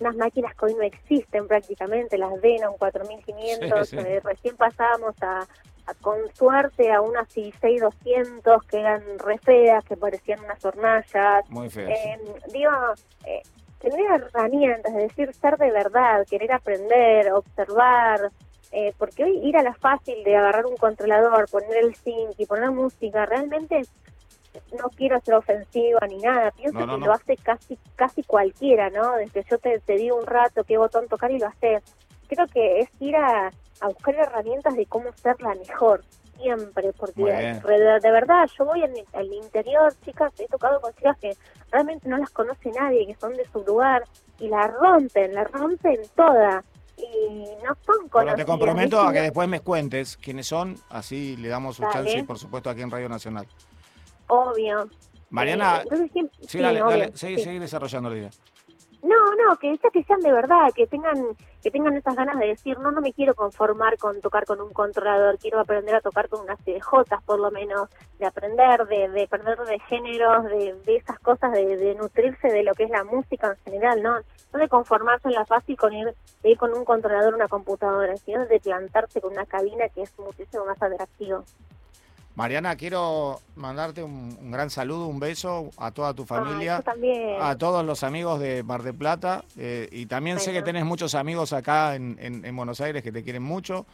unas 0.00 0.16
máquinas 0.16 0.54
que 0.56 0.66
hoy 0.66 0.74
no 0.74 0.82
existen 0.82 1.46
prácticamente, 1.46 2.18
las 2.18 2.40
Denon 2.40 2.76
4500, 2.78 3.88
Sí, 3.88 3.96
sí. 3.96 4.02
eh, 4.04 4.20
recién 4.24 4.56
pasábamos 4.56 5.14
a, 5.22 5.40
a, 5.40 5.94
con 6.00 6.16
suerte 6.34 6.92
a 6.92 7.00
unas 7.00 7.28
16200 7.28 8.62
que 8.64 8.80
eran 8.80 9.02
re 9.18 9.38
feas, 9.38 9.84
que 9.84 9.96
parecían 9.96 10.40
unas 10.40 10.64
hornallas. 10.64 11.48
Muy 11.50 11.70
feo. 11.70 11.88
Eh, 11.88 12.18
digo, 12.52 12.72
eh, 13.24 13.42
tener 13.80 14.10
herramientas, 14.10 14.92
es 14.92 15.08
decir, 15.08 15.32
ser 15.34 15.56
de 15.56 15.70
verdad, 15.70 16.26
querer 16.28 16.52
aprender, 16.52 17.32
observar, 17.32 18.30
eh, 18.72 18.92
porque 18.98 19.24
hoy 19.24 19.38
ir 19.46 19.56
a 19.56 19.62
la 19.62 19.74
fácil 19.74 20.22
de 20.24 20.36
agarrar 20.36 20.66
un 20.66 20.76
controlador, 20.76 21.48
poner 21.50 21.76
el 21.78 21.94
sync 21.94 22.32
y 22.38 22.46
poner 22.46 22.70
música, 22.70 23.26
realmente 23.26 23.82
no 24.78 24.88
quiero 24.90 25.20
ser 25.20 25.34
ofensiva 25.34 26.00
ni 26.08 26.18
nada, 26.18 26.50
pienso 26.50 26.78
No, 26.80 26.86
no, 26.86 26.94
que 26.94 27.00
no. 27.00 27.06
lo 27.06 27.12
hace 27.12 27.36
casi 27.36 27.78
casi 27.96 28.22
cualquiera, 28.22 28.90
¿no? 28.90 29.16
Desde 29.16 29.44
yo 29.48 29.58
te, 29.58 29.78
te 29.80 29.94
digo 29.94 30.16
un 30.16 30.26
rato 30.26 30.64
qué 30.64 30.76
botón 30.78 31.06
tocar 31.08 31.30
y 31.30 31.38
lo 31.38 31.46
haces. 31.46 31.82
Creo 32.28 32.46
que 32.46 32.80
es 32.80 32.88
ir 33.00 33.16
a, 33.16 33.50
a 33.80 33.86
buscar 33.88 34.14
herramientas 34.16 34.74
de 34.74 34.86
cómo 34.86 35.10
ser 35.12 35.40
la 35.40 35.54
mejor, 35.54 36.02
siempre, 36.36 36.92
porque 36.92 37.22
de, 37.66 38.00
de 38.00 38.10
verdad 38.10 38.48
yo 38.58 38.64
voy 38.64 38.82
en 38.82 38.96
el- 38.96 39.06
al 39.12 39.32
interior, 39.32 39.92
chicas, 40.04 40.32
he 40.38 40.46
tocado 40.46 40.80
con 40.80 40.92
chicas 40.94 41.16
que 41.18 41.36
realmente 41.70 42.08
no 42.08 42.18
las 42.18 42.30
conoce 42.30 42.70
nadie, 42.70 43.06
que 43.06 43.14
son 43.14 43.34
de 43.34 43.44
su 43.46 43.62
lugar, 43.64 44.04
y 44.38 44.48
la 44.48 44.66
rompen, 44.68 45.34
la 45.34 45.44
rompen 45.44 46.00
toda. 46.14 46.64
Y 46.98 47.30
no 47.64 47.76
son 47.86 47.96
Bueno, 47.96 48.08
conocidas. 48.10 48.36
te 48.36 48.44
comprometo 48.44 49.00
a 49.00 49.12
que 49.12 49.20
después 49.20 49.48
me 49.48 49.60
cuentes 49.60 50.16
quiénes 50.16 50.46
son, 50.46 50.76
así 50.90 51.36
le 51.36 51.48
damos 51.48 51.78
un 51.78 51.86
Dale. 51.86 51.94
chance, 52.10 52.24
por 52.24 52.38
supuesto, 52.38 52.68
aquí 52.70 52.82
en 52.82 52.90
Radio 52.90 53.08
Nacional. 53.08 53.46
Obvio. 54.28 54.88
Mariana, 55.30 55.78
Eh, 55.78 55.80
entonces 55.82 56.10
sí, 56.12 56.30
sí, 56.48 56.58
dale, 56.58 56.82
obvio, 56.82 56.98
dale, 56.98 57.12
sí. 57.14 57.38
seguí 57.38 57.58
desarrollando 57.58 58.10
la 58.10 58.16
idea. 58.16 58.30
No, 59.02 59.34
no, 59.36 59.56
que 59.58 59.72
esas 59.72 59.92
que 59.92 60.02
sean 60.02 60.20
de 60.20 60.32
verdad, 60.32 60.72
que 60.74 60.86
tengan 60.88 61.36
que 61.62 61.70
tengan 61.70 61.96
esas 61.96 62.16
ganas 62.16 62.38
de 62.38 62.48
decir, 62.48 62.78
no, 62.78 62.90
no 62.90 63.00
me 63.00 63.12
quiero 63.12 63.34
conformar 63.34 63.96
con 63.96 64.20
tocar 64.20 64.44
con 64.44 64.60
un 64.60 64.72
controlador, 64.72 65.38
quiero 65.38 65.60
aprender 65.60 65.94
a 65.94 66.00
tocar 66.00 66.28
con 66.28 66.40
unas 66.40 66.58
CDJs 66.60 67.22
por 67.24 67.38
lo 67.38 67.50
menos, 67.50 67.88
de 68.18 68.26
aprender, 68.26 68.86
de, 68.86 69.08
de 69.08 69.22
aprender 69.22 69.58
de 69.58 69.78
géneros, 69.80 70.44
de, 70.44 70.74
de 70.84 70.96
esas 70.96 71.18
cosas, 71.20 71.52
de, 71.52 71.76
de 71.76 71.94
nutrirse 71.94 72.48
de 72.48 72.64
lo 72.64 72.74
que 72.74 72.84
es 72.84 72.90
la 72.90 73.04
música 73.04 73.56
en 73.64 73.72
general, 73.72 74.02
¿no? 74.02 74.16
No 74.52 74.58
de 74.58 74.68
conformarse 74.68 75.28
en 75.28 75.34
la 75.34 75.46
fácil 75.46 75.76
con 75.76 75.92
ir, 75.92 76.14
de 76.42 76.50
ir 76.50 76.58
con 76.58 76.74
un 76.74 76.84
controlador, 76.84 77.34
una 77.34 77.48
computadora, 77.48 78.16
sino 78.16 78.46
de 78.46 78.58
plantarse 78.58 79.20
con 79.20 79.32
una 79.32 79.46
cabina 79.46 79.88
que 79.88 80.02
es 80.02 80.18
muchísimo 80.18 80.64
más 80.64 80.82
atractivo. 80.82 81.44
Mariana, 82.38 82.76
quiero 82.76 83.40
mandarte 83.56 84.00
un, 84.04 84.38
un 84.40 84.50
gran 84.52 84.70
saludo, 84.70 85.08
un 85.08 85.18
beso 85.18 85.70
a 85.76 85.90
toda 85.90 86.14
tu 86.14 86.24
familia. 86.24 86.80
a 87.40 87.58
todos 87.58 87.84
los 87.84 88.04
amigos 88.04 88.38
de 88.38 88.62
Mar 88.62 88.84
del 88.84 88.94
Plata 88.94 89.44
eh, 89.56 89.88
y 89.90 90.06
también 90.06 90.38
sé 90.38 90.52
que 90.52 90.62
tenés 90.62 90.84
muchos 90.84 91.16
amigos 91.16 91.52
acá 91.52 91.96
en, 91.96 92.16
en- 92.20 92.44
en 92.44 92.56
Buenos 92.56 92.80
Aires 92.80 93.02
que 93.02 93.10
te 93.10 93.24
quieren 93.24 93.42
mucho 93.42 93.86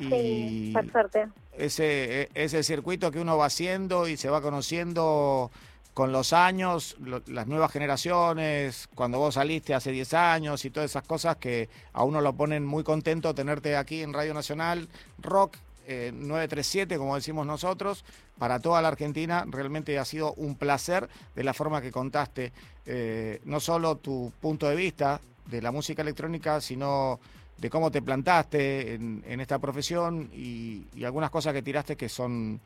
y 0.00 0.08
Sí, 0.08 0.70
por 0.74 0.90
suerte. 0.90 1.28
ese, 1.56 2.22
e- 2.22 2.28
ese 2.34 2.64
circuito 2.64 3.12
que 3.12 3.20
uno 3.20 3.36
va 3.38 3.46
haciendo 3.46 4.08
y 4.08 4.16
se 4.16 4.28
va 4.30 4.40
conociendo 4.42 5.52
con 5.94 6.10
los 6.10 6.32
años, 6.32 6.96
lo- 6.98 7.22
las 7.28 7.46
nuevas 7.46 7.70
generaciones, 7.70 8.88
cuando 8.96 9.18
vos 9.20 9.34
saliste 9.34 9.74
hace 9.74 9.92
10 9.92 10.12
años 10.14 10.64
y 10.64 10.70
todas 10.70 10.90
esas 10.90 11.04
cosas 11.04 11.36
que 11.36 11.68
a 11.92 12.02
uno 12.02 12.20
lo 12.20 12.32
ponen 12.34 12.66
muy 12.66 12.82
contento 12.82 13.32
tenerte 13.32 13.76
aquí 13.76 14.02
en 14.02 14.12
Radio 14.12 14.34
Nacional 14.34 14.88
Rock 15.18 15.56
eh, 15.86 16.10
937, 16.12 16.98
como 16.98 17.14
decimos 17.14 17.46
nosotros, 17.46 18.04
para 18.38 18.58
toda 18.60 18.82
la 18.82 18.88
Argentina. 18.88 19.44
Realmente 19.48 19.98
ha 19.98 20.04
sido 20.04 20.32
un 20.34 20.56
placer 20.56 21.08
de 21.34 21.44
la 21.44 21.54
forma 21.54 21.80
que 21.80 21.92
contaste 21.92 22.52
eh, 22.84 23.40
no 23.44 23.60
solo 23.60 23.96
tu 23.96 24.32
punto 24.40 24.68
de 24.68 24.76
vista 24.76 25.20
de 25.46 25.62
la 25.62 25.70
música 25.70 26.02
electrónica, 26.02 26.60
sino 26.60 27.20
de 27.58 27.70
cómo 27.70 27.90
te 27.90 28.02
plantaste 28.02 28.94
en, 28.94 29.24
en 29.26 29.40
esta 29.40 29.58
profesión 29.58 30.28
y, 30.32 30.86
y 30.94 31.04
algunas 31.04 31.30
cosas 31.30 31.54
que 31.54 31.62
tiraste 31.62 31.96
que 31.96 32.08
son 32.08 32.60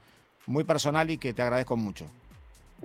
muy 0.47 0.65
personal 0.65 1.11
y 1.11 1.19
que 1.19 1.33
te 1.33 1.43
agradezco 1.43 1.77
mucho. 1.77 2.07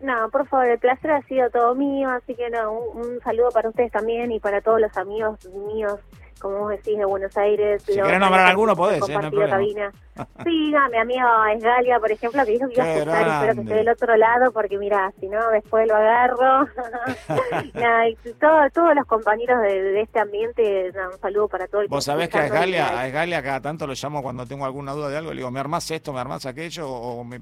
No, 0.02 0.30
por 0.30 0.46
favor, 0.48 0.68
el 0.68 0.80
placer 0.80 1.12
ha 1.12 1.22
sido 1.24 1.50
todo 1.50 1.74
mío, 1.74 2.10
así 2.10 2.36
que 2.36 2.50
no, 2.50 2.72
un, 2.74 3.06
un 3.06 3.20
saludo 3.22 3.50
para 3.52 3.70
ustedes 3.70 3.92
también 3.92 4.32
y 4.32 4.40
para 4.40 4.62
todos 4.62 4.82
los 4.82 4.96
amigos 4.98 5.40
míos, 5.46 6.00
como 6.40 6.60
vos 6.60 6.70
decís, 6.70 6.98
de 6.98 7.06
Buenos 7.06 7.36
Aires. 7.38 7.82
Si 7.86 7.94
querés 7.94 8.20
nombrar 8.20 8.48
alguno, 8.48 8.76
podés, 8.76 8.98
eh, 9.10 9.14
no 9.14 9.42
hay 9.42 9.50
cabina. 9.50 9.92
Sí, 10.46 10.72
no, 10.72 10.90
mi 10.92 10.98
amigo 10.98 11.28
Esgalia, 11.54 12.00
por 12.00 12.10
ejemplo, 12.10 12.46
que 12.46 12.52
dijo 12.52 12.68
que 12.70 12.76
iba 12.76 12.84
a 12.86 12.94
escuchar 12.96 13.28
espero 13.28 13.54
que 13.56 13.62
esté 13.64 13.74
del 13.74 13.90
otro 13.90 14.16
lado, 14.16 14.52
porque 14.54 14.78
mira, 14.78 15.12
si 15.20 15.28
no, 15.28 15.50
después 15.50 15.86
lo 15.90 15.96
agarro. 15.98 16.70
Y 18.26 18.34
todo- 18.34 18.70
todos 18.74 18.96
los 18.96 19.06
compañeros 19.08 19.62
de, 19.62 19.82
de 19.82 20.02
este 20.02 20.20
ambiente, 20.20 20.92
un 21.14 21.20
saludo 21.20 21.48
para 21.50 21.68
todo 21.68 21.82
el 21.82 21.88
Vos 21.90 22.06
sabés 22.06 22.30
que 22.30 22.38
a 22.38 22.46
Esgalia, 22.46 22.88
y- 22.94 22.96
a 22.98 23.08
Esgalia 23.08 23.44
cada 23.44 23.60
tanto 23.60 23.86
lo 23.88 23.94
llamo 23.94 24.24
cuando 24.24 24.46
tengo 24.46 24.66
alguna 24.66 24.94
duda 24.94 25.10
de 25.10 25.18
algo, 25.18 25.32
le 25.32 25.38
digo, 25.38 25.52
me 25.52 25.60
armás 25.60 25.90
esto, 25.92 26.14
me 26.14 26.20
armás 26.22 26.46
aquello, 26.46 26.90
o, 26.90 27.24
me, 27.26 27.40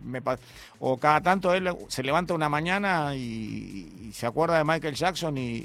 o 0.79 0.97
cada 0.97 1.21
tanto 1.21 1.53
él 1.53 1.69
se 1.89 2.01
levanta 2.01 2.33
una 2.33 2.49
mañana 2.49 3.15
y, 3.15 3.87
y 4.01 4.11
se 4.13 4.25
acuerda 4.25 4.57
de 4.57 4.63
Michael 4.63 4.95
Jackson 4.95 5.37
y, 5.37 5.57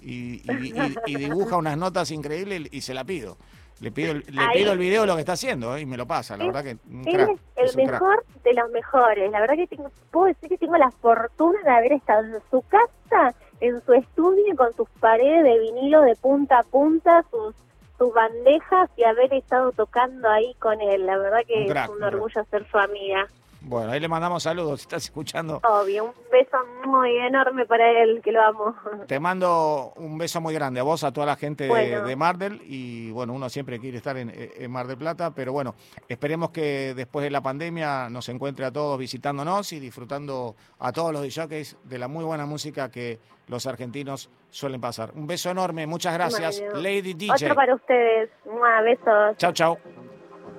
y- 1.07 1.17
dibuja 1.17 1.57
unas 1.57 1.77
notas 1.79 2.11
increíbles 2.11 2.69
y 2.71 2.81
se 2.83 2.93
la 2.93 3.05
pido. 3.21 3.37
Le 3.81 3.93
pido, 3.93 4.11
el- 4.11 4.25
le 4.29 4.43
pido 4.55 4.73
el 4.73 4.79
video 4.79 5.03
de 5.03 5.07
lo 5.07 5.15
que 5.15 5.21
está 5.21 5.35
haciendo 5.35 5.77
¿eh? 5.77 5.83
y 5.83 5.87
me 5.87 5.97
lo 5.97 6.05
pasa, 6.05 6.37
la 6.37 6.45
Es- 6.45 6.53
verdad 6.53 6.65
que 6.65 6.79
un 6.93 7.07
Él 7.07 7.15
crack, 7.15 7.31
es 7.57 7.77
el 7.77 7.87
crack. 7.87 7.93
mejor 7.93 8.25
de 8.43 8.55
los 8.55 8.71
mejores. 8.71 9.31
La 9.31 9.41
verdad 9.41 9.55
que 9.55 9.67
tengo, 9.69 9.91
puedo 10.11 10.27
decir 10.27 10.49
que 10.49 10.59
tengo 10.59 10.77
la 10.77 10.91
fortuna 10.91 11.61
de 11.63 11.71
haber 11.71 11.93
estado 11.93 12.25
en 12.25 12.41
su 12.51 12.63
casa, 12.63 13.35
en 13.61 13.81
su 13.85 13.93
estudio, 13.93 14.57
con 14.57 14.75
sus 14.75 14.89
paredes 14.99 15.45
de 15.45 15.59
vinilo 15.61 16.01
de 16.03 16.17
punta 16.17 16.59
a 16.59 16.63
punta, 16.65 17.25
sus, 17.31 17.55
sus 17.99 18.13
bandejas 18.13 18.91
y 18.97 19.05
haber 19.05 19.33
estado 19.33 19.71
tocando 19.71 20.29
ahí 20.29 20.55
con 20.59 20.81
él. 20.81 21.07
La 21.07 21.17
verdad 21.17 21.41
que 21.47 21.67
crack, 21.69 21.85
es 21.89 21.97
un 21.97 22.03
orgullo 22.03 22.45
ser 22.51 22.69
su 22.69 22.79
amiga. 22.79 23.29
Bueno, 23.61 23.91
ahí 23.93 24.01
le 24.01 24.09
mandamos 24.09 24.45
saludos, 24.45 24.81
si 24.81 24.85
estás 24.85 25.05
escuchando. 25.05 25.61
Obvio, 25.65 26.05
un 26.05 26.13
beso 26.31 26.57
muy 26.87 27.17
enorme 27.19 27.67
para 27.67 28.03
él, 28.03 28.21
que 28.23 28.31
lo 28.33 28.41
amo. 28.43 28.75
Te 29.07 29.19
mando 29.19 29.93
un 29.97 30.17
beso 30.17 30.41
muy 30.41 30.55
grande 30.55 30.81
a 30.81 30.85
vos, 30.85 31.03
a 31.05 31.13
toda 31.13 31.27
la 31.27 31.37
gente 31.37 31.65
de, 31.65 31.71
Bueno. 31.71 32.05
de 32.05 32.17
Mar 32.17 32.39
del 32.39 32.63
y 32.65 33.11
bueno, 33.11 33.33
uno 33.33 33.49
siempre 33.49 33.79
quiere 33.81 33.97
estar 33.99 34.17
en, 34.17 34.33
en 34.35 34.71
Mar 34.71 34.87
del 34.87 34.97
Plata, 34.97 35.33
pero 35.35 35.53
bueno, 35.53 35.75
esperemos 36.09 36.51
que 36.51 36.95
después 36.95 37.25
de 37.25 37.31
la 37.31 37.41
pandemia 37.41 38.09
nos 38.09 38.29
encuentre 38.29 38.65
a 38.65 38.71
todos 38.73 38.99
visitándonos 38.99 39.73
y 39.73 39.81
disfrutando 39.81 40.55
a 40.79 40.93
todos 40.93 41.13
los 41.13 41.23
DJs 41.23 41.77
de 41.85 41.99
la 41.99 42.09
muy 42.09 42.25
buena 42.25 42.47
música 42.47 42.91
que 42.91 43.19
los 43.49 43.67
argentinos 43.67 44.31
suelen 44.51 44.81
pasar. 44.81 45.11
Un 45.15 45.27
beso 45.27 45.51
enorme, 45.51 45.87
muchas 45.87 46.15
gracias, 46.15 46.61
Bueno. 46.61 46.77
Lady 46.81 47.15
DJ. 47.15 47.33
Otro 47.33 47.55
para 47.55 47.75
ustedes. 47.75 48.31
Mua, 48.47 48.81
besos. 48.83 49.37
Chao, 49.37 49.53
chao. 49.53 49.79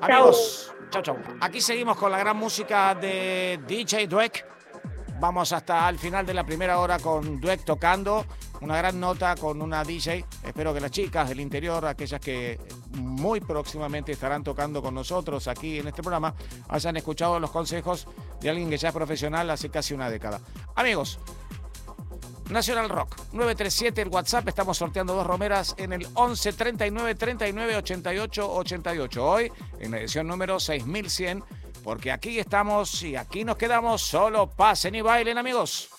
Amigos, 0.01 0.73
chao, 0.89 1.01
chao. 1.01 1.17
Aquí 1.41 1.61
seguimos 1.61 1.97
con 1.97 2.11
la 2.11 2.17
gran 2.17 2.37
música 2.37 2.95
de 2.95 3.59
DJ 3.67 4.07
Dweck. 4.07 4.45
Vamos 5.19 5.51
hasta 5.51 5.89
el 5.89 5.99
final 5.99 6.25
de 6.25 6.33
la 6.33 6.45
primera 6.45 6.79
hora 6.79 6.97
con 6.97 7.39
Dweck 7.41 7.65
tocando. 7.65 8.25
Una 8.61 8.77
gran 8.77 8.99
nota 8.99 9.35
con 9.35 9.61
una 9.61 9.83
DJ. 9.83 10.25
Espero 10.43 10.73
que 10.73 10.79
las 10.79 10.91
chicas 10.91 11.27
del 11.27 11.41
interior, 11.41 11.85
aquellas 11.85 12.21
que 12.21 12.59
muy 12.91 13.41
próximamente 13.41 14.13
estarán 14.13 14.43
tocando 14.43 14.81
con 14.81 14.95
nosotros 14.95 15.47
aquí 15.47 15.79
en 15.79 15.87
este 15.89 16.01
programa, 16.01 16.33
hayan 16.69 16.95
escuchado 16.97 17.39
los 17.39 17.51
consejos 17.51 18.07
de 18.39 18.49
alguien 18.49 18.69
que 18.69 18.77
ya 18.77 18.89
es 18.89 18.93
profesional 18.93 19.49
hace 19.49 19.69
casi 19.69 19.93
una 19.93 20.09
década. 20.09 20.39
Amigos, 20.75 21.19
Nacional 22.49 22.89
Rock 22.89 23.15
937 23.31 24.01
el 24.01 24.09
WhatsApp 24.09 24.47
estamos 24.47 24.77
sorteando 24.77 25.13
dos 25.13 25.25
romeras 25.25 25.75
en 25.77 25.93
el 25.93 26.07
11 26.13 26.53
39 26.53 27.15
39 27.15 27.75
88 27.77 28.51
88 28.51 29.25
hoy 29.25 29.51
en 29.79 29.91
la 29.91 29.99
edición 29.99 30.27
número 30.27 30.59
6100 30.59 31.43
porque 31.83 32.11
aquí 32.11 32.39
estamos 32.39 33.01
y 33.03 33.15
aquí 33.15 33.43
nos 33.43 33.57
quedamos. 33.57 34.01
Solo 34.01 34.47
pasen 34.47 34.95
y 34.95 35.01
bailen 35.01 35.37
amigos 35.37 35.89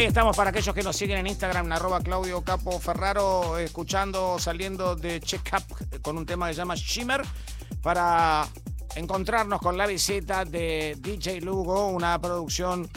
chicos, 0.00 0.06
ahí 0.06 0.06
estamos 0.06 0.36
para 0.36 0.50
aquellos 0.50 0.74
que 0.74 0.82
nos 0.82 0.96
siguen 0.96 1.18
en 1.18 1.26
Instagram, 1.26 1.70
arroba 1.72 2.00
Claudio 2.00 2.42
Capo 2.42 2.80
Ferraro, 2.80 3.58
escuchando, 3.58 4.38
saliendo 4.38 4.96
de 4.96 5.20
Check 5.20 5.52
Up 5.52 6.00
con 6.00 6.16
un 6.16 6.24
tema 6.24 6.48
que 6.48 6.54
se 6.54 6.58
llama 6.58 6.74
Shimmer, 6.74 7.22
para 7.82 8.48
encontrarnos 8.96 9.60
con 9.60 9.76
la 9.76 9.86
visita 9.86 10.46
de 10.46 10.96
DJ 10.98 11.42
Lugo, 11.42 11.88
una 11.88 12.18
producción 12.18 12.88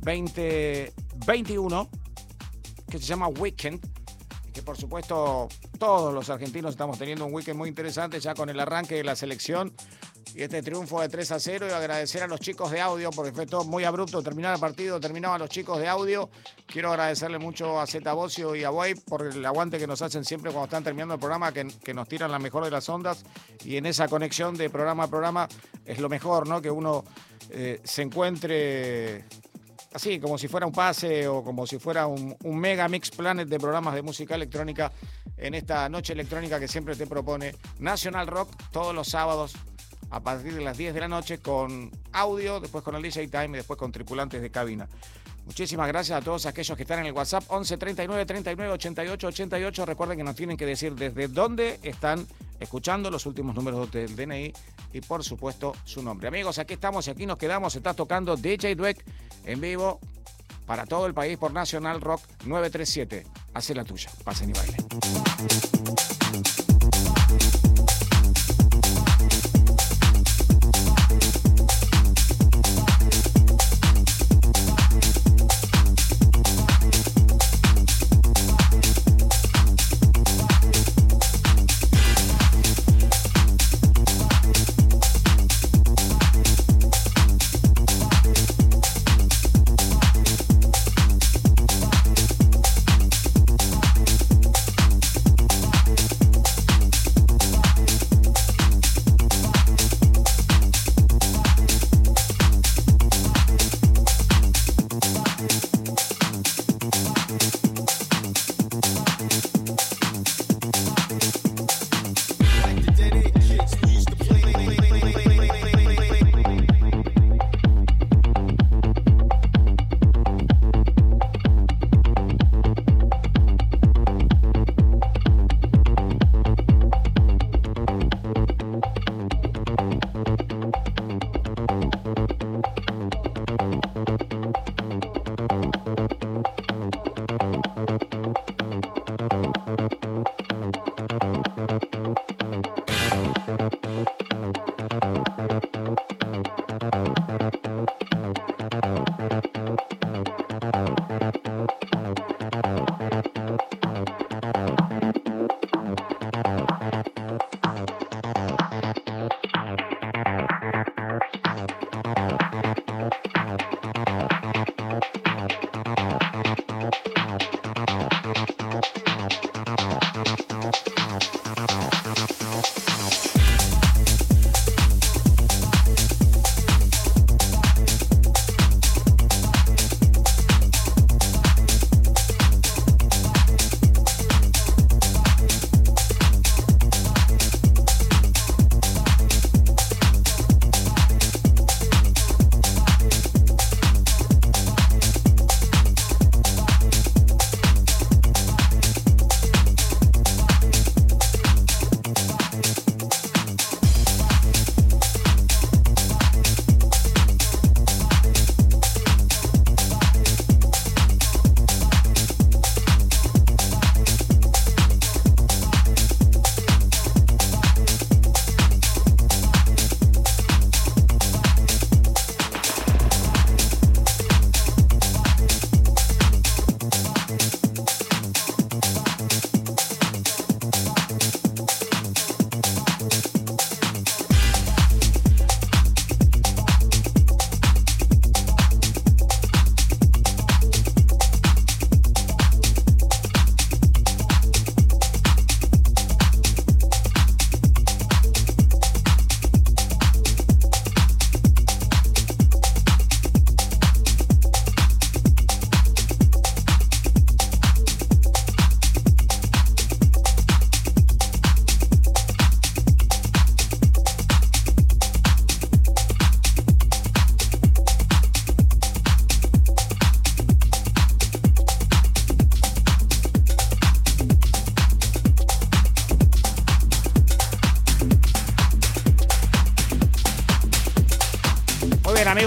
2021 0.00 1.88
que 2.90 2.98
se 2.98 3.04
llama 3.04 3.28
Weekend, 3.28 3.80
que 4.52 4.62
por 4.62 4.76
supuesto 4.76 5.48
todos 5.78 6.12
los 6.12 6.28
argentinos 6.28 6.72
estamos 6.72 6.98
teniendo 6.98 7.24
un 7.24 7.32
weekend 7.32 7.56
muy 7.56 7.70
interesante 7.70 8.20
ya 8.20 8.34
con 8.34 8.50
el 8.50 8.60
arranque 8.60 8.96
de 8.96 9.04
la 9.04 9.16
selección 9.16 9.72
y 10.34 10.42
este 10.42 10.62
triunfo 10.62 11.00
de 11.00 11.08
3 11.08 11.32
a 11.32 11.40
0 11.40 11.66
y 11.68 11.72
agradecer 11.72 12.22
a 12.22 12.26
los 12.26 12.40
chicos 12.40 12.70
de 12.70 12.80
audio 12.80 13.10
porque 13.10 13.32
fue 13.32 13.46
todo 13.46 13.64
muy 13.64 13.84
abrupto 13.84 14.22
terminar 14.22 14.54
el 14.54 14.60
partido, 14.60 15.00
terminaban 15.00 15.40
los 15.40 15.48
chicos 15.48 15.78
de 15.78 15.88
audio. 15.88 16.30
Quiero 16.70 16.90
agradecerle 16.90 17.40
mucho 17.40 17.80
a 17.80 17.86
Zeta 17.86 18.12
Bocio 18.12 18.54
y 18.54 18.62
a 18.62 18.70
Boy 18.70 18.94
por 18.94 19.26
el 19.26 19.44
aguante 19.44 19.76
que 19.76 19.88
nos 19.88 20.02
hacen 20.02 20.24
siempre 20.24 20.52
cuando 20.52 20.66
están 20.66 20.84
terminando 20.84 21.14
el 21.14 21.20
programa, 21.20 21.52
que, 21.52 21.66
que, 21.82 21.92
nos 21.92 22.06
tiran 22.06 22.30
la 22.30 22.38
mejor 22.38 22.64
de 22.64 22.70
las 22.70 22.88
ondas 22.88 23.24
y 23.64 23.76
en 23.76 23.86
esa 23.86 24.06
conexión 24.06 24.56
de 24.56 24.70
programa 24.70 25.04
a 25.04 25.08
programa 25.08 25.48
es 25.84 25.98
lo 25.98 26.08
mejor, 26.08 26.46
¿no? 26.46 26.62
Que 26.62 26.70
uno 26.70 27.02
eh, 27.50 27.80
se 27.82 28.02
encuentre 28.02 29.24
así, 29.92 30.20
como 30.20 30.38
si 30.38 30.46
fuera 30.46 30.64
un 30.64 30.72
pase 30.72 31.26
o 31.26 31.42
como 31.42 31.66
si 31.66 31.80
fuera 31.80 32.06
un, 32.06 32.36
un, 32.44 32.58
mega 32.58 32.88
mix 32.88 33.10
planet 33.10 33.48
de 33.48 33.58
programas 33.58 33.94
de 33.94 34.02
música 34.02 34.36
electrónica 34.36 34.92
en 35.36 35.54
esta 35.54 35.88
noche 35.88 36.12
electrónica 36.12 36.60
que 36.60 36.68
siempre 36.68 36.94
te 36.94 37.08
propone 37.08 37.52
National 37.80 38.28
Rock 38.28 38.48
todos 38.70 38.94
los 38.94 39.08
sábados 39.08 39.56
a 40.10 40.20
partir 40.20 40.54
de 40.54 40.60
las 40.60 40.76
10 40.76 40.94
de 40.94 41.00
la 41.00 41.08
noche 41.08 41.38
con 41.38 41.90
audio, 42.12 42.60
después 42.60 42.84
con 42.84 42.94
el 42.96 43.02
DJ 43.02 43.28
Time 43.28 43.48
y 43.48 43.52
después 43.52 43.78
con 43.78 43.92
tripulantes 43.92 44.42
de 44.42 44.50
cabina. 44.50 44.88
Muchísimas 45.50 45.88
gracias 45.88 46.16
a 46.16 46.22
todos 46.22 46.46
aquellos 46.46 46.76
que 46.76 46.84
están 46.84 47.00
en 47.00 47.06
el 47.06 47.12
WhatsApp 47.12 47.42
11 47.48 47.76
39 47.76 48.24
39 48.24 48.72
88 48.74 49.26
88. 49.26 49.84
Recuerden 49.84 50.16
que 50.16 50.22
nos 50.22 50.36
tienen 50.36 50.56
que 50.56 50.64
decir 50.64 50.94
desde 50.94 51.26
dónde 51.26 51.80
están 51.82 52.24
escuchando 52.60 53.10
los 53.10 53.26
últimos 53.26 53.56
números 53.56 53.90
del 53.90 54.14
DNI 54.14 54.52
y 54.92 55.00
por 55.00 55.24
supuesto 55.24 55.72
su 55.84 56.04
nombre. 56.04 56.28
Amigos, 56.28 56.60
aquí 56.60 56.74
estamos 56.74 57.08
y 57.08 57.10
aquí 57.10 57.26
nos 57.26 57.36
quedamos. 57.36 57.74
Está 57.74 57.94
tocando 57.94 58.36
DJ 58.36 58.76
Dweck 58.76 59.04
en 59.44 59.60
vivo 59.60 59.98
para 60.66 60.86
todo 60.86 61.06
el 61.06 61.14
país 61.14 61.36
por 61.36 61.52
Nacional 61.52 62.00
Rock 62.00 62.22
937. 62.44 63.26
Hace 63.52 63.74
la 63.74 63.82
tuya. 63.82 64.08
Pasen 64.22 64.50
y 64.50 64.52
bailen. 64.52 64.86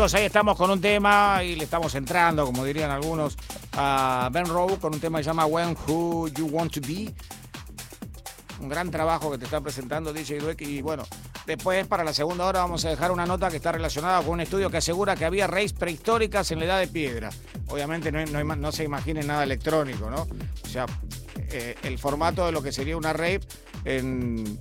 Amigos, 0.04 0.16
ahí 0.16 0.26
estamos 0.26 0.58
con 0.58 0.70
un 0.70 0.82
tema 0.82 1.42
y 1.46 1.56
le 1.56 1.64
estamos 1.64 1.96
entrando, 1.96 2.46
como 2.46 2.66
dirían 2.66 2.92
algunos, 2.92 3.38
a 3.72 4.30
Ben 4.34 4.46
Rowe 4.48 4.78
con 4.78 4.94
un 4.94 5.00
tema 5.00 5.20
que 5.20 5.24
se 5.24 5.30
llama 5.30 5.46
When 5.46 5.78
Who 5.88 6.28
You 6.28 6.48
Want 6.48 6.74
to 6.74 6.82
Be. 6.82 7.14
Un 8.60 8.68
gran 8.68 8.92
trabajo 8.92 9.32
que 9.32 9.38
te 9.38 9.46
está 9.46 9.62
presentando 9.62 10.12
DJ 10.12 10.40
Dweck 10.40 10.62
y 10.64 10.82
bueno, 10.82 11.04
después 11.46 11.88
para 11.88 12.04
la 12.04 12.12
segunda 12.12 12.46
hora 12.46 12.60
vamos 12.60 12.84
a 12.84 12.90
dejar 12.90 13.14
una 13.14 13.26
nota 13.26 13.50
que 13.50 13.56
está 13.56 13.72
relacionada 13.72 14.22
con 14.24 14.32
un 14.32 14.42
estudio 14.42 14.70
que 14.70 14.76
asegura 14.76 15.16
que 15.16 15.24
había 15.24 15.48
raíces 15.48 15.72
prehistóricas 15.72 16.52
en 16.52 16.60
la 16.60 16.66
edad 16.66 16.80
de 16.80 16.88
piedra. 16.88 17.30
Obviamente 17.70 18.12
no, 18.12 18.72
se 18.74 18.84
imagine 18.84 19.24
nada 19.24 19.46
electrónico, 19.46 20.10
¿no? 20.10 20.28
O 20.66 20.68
sea, 20.68 20.86
eh, 21.38 21.76
el 21.84 21.98
formato 21.98 22.46
de 22.46 22.52
lo 22.52 22.62
que 22.62 22.74
sería 22.74 22.98
una 22.98 23.14
rave 23.14 23.40
en, 23.86 24.60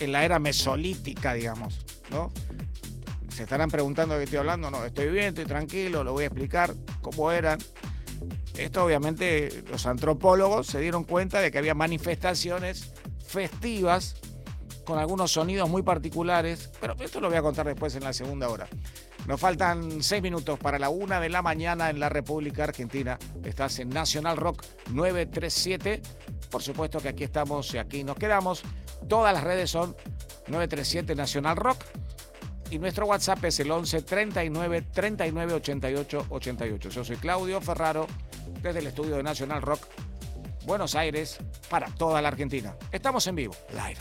la 0.00 0.22
era 0.22 0.38
mesolítica, 0.38 1.32
digamos. 1.32 1.79
Se 3.40 3.44
estarán 3.44 3.70
preguntando 3.70 4.12
de 4.16 4.20
qué 4.20 4.24
estoy 4.24 4.38
hablando. 4.40 4.70
No, 4.70 4.84
estoy 4.84 5.08
bien, 5.08 5.28
estoy 5.28 5.46
tranquilo, 5.46 6.04
lo 6.04 6.12
voy 6.12 6.24
a 6.24 6.26
explicar 6.26 6.74
cómo 7.00 7.32
eran. 7.32 7.58
Esto 8.54 8.84
obviamente 8.84 9.64
los 9.70 9.86
antropólogos 9.86 10.66
se 10.66 10.78
dieron 10.78 11.04
cuenta 11.04 11.40
de 11.40 11.50
que 11.50 11.56
había 11.56 11.72
manifestaciones 11.72 12.92
festivas 13.26 14.16
con 14.84 14.98
algunos 14.98 15.32
sonidos 15.32 15.70
muy 15.70 15.80
particulares, 15.80 16.70
pero 16.82 16.94
esto 17.00 17.18
lo 17.18 17.28
voy 17.28 17.38
a 17.38 17.40
contar 17.40 17.66
después 17.66 17.94
en 17.94 18.04
la 18.04 18.12
segunda 18.12 18.46
hora. 18.50 18.68
Nos 19.26 19.40
faltan 19.40 20.02
seis 20.02 20.20
minutos 20.20 20.58
para 20.58 20.78
la 20.78 20.90
una 20.90 21.18
de 21.18 21.30
la 21.30 21.40
mañana 21.40 21.88
en 21.88 21.98
la 21.98 22.10
República 22.10 22.64
Argentina. 22.64 23.18
Estás 23.42 23.78
en 23.78 23.88
Nacional 23.88 24.36
Rock 24.36 24.66
937. 24.90 26.02
Por 26.50 26.60
supuesto 26.60 27.00
que 27.00 27.08
aquí 27.08 27.24
estamos 27.24 27.72
y 27.72 27.78
aquí 27.78 28.04
nos 28.04 28.16
quedamos. 28.18 28.62
Todas 29.08 29.32
las 29.32 29.44
redes 29.44 29.70
son 29.70 29.96
937 30.48 31.14
Nacional 31.14 31.56
Rock. 31.56 31.78
Y 32.70 32.78
nuestro 32.78 33.06
WhatsApp 33.06 33.44
es 33.44 33.58
el 33.60 33.70
11 33.70 34.02
39 34.02 34.82
39 34.92 35.54
88 35.54 36.26
88. 36.28 36.88
Yo 36.88 37.04
soy 37.04 37.16
Claudio 37.16 37.60
Ferraro 37.60 38.06
desde 38.62 38.78
el 38.78 38.86
estudio 38.86 39.16
de 39.16 39.22
Nacional 39.22 39.60
Rock, 39.60 39.86
Buenos 40.64 40.94
Aires, 40.94 41.38
para 41.68 41.88
toda 41.88 42.22
la 42.22 42.28
Argentina. 42.28 42.76
Estamos 42.92 43.26
en 43.26 43.34
vivo, 43.34 43.56
live. 43.70 43.98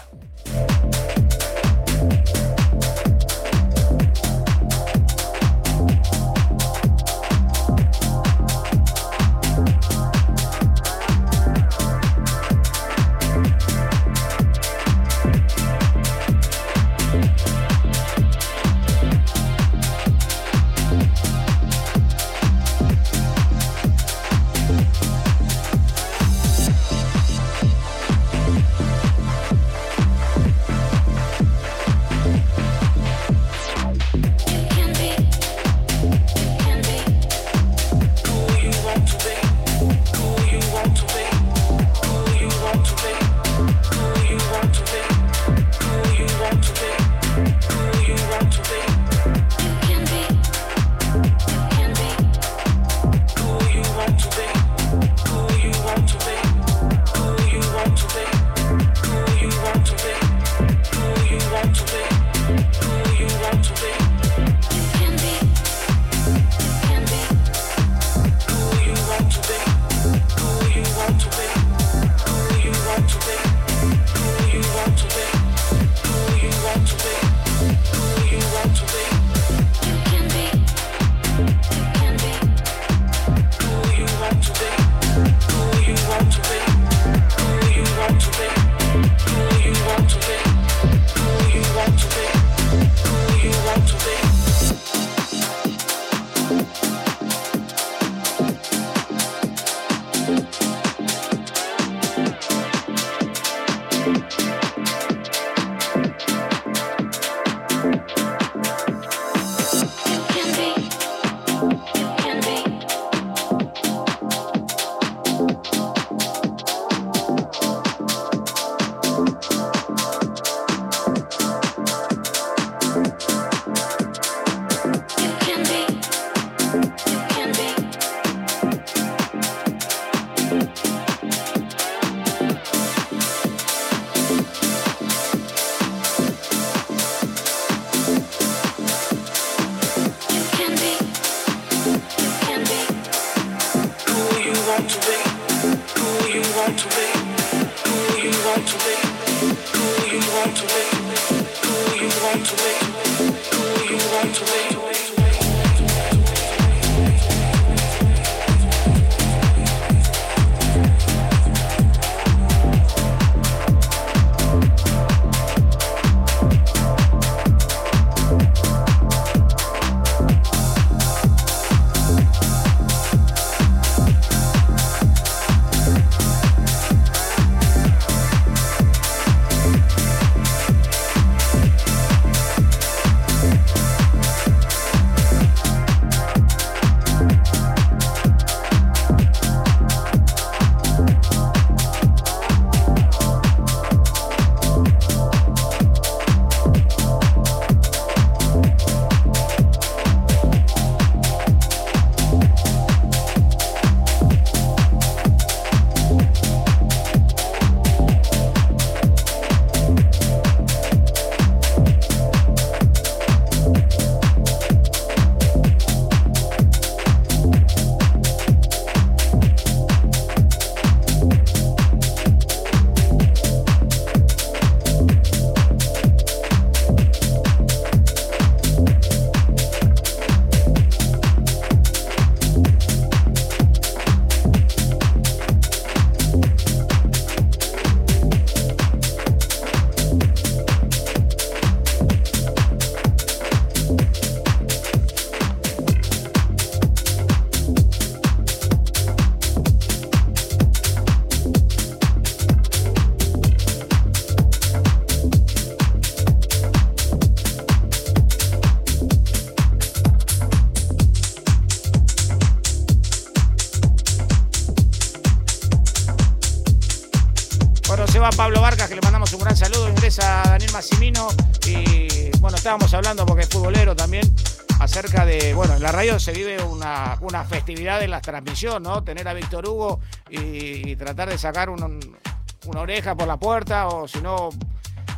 Se 276.32 276.38
vive 276.38 276.62
una, 276.64 277.18
una 277.22 277.44
festividad 277.44 278.04
en 278.04 278.12
la 278.12 278.22
transmisión, 278.22 278.84
¿no? 278.84 279.04
Tener 279.04 279.28
a 279.28 279.34
Víctor 279.34 279.68
Hugo 279.68 280.00
y, 280.30 280.96
tratar 280.96 281.30
de 281.30 281.38
sacar 281.40 281.70
un- 281.72 282.18
una 282.66 282.82
oreja 282.82 283.16
por 283.16 283.28
la 283.28 283.38
puerta, 283.38 283.88
o 283.88 284.08
si 284.08 284.22
no, 284.22 284.50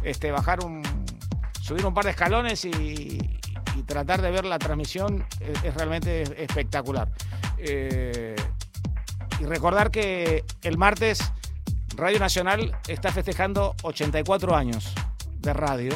este, 0.03 0.31
bajar 0.31 0.63
un. 0.63 0.81
subir 1.59 1.85
un 1.85 1.93
par 1.93 2.05
de 2.05 2.11
escalones 2.11 2.63
y, 2.65 3.17
tratar 3.85 4.21
de 4.21 4.29
ver 4.31 4.45
la 4.45 4.57
transmisión 4.59 5.25
es, 5.41 5.63
es 5.65 5.73
realmente 5.73 6.21
espectacular. 6.41 7.09
Eh, 7.57 8.35
y 9.39 9.43
recordar 9.45 9.91
que 9.91 10.45
el 10.61 10.77
martes 10.77 11.19
Radio 11.97 12.19
Nacional 12.19 12.73
está 12.87 13.11
festejando 13.11 13.75
84 13.81 14.55
años 14.55 14.93
de 15.39 15.51
radio. 15.51 15.91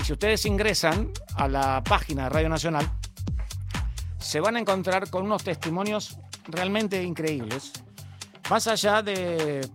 Y 0.00 0.04
si 0.04 0.12
ustedes 0.12 0.46
ingresan 0.46 1.10
a 1.36 1.46
la 1.48 1.82
página 1.84 2.24
de 2.24 2.28
Radio 2.30 2.48
Nacional, 2.48 2.90
se 4.24 4.40
van 4.40 4.56
a 4.56 4.58
encontrar 4.58 5.10
con 5.10 5.24
unos 5.24 5.44
testimonios 5.44 6.18
realmente 6.46 7.02
increíbles. 7.02 7.72
Más 8.48 8.66
allá 8.66 9.02
de, 9.02 9.68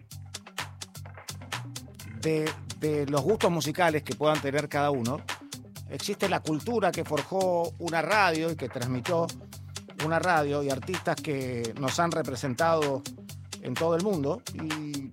de, 2.19 3.05
los 3.07 3.21
gustos 3.21 3.51
musicales 3.51 4.01
que 4.01 4.15
puedan 4.15 4.41
tener 4.41 4.67
cada 4.67 4.89
uno, 4.89 5.21
existe 5.89 6.27
la 6.27 6.39
cultura 6.39 6.91
que 6.91 7.05
forjó 7.05 7.73
una 7.77 8.01
radio 8.01 8.51
y 8.51 8.55
que 8.55 8.69
transmitió 8.69 9.27
una 10.03 10.17
radio 10.17 10.63
y 10.63 10.71
artistas 10.71 11.15
que 11.17 11.73
nos 11.79 11.99
han 11.99 12.11
representado 12.11 13.03
en 13.61 13.75
todo 13.75 13.95
el 13.95 14.03
mundo. 14.03 14.41
Y 14.55 15.11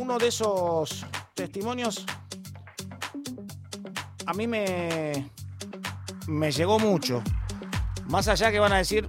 uno 0.00 0.18
de 0.18 0.28
esos 0.28 1.06
testimonios 1.34 2.04
a 4.26 4.34
mí 4.34 4.46
me, 4.46 5.30
me 6.26 6.50
llegó 6.50 6.78
mucho. 6.78 7.22
Más 8.08 8.28
allá 8.28 8.50
que 8.50 8.58
van 8.58 8.72
a 8.72 8.78
decir 8.78 9.08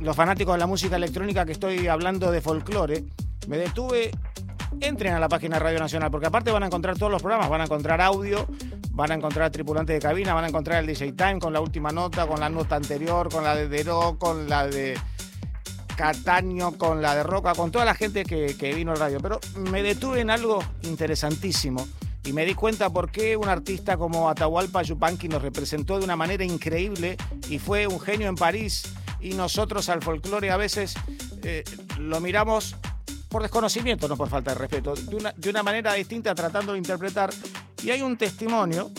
los 0.00 0.16
fanáticos 0.16 0.54
de 0.54 0.58
la 0.58 0.66
música 0.66 0.96
electrónica 0.96 1.46
que 1.46 1.52
estoy 1.52 1.86
hablando 1.86 2.30
de 2.30 2.40
folclore, 2.40 3.04
me 3.48 3.58
detuve. 3.58 4.10
Entren 4.80 5.14
a 5.14 5.20
la 5.20 5.28
página 5.28 5.60
Radio 5.60 5.78
Nacional, 5.78 6.10
porque 6.10 6.26
aparte 6.26 6.50
van 6.50 6.64
a 6.64 6.66
encontrar 6.66 6.98
todos 6.98 7.12
los 7.12 7.22
programas, 7.22 7.48
van 7.48 7.60
a 7.60 7.64
encontrar 7.64 8.00
audio, 8.00 8.44
van 8.90 9.12
a 9.12 9.14
encontrar 9.14 9.50
tripulante 9.52 9.92
de 9.92 10.00
cabina, 10.00 10.34
van 10.34 10.44
a 10.44 10.48
encontrar 10.48 10.80
el 10.80 10.86
DJ 10.86 11.12
Time 11.12 11.38
con 11.38 11.52
la 11.52 11.60
última 11.60 11.90
nota, 11.90 12.26
con 12.26 12.40
la 12.40 12.48
nota 12.48 12.74
anterior, 12.74 13.28
con 13.30 13.44
la 13.44 13.54
de 13.54 13.68
Deró, 13.68 14.18
con 14.18 14.48
la 14.48 14.66
de 14.66 14.98
Cataño, 15.96 16.72
con 16.72 17.02
la 17.02 17.14
de 17.14 17.22
Roca, 17.22 17.54
con 17.54 17.70
toda 17.70 17.84
la 17.84 17.94
gente 17.94 18.24
que, 18.24 18.56
que 18.56 18.74
vino 18.74 18.90
al 18.90 18.98
radio. 18.98 19.20
Pero 19.20 19.38
me 19.70 19.80
detuve 19.84 20.20
en 20.20 20.30
algo 20.30 20.60
interesantísimo 20.82 21.86
y 22.24 22.32
me 22.32 22.44
di 22.46 22.54
cuenta 22.54 22.90
por 22.90 23.10
qué 23.10 23.36
un 23.36 23.48
artista 23.48 23.96
como 23.96 24.28
Atahualpa 24.28 24.82
Yupanqui 24.82 25.28
nos 25.28 25.42
representó 25.42 25.98
de 25.98 26.04
una 26.04 26.16
manera 26.16 26.44
increíble 26.44 27.16
y 27.48 27.58
fue 27.58 27.86
un 27.86 28.00
genio 28.00 28.28
en 28.28 28.34
París 28.34 28.84
y 29.20 29.34
nosotros 29.34 29.88
al 29.88 30.02
folclore 30.02 30.50
a 30.50 30.56
veces 30.56 30.94
eh, 31.42 31.64
lo 31.98 32.20
miramos 32.20 32.76
por 33.28 33.42
desconocimiento, 33.42 34.06
no 34.06 34.16
por 34.16 34.28
falta 34.28 34.52
de 34.52 34.58
respeto, 34.58 34.94
de 34.94 35.50
una, 35.50 35.62
manera 35.62 35.94
distinta 35.94 36.34
tratando 36.34 36.72
de 36.72 36.78
interpretar. 36.78 37.30
Y 37.82 37.90
hay 37.90 38.00
un 38.00 38.16
testimonio 38.16 38.90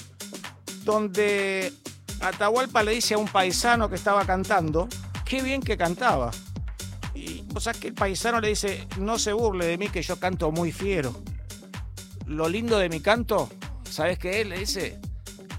donde 0.83 1.71
Atahualpa 2.19 2.83
le 2.83 2.91
dice 2.91 3.13
a 3.13 3.17
un 3.17 3.27
paisano 3.27 3.87
que 3.87 3.95
estaba 3.95 4.25
cantando, 4.25 4.89
qué 5.23 5.41
bien 5.41 5.61
que 5.61 5.77
cantaba. 5.77 6.31
Y 7.13 7.43
vos 7.43 7.63
sabés 7.63 7.79
que 7.79 7.87
el 7.87 7.93
paisano 7.93 8.41
le 8.41 8.49
dice, 8.49 8.87
no 8.97 9.17
se 9.17 9.31
burle 9.31 9.67
de 9.67 9.77
mí 9.77 9.87
que 9.87 10.01
yo 10.01 10.19
canto 10.19 10.51
muy 10.51 10.71
fiero. 10.71 11.15
Lo 12.25 12.49
lindo 12.49 12.77
de 12.77 12.89
mi 12.89 12.99
canto, 12.99 13.49
¿sabés 13.89 14.17
qué 14.17 14.41
es? 14.41 14.47
Le 14.47 14.59
dice, 14.59 14.99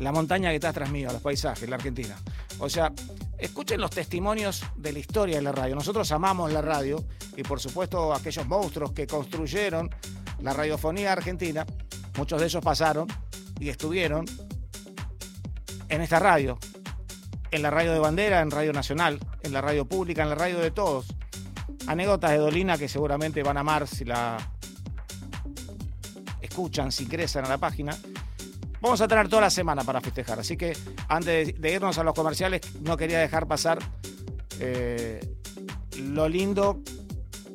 la 0.00 0.12
montaña 0.12 0.50
que 0.50 0.56
está 0.56 0.70
atrás 0.70 0.90
mío, 0.90 1.10
los 1.12 1.22
paisajes, 1.22 1.68
la 1.68 1.76
Argentina. 1.76 2.16
O 2.58 2.68
sea, 2.68 2.92
escuchen 3.38 3.80
los 3.80 3.90
testimonios 3.90 4.64
de 4.76 4.92
la 4.92 4.98
historia 4.98 5.36
de 5.36 5.42
la 5.42 5.52
radio. 5.52 5.74
Nosotros 5.74 6.10
amamos 6.12 6.52
la 6.52 6.62
radio 6.62 7.04
y 7.36 7.42
por 7.42 7.60
supuesto 7.60 8.14
aquellos 8.14 8.46
monstruos 8.46 8.92
que 8.92 9.06
construyeron 9.06 9.90
la 10.40 10.52
radiofonía 10.52 11.12
argentina, 11.12 11.66
muchos 12.16 12.40
de 12.40 12.46
ellos 12.46 12.62
pasaron 12.62 13.06
y 13.58 13.68
estuvieron 13.68 14.26
en 15.88 16.00
esta 16.00 16.18
radio, 16.18 16.58
en 17.50 17.62
la 17.62 17.70
radio 17.70 17.92
de 17.92 17.98
bandera, 17.98 18.40
en 18.40 18.50
Radio 18.50 18.72
Nacional, 18.72 19.18
en 19.42 19.52
la 19.52 19.60
radio 19.60 19.86
pública, 19.86 20.22
en 20.22 20.30
la 20.30 20.34
radio 20.34 20.58
de 20.58 20.70
todos. 20.70 21.06
Anécdotas 21.86 22.32
de 22.32 22.38
Dolina 22.38 22.76
que 22.76 22.88
seguramente 22.88 23.42
van 23.42 23.56
a 23.56 23.60
amar 23.60 23.86
si 23.86 24.04
la 24.04 24.36
escuchan, 26.56 26.90
si 26.90 27.04
ingresan 27.04 27.44
a 27.44 27.48
la 27.50 27.58
página. 27.58 27.94
Vamos 28.80 28.98
a 29.02 29.06
tener 29.06 29.28
toda 29.28 29.42
la 29.42 29.50
semana 29.50 29.84
para 29.84 30.00
festejar, 30.00 30.40
así 30.40 30.56
que 30.56 30.74
antes 31.06 31.60
de, 31.60 31.70
irnos 31.70 31.98
a 31.98 32.02
los 32.02 32.14
comerciales, 32.14 32.62
no 32.80 32.96
quería 32.96 33.18
dejar 33.18 33.46
pasar 33.46 33.78
eh, 34.58 35.20
lo 35.98 36.30
lindo 36.30 36.80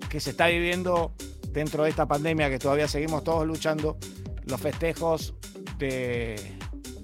que 0.08 0.20
se 0.20 0.32
está 0.32 0.48
viviendo 0.48 1.14
dentro 1.48 1.84
de 1.84 1.90
esta 1.90 2.08
pandemia 2.08 2.48
que 2.52 2.60
todavía 2.60 2.88
seguimos 2.88 3.24
todos 3.24 3.48
luchando, 3.48 3.98
los 4.46 4.62
festejos 4.62 5.34
de 5.80 6.36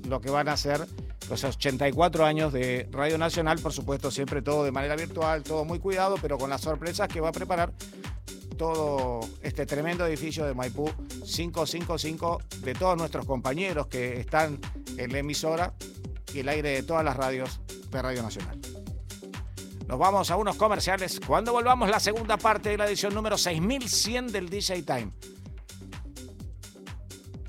lo 0.07 0.21
que 0.21 0.29
van 0.29 0.49
a 0.49 0.57
ser 0.57 0.85
los 1.29 1.43
84 1.43 2.25
años 2.25 2.53
de 2.53 2.87
Radio 2.91 3.17
Nacional, 3.17 3.59
por 3.59 3.73
supuesto, 3.73 4.11
siempre 4.11 4.43
todo 4.43 4.63
de 4.63 4.71
manera 4.71 4.95
virtual, 4.95 5.41
todo 5.41 5.65
muy 5.65 5.79
cuidado, 5.79 6.17
pero 6.21 6.37
con 6.37 6.51
las 6.51 6.61
sorpresas 6.61 7.07
que 7.07 7.21
va 7.21 7.29
a 7.29 7.33
preparar 7.33 7.73
todo 8.57 9.21
este 9.41 9.65
tremendo 9.65 10.05
edificio 10.05 10.45
de 10.45 10.53
Maipú 10.53 10.91
555 11.23 12.41
de 12.59 12.73
todos 12.73 12.97
nuestros 12.97 13.25
compañeros 13.25 13.87
que 13.87 14.19
están 14.19 14.59
en 14.97 15.11
la 15.11 15.19
emisora 15.19 15.73
y 16.33 16.39
el 16.39 16.49
aire 16.49 16.69
de 16.71 16.83
todas 16.83 17.05
las 17.05 17.15
radios 17.15 17.61
de 17.89 18.01
Radio 18.01 18.23
Nacional. 18.23 18.59
Nos 19.87 19.97
vamos 19.97 20.29
a 20.31 20.35
unos 20.35 20.57
comerciales. 20.57 21.21
Cuando 21.25 21.53
volvamos 21.53 21.89
la 21.89 21.99
segunda 21.99 22.35
parte 22.35 22.69
de 22.69 22.77
la 22.77 22.87
edición 22.87 23.13
número 23.13 23.37
6100 23.37 24.27
del 24.27 24.49
DJ 24.49 24.83
Time. 24.83 25.11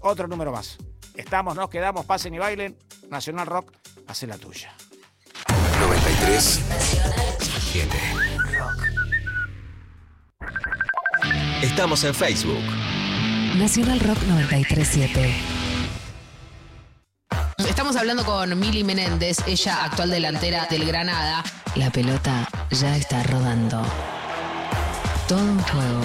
Otro 0.01 0.29
número 0.29 0.53
más. 0.53 0.79
Estamos, 1.17 1.57
nos 1.57 1.69
quedamos, 1.69 2.07
pasen 2.07 2.35
y 2.35 2.39
bailen. 2.39 2.79
Nacional 3.11 3.47
Rock, 3.47 3.73
hace 4.07 4.29
la 4.29 4.39
tuya. 4.39 4.73
93 5.81 6.63
7. 7.73 8.28
Estamos 11.63 12.05
en 12.05 12.15
Facebook. 12.15 12.63
Nacional 13.57 13.99
Rock 13.99 14.23
937. 14.29 15.35
Estamos 17.69 17.97
hablando 17.97 18.25
con 18.25 18.57
Mili 18.61 18.85
Menéndez, 18.85 19.39
ella 19.45 19.85
actual 19.85 20.11
delantera 20.11 20.69
del 20.71 20.85
Granada. 20.87 21.43
La 21.75 21.91
pelota 21.91 22.49
ya 22.71 22.97
está 22.97 23.25
rodando. 23.25 23.83
Todo 25.27 25.41
un 25.41 25.61
juego. 25.61 26.01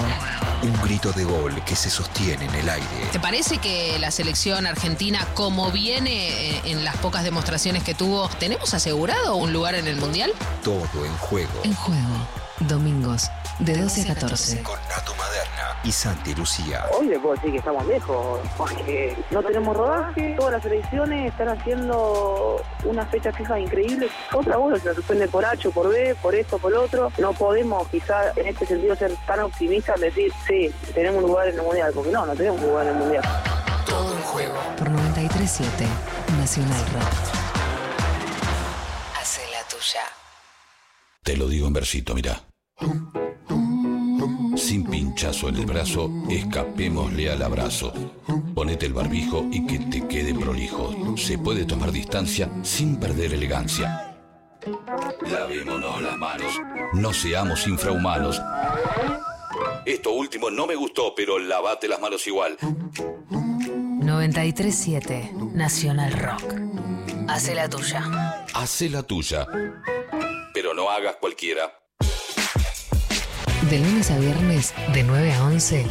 Un 0.62 0.82
grito 0.82 1.12
de 1.12 1.22
gol 1.22 1.62
que 1.64 1.76
se 1.76 1.88
sostiene 1.88 2.46
en 2.46 2.54
el 2.56 2.68
aire. 2.68 3.08
¿Te 3.12 3.20
parece 3.20 3.58
que 3.58 3.96
la 4.00 4.10
selección 4.10 4.66
argentina, 4.66 5.24
como 5.34 5.70
viene 5.70 6.56
eh, 6.56 6.62
en 6.64 6.84
las 6.84 6.96
pocas 6.96 7.22
demostraciones 7.22 7.84
que 7.84 7.94
tuvo, 7.94 8.28
tenemos 8.40 8.74
asegurado 8.74 9.36
un 9.36 9.52
lugar 9.52 9.76
en 9.76 9.86
el 9.86 9.96
Mundial? 9.96 10.32
Todo 10.64 11.04
en 11.04 11.16
juego. 11.18 11.60
En 11.62 11.74
juego. 11.74 12.28
Domingos, 12.60 13.30
de 13.58 13.76
12 13.76 14.02
a 14.02 14.14
14. 14.14 14.62
Con 14.62 14.78
Nato 14.88 15.14
Maderna 15.54 15.80
y 15.84 15.92
Santi 15.92 16.34
Lucía. 16.34 16.84
Hoy 16.98 17.08
le 17.08 17.18
puedo 17.18 17.34
decir 17.34 17.52
que 17.52 17.58
estamos 17.58 17.86
lejos, 17.86 18.40
porque 18.56 19.16
no 19.30 19.42
tenemos 19.42 19.76
rodaje, 19.76 20.34
todas 20.38 20.52
las 20.52 20.64
elecciones 20.64 21.32
están 21.32 21.48
haciendo 21.48 22.62
una 22.84 23.04
fecha 23.06 23.32
fija 23.32 23.58
increíble. 23.58 24.08
Otra 24.32 24.56
vez 24.56 24.82
se 24.82 24.94
suspende 24.94 25.28
por 25.28 25.44
H, 25.44 25.70
por 25.70 25.88
B, 25.88 26.16
por 26.22 26.34
esto, 26.34 26.58
por 26.58 26.74
otro. 26.74 27.12
No 27.18 27.32
podemos 27.32 27.86
quizás 27.88 28.36
en 28.36 28.46
este 28.46 28.66
sentido 28.66 28.96
ser 28.96 29.14
tan 29.26 29.40
optimistas, 29.40 30.00
decir, 30.00 30.32
sí, 30.46 30.70
tenemos 30.94 31.22
un 31.22 31.30
lugar 31.30 31.48
en 31.48 31.56
el 31.56 31.62
Mundial, 31.62 31.92
porque 31.94 32.10
no, 32.10 32.26
no 32.26 32.34
tenemos 32.34 32.60
un 32.60 32.68
lugar 32.68 32.86
en 32.86 32.92
el 32.92 32.98
Mundial. 32.98 33.24
Todo 33.86 34.12
en 34.12 34.22
juego. 34.22 34.54
Por 34.76 34.90
937 34.90 35.86
Nacional 36.38 36.84
Rock. 36.92 37.12
Hace 39.20 39.42
la 39.50 39.68
tuya. 39.68 40.00
Te 41.22 41.36
lo 41.36 41.48
digo 41.48 41.66
en 41.66 41.72
versito, 41.72 42.14
mira. 42.14 42.40
Sin 44.56 44.84
pinchazo 44.84 45.48
en 45.48 45.56
el 45.56 45.66
brazo, 45.66 46.10
escapémosle 46.28 47.30
al 47.30 47.42
abrazo. 47.42 47.92
Ponete 48.54 48.86
el 48.86 48.92
barbijo 48.92 49.46
y 49.50 49.66
que 49.66 49.78
te 49.78 50.06
quede 50.06 50.34
prolijo. 50.34 51.16
Se 51.16 51.38
puede 51.38 51.64
tomar 51.64 51.90
distancia 51.90 52.50
sin 52.62 52.98
perder 52.98 53.32
elegancia. 53.34 54.14
Lavémonos 55.30 56.02
las 56.02 56.16
manos. 56.16 56.60
No 56.92 57.12
seamos 57.12 57.66
infrahumanos. 57.66 58.40
Esto 59.84 60.12
último 60.12 60.50
no 60.50 60.66
me 60.66 60.76
gustó, 60.76 61.14
pero 61.14 61.38
lavate 61.38 61.88
las 61.88 62.00
manos 62.00 62.26
igual. 62.26 62.56
937 62.60 65.32
Nacional 65.52 66.12
Rock. 66.12 66.54
Hace 67.28 67.54
la 67.54 67.68
tuya. 67.68 68.46
Hacé 68.54 68.88
la 68.88 69.02
tuya. 69.02 69.46
Pero 70.52 70.74
no 70.74 70.90
hagas 70.90 71.16
cualquiera. 71.16 71.72
De 73.70 73.78
lunes 73.78 74.10
a 74.10 74.18
viernes 74.18 74.74
de 74.92 75.02
9 75.02 75.32
a 75.32 75.44
11, 75.44 75.86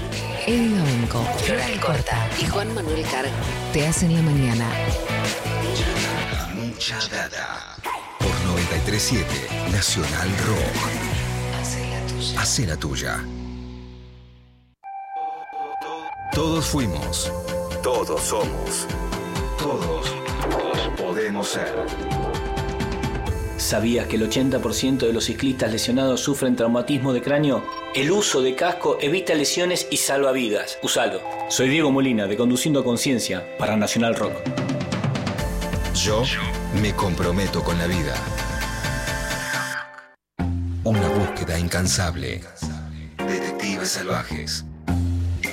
Eddie 0.45 0.77
Domenco, 0.77 1.23
Floral 1.43 1.79
Corta 1.79 2.29
y 2.39 2.45
Juan 2.45 2.73
Manuel 2.75 3.03
Carg 3.03 3.31
te 3.73 3.87
hacen 3.87 4.13
la 4.13 4.21
mañana. 4.21 4.69
Mucha 6.53 6.99
data. 7.09 7.75
Por 8.19 8.29
937 8.45 9.25
Nacional 9.71 10.29
Rock. 10.45 12.37
Hace 12.37 12.67
la 12.67 12.77
tuya. 12.77 13.23
Todos 16.33 16.65
fuimos. 16.65 17.31
Todos 17.81 18.21
somos. 18.21 18.87
Todos, 19.57 20.13
todos 20.49 20.89
podemos 20.97 21.47
ser. 21.47 22.22
¿Sabías 23.63 24.07
que 24.07 24.17
el 24.17 24.29
80% 24.29 25.07
de 25.07 25.13
los 25.13 25.23
ciclistas 25.23 25.71
lesionados 25.71 26.19
sufren 26.19 26.57
traumatismo 26.57 27.13
de 27.13 27.21
cráneo? 27.21 27.63
El 27.95 28.11
uso 28.11 28.41
de 28.41 28.55
casco 28.55 28.97
evita 28.99 29.33
lesiones 29.35 29.87
y 29.89 29.95
salva 29.95 30.33
vidas. 30.33 30.77
Usalo. 30.83 31.21
Soy 31.47 31.69
Diego 31.69 31.89
Molina 31.89 32.27
de 32.27 32.35
Conduciendo 32.35 32.81
a 32.81 32.83
Conciencia 32.83 33.41
para 33.57 33.77
Nacional 33.77 34.15
Rock. 34.15 34.33
Yo 35.95 36.23
me 36.81 36.93
comprometo 36.93 37.63
con 37.63 37.77
la 37.77 37.87
vida. 37.87 38.13
Una 40.83 41.07
búsqueda 41.07 41.57
incansable. 41.57 42.41
Detectives 43.17 43.87
salvajes. 43.87 44.65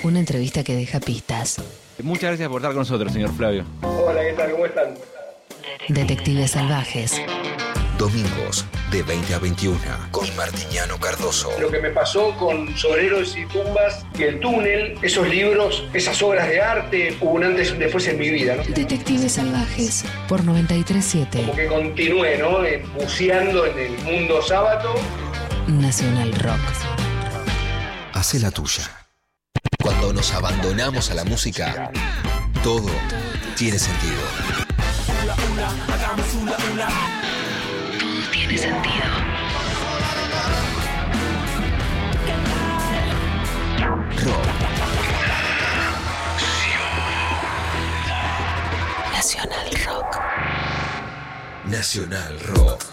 Una 0.03 0.19
entrevista 0.19 0.65
que 0.65 0.75
deja 0.75 0.99
pistas. 0.99 1.63
Muchas 2.03 2.31
gracias 2.31 2.49
por 2.49 2.61
estar 2.61 2.73
con 2.73 2.81
nosotros, 2.81 3.13
señor 3.13 3.33
Flavio. 3.33 3.65
Hola, 3.83 4.21
¿qué 4.23 4.33
tal? 4.33 4.51
¿Cómo 4.51 4.67
están? 4.67 4.95
Detectives 5.89 6.51
salvajes. 6.51 7.15
Domingos 8.01 8.65
de 8.91 9.03
20 9.03 9.35
a 9.35 9.39
21 9.39 9.79
con 10.11 10.35
Martiñano 10.35 10.99
Cardoso. 10.99 11.51
Lo 11.61 11.71
que 11.71 11.81
me 11.81 11.91
pasó 11.91 12.35
con 12.39 12.75
Soreros 12.75 13.37
y 13.37 13.45
Tumbas 13.45 14.07
y 14.19 14.23
El 14.23 14.41
Túnel, 14.41 14.97
esos 15.03 15.29
libros, 15.29 15.85
esas 15.93 16.23
obras 16.23 16.49
de 16.49 16.63
arte, 16.63 17.19
hubo 17.21 17.33
un 17.33 17.45
antes 17.45 17.69
y 17.69 17.73
un 17.73 17.79
después 17.81 18.09
en 18.09 18.19
mi 18.19 18.31
vida, 18.31 18.57
¿no? 18.57 18.63
Detectives 18.63 19.33
salvajes 19.33 20.07
por 20.29 20.43
937 20.43 21.43
Como 21.43 21.55
que 21.55 21.67
continué, 21.67 22.39
¿no? 22.39 22.65
Eh, 22.65 22.83
Buceando 22.95 23.67
en 23.67 23.79
el 23.79 23.99
mundo 23.99 24.41
sábado. 24.41 24.95
Nacional 25.67 26.33
Rock. 26.37 26.59
Hace 28.15 28.39
la 28.39 28.51
tuya. 28.51 28.91
Cuando 29.79 30.15
nos 30.15 30.33
abandonamos 30.33 31.11
a 31.11 31.15
la 31.15 31.25
música, 31.25 31.91
todo 32.63 32.89
tiene 33.57 33.79
sentido. 33.79 34.23
Tiene 38.51 38.65
sentido. 38.65 39.05
Rock. 44.25 44.47
Nacional 49.13 49.71
Rock. 49.87 50.21
Nacional 51.67 52.41
Rock. 52.41 52.85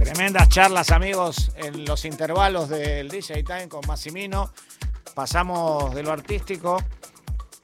Tremendas 0.00 0.48
charlas, 0.48 0.90
amigos, 0.90 1.52
en 1.54 1.84
los 1.84 2.04
intervalos 2.04 2.68
del 2.68 3.08
DJ 3.08 3.44
Time 3.44 3.68
con 3.68 3.82
Massimino. 3.86 4.50
Pasamos 5.20 5.94
de 5.94 6.02
lo 6.02 6.12
artístico 6.12 6.82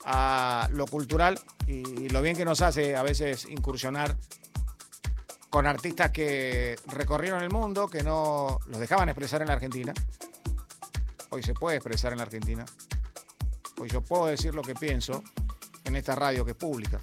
a 0.05 0.69
lo 0.73 0.87
cultural 0.87 1.41
y 1.67 2.11
lo 2.11 2.21
bien 2.21 2.37
que 2.37 2.45
nos 2.45 2.61
hace 2.61 2.95
a 2.95 3.03
veces 3.03 3.47
incursionar 3.49 4.15
con 5.49 5.67
artistas 5.67 6.11
que 6.11 6.77
recorrieron 6.89 7.43
el 7.43 7.49
mundo, 7.49 7.89
que 7.89 8.03
no 8.03 8.59
los 8.67 8.79
dejaban 8.79 9.09
expresar 9.09 9.41
en 9.41 9.49
la 9.49 9.55
Argentina. 9.55 9.95
Hoy 11.31 11.43
se 11.43 11.55
puede 11.55 11.79
expresar 11.79 12.13
en 12.13 12.19
la 12.19 12.25
Argentina. 12.25 12.67
Hoy 13.81 13.89
yo 13.89 14.03
puedo 14.03 14.27
decir 14.27 14.55
lo 14.55 14.61
que 14.61 14.75
pienso 14.75 15.25
en 15.85 15.97
esta 15.97 16.15
radio 16.15 16.45
que 16.45 16.51
es 16.51 16.59
pública. 16.59 17.01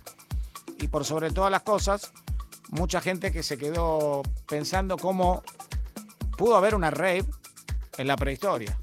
Y 0.78 0.88
por 0.88 1.04
sobre 1.04 1.32
todas 1.32 1.49
las 1.49 1.64
cosas, 1.64 2.14
mucha 2.70 3.01
gente 3.01 3.32
que 3.32 3.41
se 3.41 3.58
quedó 3.58 4.22
pensando 4.47 4.97
cómo 4.97 5.41
pudo 6.38 6.56
haber 6.58 6.76
una 6.76 6.91
rave 6.91 7.26
en 7.97 8.06
la 8.06 8.16
prehistoria. 8.16 8.78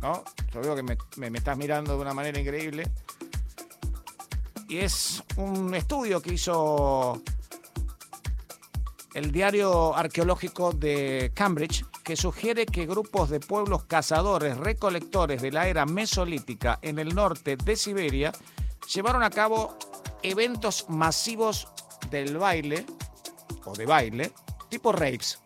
¿no? 0.00 0.22
Veo 0.60 0.74
que 0.76 0.82
me, 0.82 0.96
me- 1.30 1.38
estás 1.38 1.56
mirando 1.56 1.94
de 1.96 2.02
una 2.02 2.14
manera 2.14 2.38
increíble. 2.38 2.90
Y 4.68 4.78
es 4.78 5.22
un 5.36 5.74
estudio 5.74 6.20
que 6.20 6.34
hizo 6.34 7.22
el 9.14 9.32
diario 9.32 9.94
arqueológico 9.96 10.72
de 10.72 11.30
Cambridge, 11.34 11.84
que 12.04 12.16
sugiere 12.16 12.66
que 12.66 12.84
grupos 12.86 13.30
de 13.30 13.40
pueblos 13.40 13.84
cazadores 13.84 14.56
recolectores 14.58 15.40
de 15.40 15.52
la 15.52 15.68
era 15.68 15.86
mesolítica 15.86 16.78
en 16.82 16.98
el 16.98 17.14
norte 17.14 17.56
de 17.56 17.76
Siberia 17.76 18.32
llevaron 18.92 19.22
a 19.22 19.30
cabo 19.30 19.76
eventos 20.22 20.86
masivos 20.88 21.68
del 22.10 22.36
baile, 22.36 22.84
o 23.64 23.72
de 23.74 23.86
baile, 23.86 24.32
tipo 24.68 24.92
raves. 24.92 25.40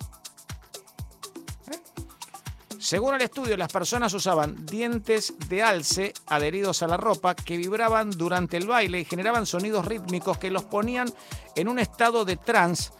Según 2.90 3.14
el 3.14 3.22
estudio, 3.22 3.56
las 3.56 3.70
personas 3.70 4.12
usaban 4.14 4.66
dientes 4.66 5.34
de 5.48 5.62
alce 5.62 6.12
adheridos 6.26 6.82
a 6.82 6.88
la 6.88 6.96
ropa 6.96 7.36
que 7.36 7.56
vibraban 7.56 8.10
durante 8.10 8.56
el 8.56 8.66
baile 8.66 8.98
y 8.98 9.04
generaban 9.04 9.46
sonidos 9.46 9.86
rítmicos 9.86 10.38
que 10.38 10.50
los 10.50 10.64
ponían 10.64 11.08
en 11.54 11.68
un 11.68 11.78
estado 11.78 12.24
de 12.24 12.36
trance. 12.36 12.90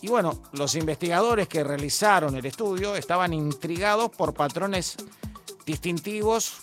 Y 0.00 0.08
bueno, 0.08 0.40
los 0.52 0.74
investigadores 0.76 1.46
que 1.46 1.62
realizaron 1.62 2.34
el 2.36 2.46
estudio 2.46 2.96
estaban 2.96 3.34
intrigados 3.34 4.08
por 4.08 4.32
patrones 4.32 4.96
distintivos 5.66 6.62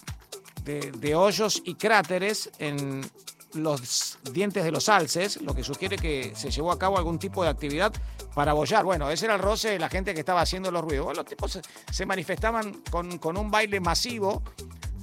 de, 0.63 0.91
de 0.91 1.13
hoyos 1.13 1.61
y 1.63 1.75
cráteres 1.75 2.49
en 2.57 3.07
los 3.53 4.17
dientes 4.31 4.63
de 4.63 4.71
los 4.71 4.89
alces, 4.89 5.39
lo 5.43 5.53
que 5.53 5.63
sugiere 5.63 5.97
que 5.97 6.33
se 6.35 6.49
llevó 6.49 6.71
a 6.71 6.79
cabo 6.79 6.97
algún 6.97 7.19
tipo 7.19 7.43
de 7.43 7.49
actividad 7.51 7.93
para 8.33 8.53
bollar. 8.53 8.83
Bueno, 8.83 9.09
ese 9.09 9.25
era 9.25 9.35
el 9.35 9.41
roce 9.41 9.69
de 9.71 9.79
la 9.79 9.89
gente 9.89 10.13
que 10.13 10.19
estaba 10.21 10.41
haciendo 10.41 10.71
los 10.71 10.81
ruidos. 10.83 11.15
Los 11.15 11.25
tipos 11.25 11.59
se, 11.91 12.05
manifestaban 12.05 12.81
con, 12.89 13.17
con 13.17 13.37
un 13.37 13.51
baile 13.51 13.79
masivo, 13.79 14.41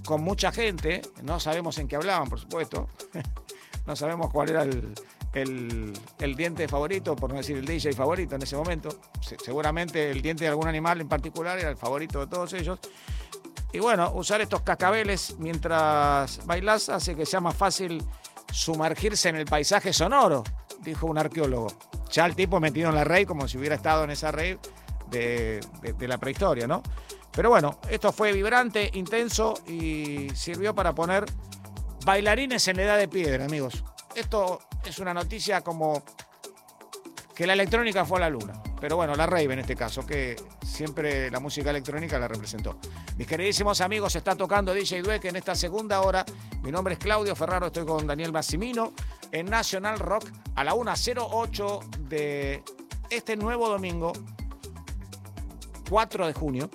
con 0.05 0.23
mucha 0.23 0.53
gente. 0.53 1.03
No 1.23 1.39
sabemos 1.41 1.79
en 1.79 1.89
qué 1.89 1.97
hablaban, 1.97 2.29
por 2.29 2.41
supuesto. 2.41 2.89
no 3.87 3.97
sabemos 3.97 4.31
cuál 4.33 4.51
era 4.51 4.63
el, 4.63 4.93
el- 5.35 6.37
diente 6.37 6.67
favorito, 6.69 7.15
por 7.17 7.31
no 7.31 7.37
decir 7.37 7.57
el 7.59 7.65
DJ 7.65 7.93
favorito 7.93 8.35
en 8.37 8.43
ese 8.43 8.57
momento. 8.57 8.89
Se- 9.21 9.37
seguramente 9.39 10.11
el 10.11 10.23
diente 10.23 10.45
de 10.45 10.51
algún 10.51 10.69
animal 10.69 11.01
en 11.01 11.09
particular 11.09 11.59
era 11.59 11.71
el 11.71 11.77
favorito 11.77 12.21
de 12.21 12.27
todos 12.27 12.53
ellos. 12.55 12.79
Y 13.73 13.81
bueno, 13.81 14.13
usar 14.15 14.41
estos 14.41 14.63
cascabeles 14.63 15.37
mientras 15.39 16.45
bailas 16.47 16.89
hace 16.89 17.15
que 17.15 17.27
sea 17.27 17.41
más 17.41 17.55
fácil 17.55 18.03
sumergirse 18.51 19.29
en 19.29 19.37
el 19.37 19.45
paisaje 19.45 19.93
sonoro, 19.93 20.43
dijo 20.81 21.07
un 21.07 21.19
arqueólogo. 21.19 21.69
Ya 22.11 22.27
el 22.27 22.35
tipo 22.35 22.61
metido 22.61 22.89
en 22.89 22.95
la 22.95 23.05
rey 23.05 23.27
como 23.27 23.47
si 23.49 23.59
hubiera 23.59 23.75
estado 23.75 24.05
en 24.05 24.11
esa 24.11 24.31
rey 24.33 24.59
de, 25.11 25.61
de- 25.83 25.93
de 25.93 26.09
la 26.09 26.19
prehistoria, 26.19 26.67
¿no? 26.67 26.83
Pero 27.33 27.51
bueno, 27.51 27.79
esto 27.91 28.13
fue 28.13 28.33
vibrante, 28.33 28.91
intenso 28.95 29.55
y 29.67 30.29
sirvió 30.35 30.75
para 30.75 30.95
poner 30.95 31.25
bailarines 32.05 32.67
en 32.69 32.77
la 32.79 32.83
edad 32.85 32.99
de 32.99 33.09
piedra, 33.09 33.45
amigos. 33.45 33.85
Esto 34.15 34.61
es 34.85 34.99
una 34.99 35.13
noticia 35.15 35.61
como 35.61 36.03
que 37.35 37.47
la 37.47 37.53
electrónica 37.53 38.05
fue 38.05 38.19
a 38.19 38.23
la 38.23 38.31
luna. 38.31 38.55
Pero 38.81 38.97
bueno, 38.97 39.15
la 39.15 39.27
rave 39.27 39.53
en 39.53 39.59
este 39.59 39.75
caso, 39.75 40.07
que 40.07 40.37
siempre 40.65 41.31
la 41.31 41.41
música 41.41 41.71
electrónica 41.71 42.19
la 42.19 42.29
representó. 42.29 42.79
Mis 43.17 43.27
queridísimos 43.27 43.81
amigos, 43.81 44.15
está 44.15 44.37
tocando 44.37 44.73
DJ 44.73 45.03
Dweck 45.03 45.25
en 45.25 45.37
esta 45.37 45.55
segunda 45.55 46.01
hora. 46.01 46.25
Mi 46.63 46.71
nombre 46.71 46.95
es 46.95 47.01
Claudio 47.01 47.35
Ferraro, 47.35 47.67
estoy 47.67 47.85
con 47.85 48.07
Daniel 48.07 48.33
Massimino 48.33 48.93
en 49.33 49.47
National 49.47 49.99
Rock 49.99 50.31
a 50.55 50.65
la 50.65 50.75
1.08 50.75 51.89
de 52.09 52.63
este 53.11 53.37
nuevo 53.37 53.69
domingo, 53.69 54.13
4 55.91 56.27
de 56.27 56.33
junio, 56.33 56.71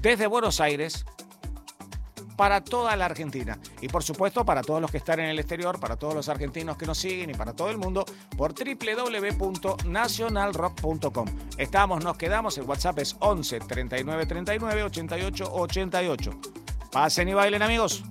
desde 0.00 0.26
Buenos 0.26 0.60
Aires 0.60 1.04
para 2.36 2.62
toda 2.62 2.94
la 2.96 3.06
Argentina. 3.06 3.58
Y 3.80 3.88
por 3.88 4.02
supuesto 4.02 4.44
para 4.44 4.62
todos 4.62 4.80
los 4.80 4.90
que 4.90 4.98
están 4.98 5.20
en 5.20 5.26
el 5.26 5.38
exterior, 5.38 5.78
para 5.78 5.94
todos 5.96 6.14
los 6.14 6.28
argentinos 6.28 6.76
que 6.76 6.86
nos 6.86 6.98
siguen 6.98 7.30
y 7.30 7.34
para 7.34 7.52
todo 7.52 7.70
el 7.70 7.78
mundo 7.78 8.04
por 8.36 8.52
www.nacionalrock.com. 8.54 11.26
Estamos, 11.58 12.04
nos 12.04 12.16
quedamos, 12.16 12.58
el 12.58 12.64
WhatsApp 12.64 12.98
es 12.98 13.16
11 13.20 13.60
39 13.60 14.26
39 14.26 14.82
88 14.84 15.44
88. 15.52 16.32
Pasen 16.90 17.28
y 17.28 17.34
bailen 17.34 17.62
amigos. 17.62 18.02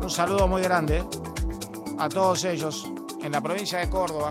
Un 0.00 0.08
saludo 0.08 0.46
muy 0.46 0.62
grande 0.62 1.04
a 1.98 2.08
todos 2.08 2.44
ellos 2.44 2.88
en 3.20 3.32
la 3.32 3.40
provincia 3.40 3.80
de 3.80 3.90
Córdoba, 3.90 4.30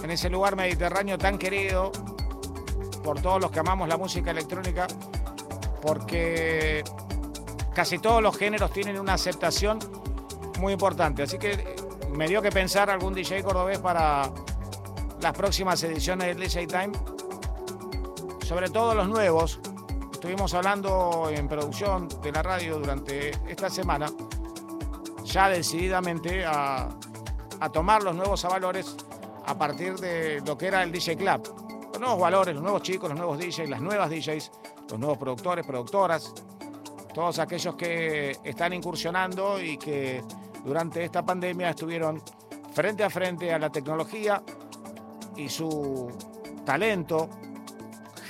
en 0.00 0.10
ese 0.12 0.30
lugar 0.30 0.54
mediterráneo 0.54 1.18
tan 1.18 1.38
querido 1.38 1.90
por 3.02 3.20
todos 3.20 3.40
los 3.40 3.50
que 3.50 3.58
amamos 3.58 3.88
la 3.88 3.96
música 3.96 4.30
electrónica, 4.30 4.86
porque 5.82 6.84
casi 7.74 7.98
todos 7.98 8.22
los 8.22 8.36
géneros 8.36 8.70
tienen 8.70 9.00
una 9.00 9.14
aceptación 9.14 9.80
muy 10.60 10.74
importante. 10.74 11.24
Así 11.24 11.36
que 11.36 11.74
me 12.12 12.28
dio 12.28 12.40
que 12.40 12.52
pensar 12.52 12.90
algún 12.90 13.12
DJ 13.12 13.42
cordobés 13.42 13.80
para 13.80 14.30
las 15.20 15.32
próximas 15.32 15.82
ediciones 15.82 16.28
del 16.28 16.38
DJ 16.38 16.68
Time, 16.68 16.92
sobre 18.46 18.70
todo 18.70 18.94
los 18.94 19.08
nuevos. 19.08 19.58
Estuvimos 20.22 20.54
hablando 20.54 21.28
en 21.30 21.48
producción 21.48 22.06
de 22.22 22.30
la 22.30 22.44
radio 22.44 22.78
durante 22.78 23.30
esta 23.48 23.68
semana, 23.68 24.06
ya 25.24 25.48
decididamente 25.48 26.44
a, 26.46 26.90
a 27.58 27.68
tomar 27.70 28.04
los 28.04 28.14
nuevos 28.14 28.44
valores 28.44 28.94
a 29.44 29.58
partir 29.58 29.96
de 29.96 30.40
lo 30.46 30.56
que 30.56 30.68
era 30.68 30.84
el 30.84 30.92
DJ 30.92 31.16
Club. 31.16 31.90
Los 31.90 31.98
nuevos 31.98 32.20
valores, 32.20 32.54
los 32.54 32.62
nuevos 32.62 32.82
chicos, 32.82 33.08
los 33.08 33.18
nuevos 33.18 33.36
DJs, 33.36 33.68
las 33.68 33.80
nuevas 33.80 34.10
DJs, 34.10 34.52
los 34.90 35.00
nuevos 35.00 35.18
productores, 35.18 35.66
productoras, 35.66 36.32
todos 37.12 37.40
aquellos 37.40 37.74
que 37.74 38.38
están 38.44 38.72
incursionando 38.74 39.60
y 39.60 39.76
que 39.76 40.22
durante 40.64 41.02
esta 41.02 41.24
pandemia 41.24 41.70
estuvieron 41.70 42.22
frente 42.72 43.02
a 43.02 43.10
frente 43.10 43.52
a 43.52 43.58
la 43.58 43.70
tecnología 43.70 44.40
y 45.34 45.48
su 45.48 46.12
talento, 46.64 47.28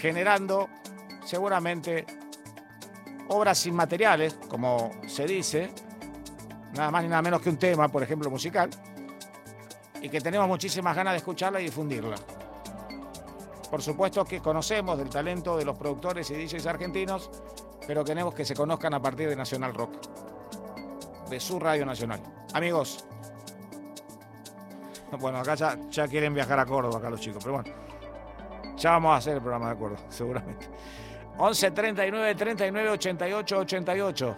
generando 0.01 0.71
seguramente 1.25 2.07
obras 3.29 3.67
inmateriales, 3.67 4.35
como 4.49 4.91
se 5.07 5.27
dice, 5.27 5.71
nada 6.75 6.91
más 6.91 7.03
ni 7.03 7.09
nada 7.09 7.23
menos 7.23 7.41
que 7.41 7.51
un 7.51 7.59
tema, 7.59 7.89
por 7.89 8.03
ejemplo, 8.03 8.31
musical, 8.31 8.71
y 10.01 10.09
que 10.09 10.21
tenemos 10.21 10.49
muchísimas 10.49 10.95
ganas 10.97 11.15
de 11.15 11.19
escucharla 11.19 11.61
y 11.61 11.65
difundirla. 11.65 12.17
Por 13.71 13.81
supuesto 13.81 14.25
que 14.25 14.41
conocemos 14.41 14.99
del 14.99 15.09
talento 15.09 15.57
de 15.57 15.65
los 15.65 15.77
productores 15.79 16.31
y 16.31 16.35
DJs 16.35 16.67
argentinos, 16.67 17.31
pero 17.87 18.05
queremos 18.05 18.35
que 18.35 18.45
se 18.45 18.55
conozcan 18.55 18.93
a 18.95 19.01
partir 19.01 19.29
de 19.29 19.37
Nacional 19.37 19.73
Rock, 19.73 19.93
de 21.31 21.41
su 21.41 21.59
radio 21.59 21.87
nacional. 21.87 22.21
Amigos, 22.53 23.07
bueno, 25.21 25.39
acá 25.39 25.55
ya, 25.55 25.79
ya 25.89 26.07
quieren 26.09 26.35
viajar 26.35 26.59
a 26.59 26.67
Córdoba, 26.67 26.99
acá 26.99 27.09
los 27.09 27.21
chicos, 27.21 27.43
pero 27.43 27.63
bueno, 27.63 27.75
ya 28.77 28.91
vamos 28.91 29.15
a 29.15 29.17
hacer 29.17 29.35
el 29.35 29.41
programa 29.41 29.67
de 29.67 29.73
acuerdo, 29.73 29.97
seguramente. 30.11 30.69
11 31.39 31.71
39 31.71 32.35
39 32.35 32.91
88 32.91 33.59
88. 33.59 34.37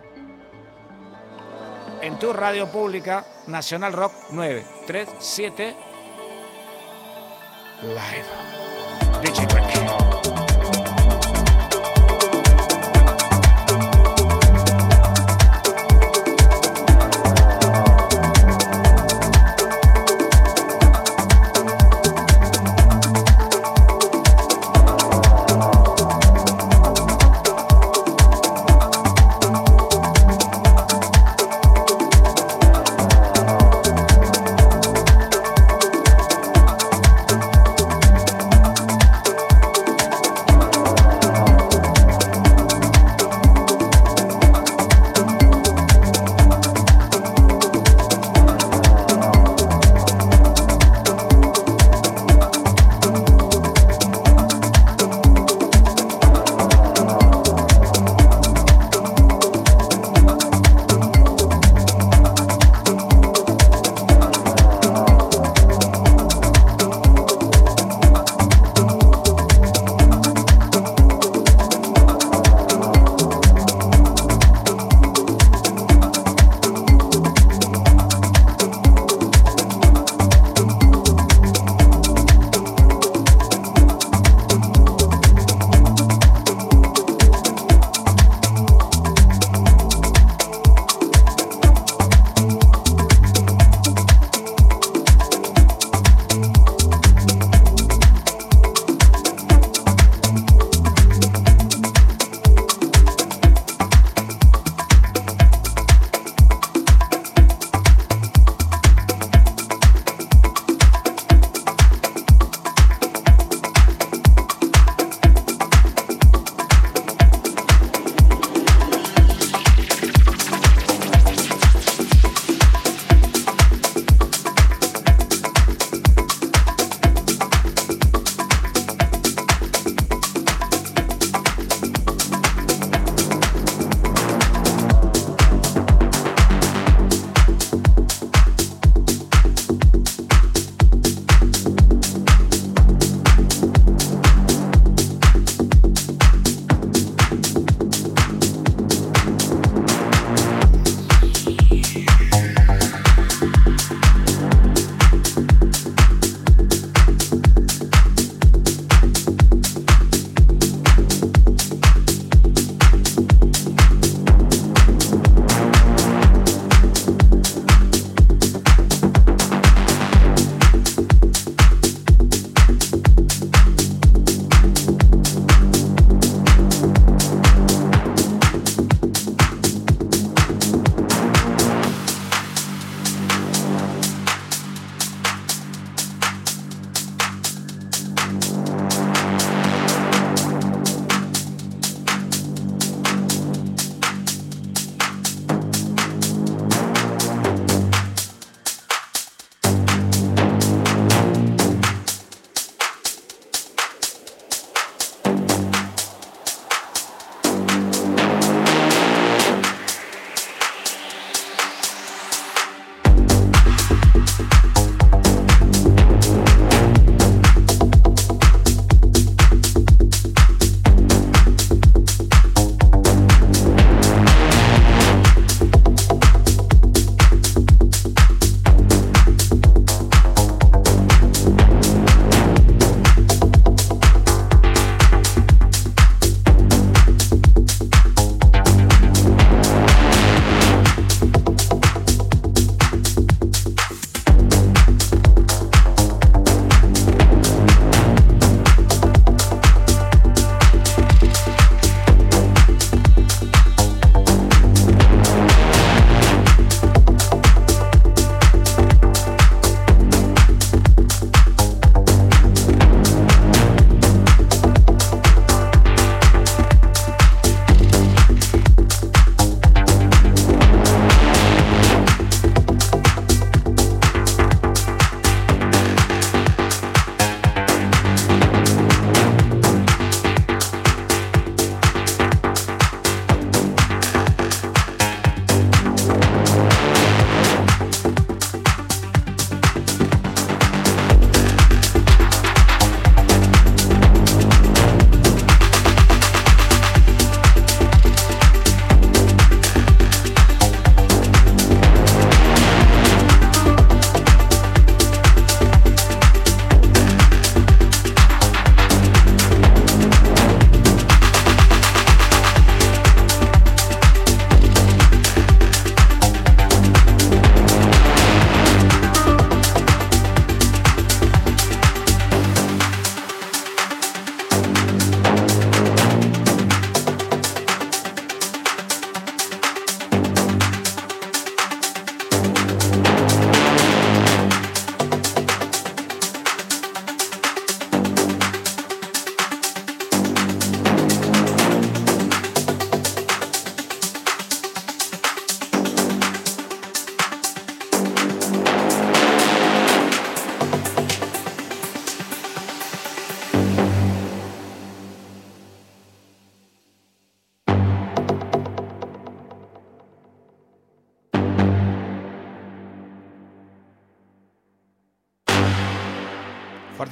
En 2.03 2.19
tu 2.19 2.33
radio 2.33 2.71
pública, 2.71 3.25
Nacional 3.47 3.93
Rock 3.93 4.13
937 4.31 5.75
Live. 7.83 8.29
DJ 9.23 10.14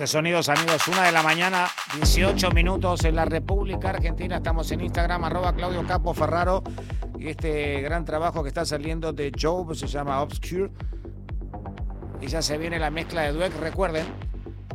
Sonidos, 0.07 0.49
amigos. 0.49 0.89
Una 0.89 1.05
de 1.05 1.12
la 1.12 1.23
mañana, 1.23 1.69
18 1.95 2.51
minutos 2.51 3.05
en 3.05 3.15
la 3.15 3.24
República 3.24 3.91
Argentina. 3.91 4.37
Estamos 4.37 4.70
en 4.73 4.81
Instagram, 4.81 5.24
arroba 5.24 5.55
Claudio 5.55 5.87
Capo 5.87 6.12
Ferraro. 6.12 6.62
Y 7.19 7.29
este 7.29 7.81
gran 7.83 8.05
trabajo 8.05 8.43
que 8.43 8.49
está 8.49 8.65
saliendo 8.65 9.12
de 9.12 9.31
Joe 9.39 9.74
se 9.77 9.87
llama 9.87 10.20
Obscure. 10.20 10.70
Y 12.20 12.27
ya 12.27 12.43
se 12.43 12.59
viene 12.59 12.79
la 12.79 12.91
mezcla 12.91 13.23
de 13.23 13.33
Dweck. 13.33 13.61
Recuerden 13.61 14.07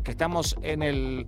que 0.03 0.11
estamos 0.11 0.55
en 0.61 0.83
el 0.83 1.27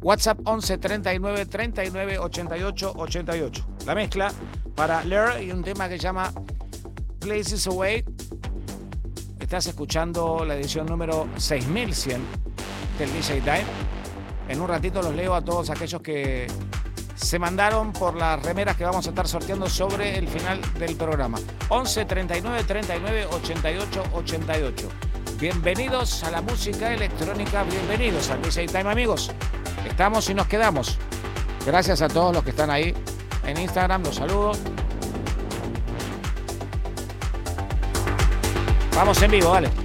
WhatsApp 0.00 0.38
11 0.44 0.78
39 0.78 1.46
39 1.46 2.18
88 2.18 2.92
88. 2.96 3.66
La 3.86 3.94
mezcla 3.94 4.32
para 4.76 5.02
Lear 5.04 5.42
y 5.42 5.50
un 5.50 5.64
tema 5.64 5.88
que 5.88 5.96
se 5.96 6.02
llama 6.02 6.32
Places 7.18 7.66
Away. 7.66 8.04
Estás 9.40 9.66
escuchando 9.66 10.44
la 10.44 10.54
edición 10.54 10.86
número 10.86 11.28
6100 11.36 12.41
del 12.98 13.12
DJ 13.12 13.40
Time. 13.40 13.64
En 14.48 14.60
un 14.60 14.68
ratito 14.68 15.02
los 15.02 15.14
leo 15.14 15.34
a 15.34 15.42
todos 15.42 15.70
aquellos 15.70 16.02
que 16.02 16.46
se 17.14 17.38
mandaron 17.38 17.92
por 17.92 18.16
las 18.16 18.42
remeras 18.42 18.76
que 18.76 18.84
vamos 18.84 19.06
a 19.06 19.10
estar 19.10 19.28
sorteando 19.28 19.68
sobre 19.68 20.18
el 20.18 20.28
final 20.28 20.60
del 20.78 20.96
programa. 20.96 21.38
11 21.68 22.04
39 22.04 22.64
39 22.64 23.26
88 23.30 24.04
88. 24.12 24.88
Bienvenidos 25.38 26.22
a 26.24 26.30
la 26.30 26.42
música 26.42 26.92
electrónica, 26.92 27.64
bienvenidos 27.64 28.30
al 28.30 28.42
DJ 28.42 28.66
Time 28.66 28.90
amigos. 28.90 29.30
Estamos 29.86 30.28
y 30.30 30.34
nos 30.34 30.46
quedamos. 30.46 30.98
Gracias 31.66 32.02
a 32.02 32.08
todos 32.08 32.34
los 32.34 32.44
que 32.44 32.50
están 32.50 32.70
ahí 32.70 32.94
en 33.46 33.58
Instagram, 33.58 34.02
los 34.02 34.16
saludo. 34.16 34.52
Vamos 38.94 39.22
en 39.22 39.30
vivo, 39.30 39.50
vale. 39.50 39.81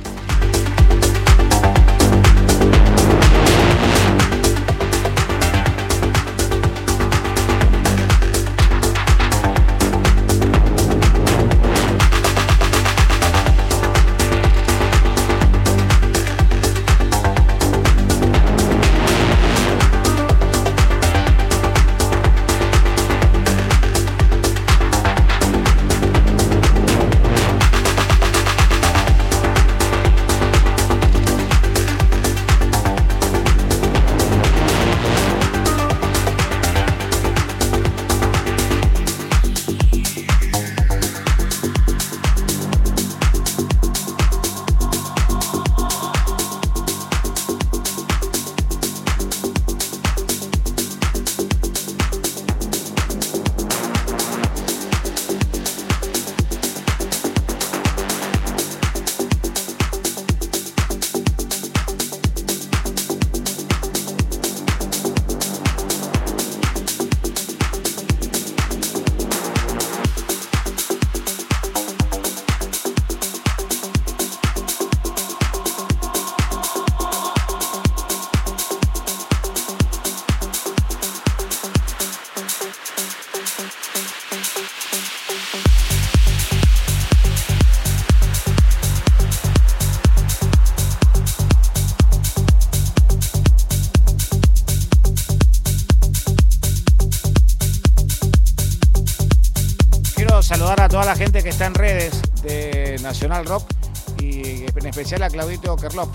Claudito 105.38 105.76
Kerlop, 105.76 106.10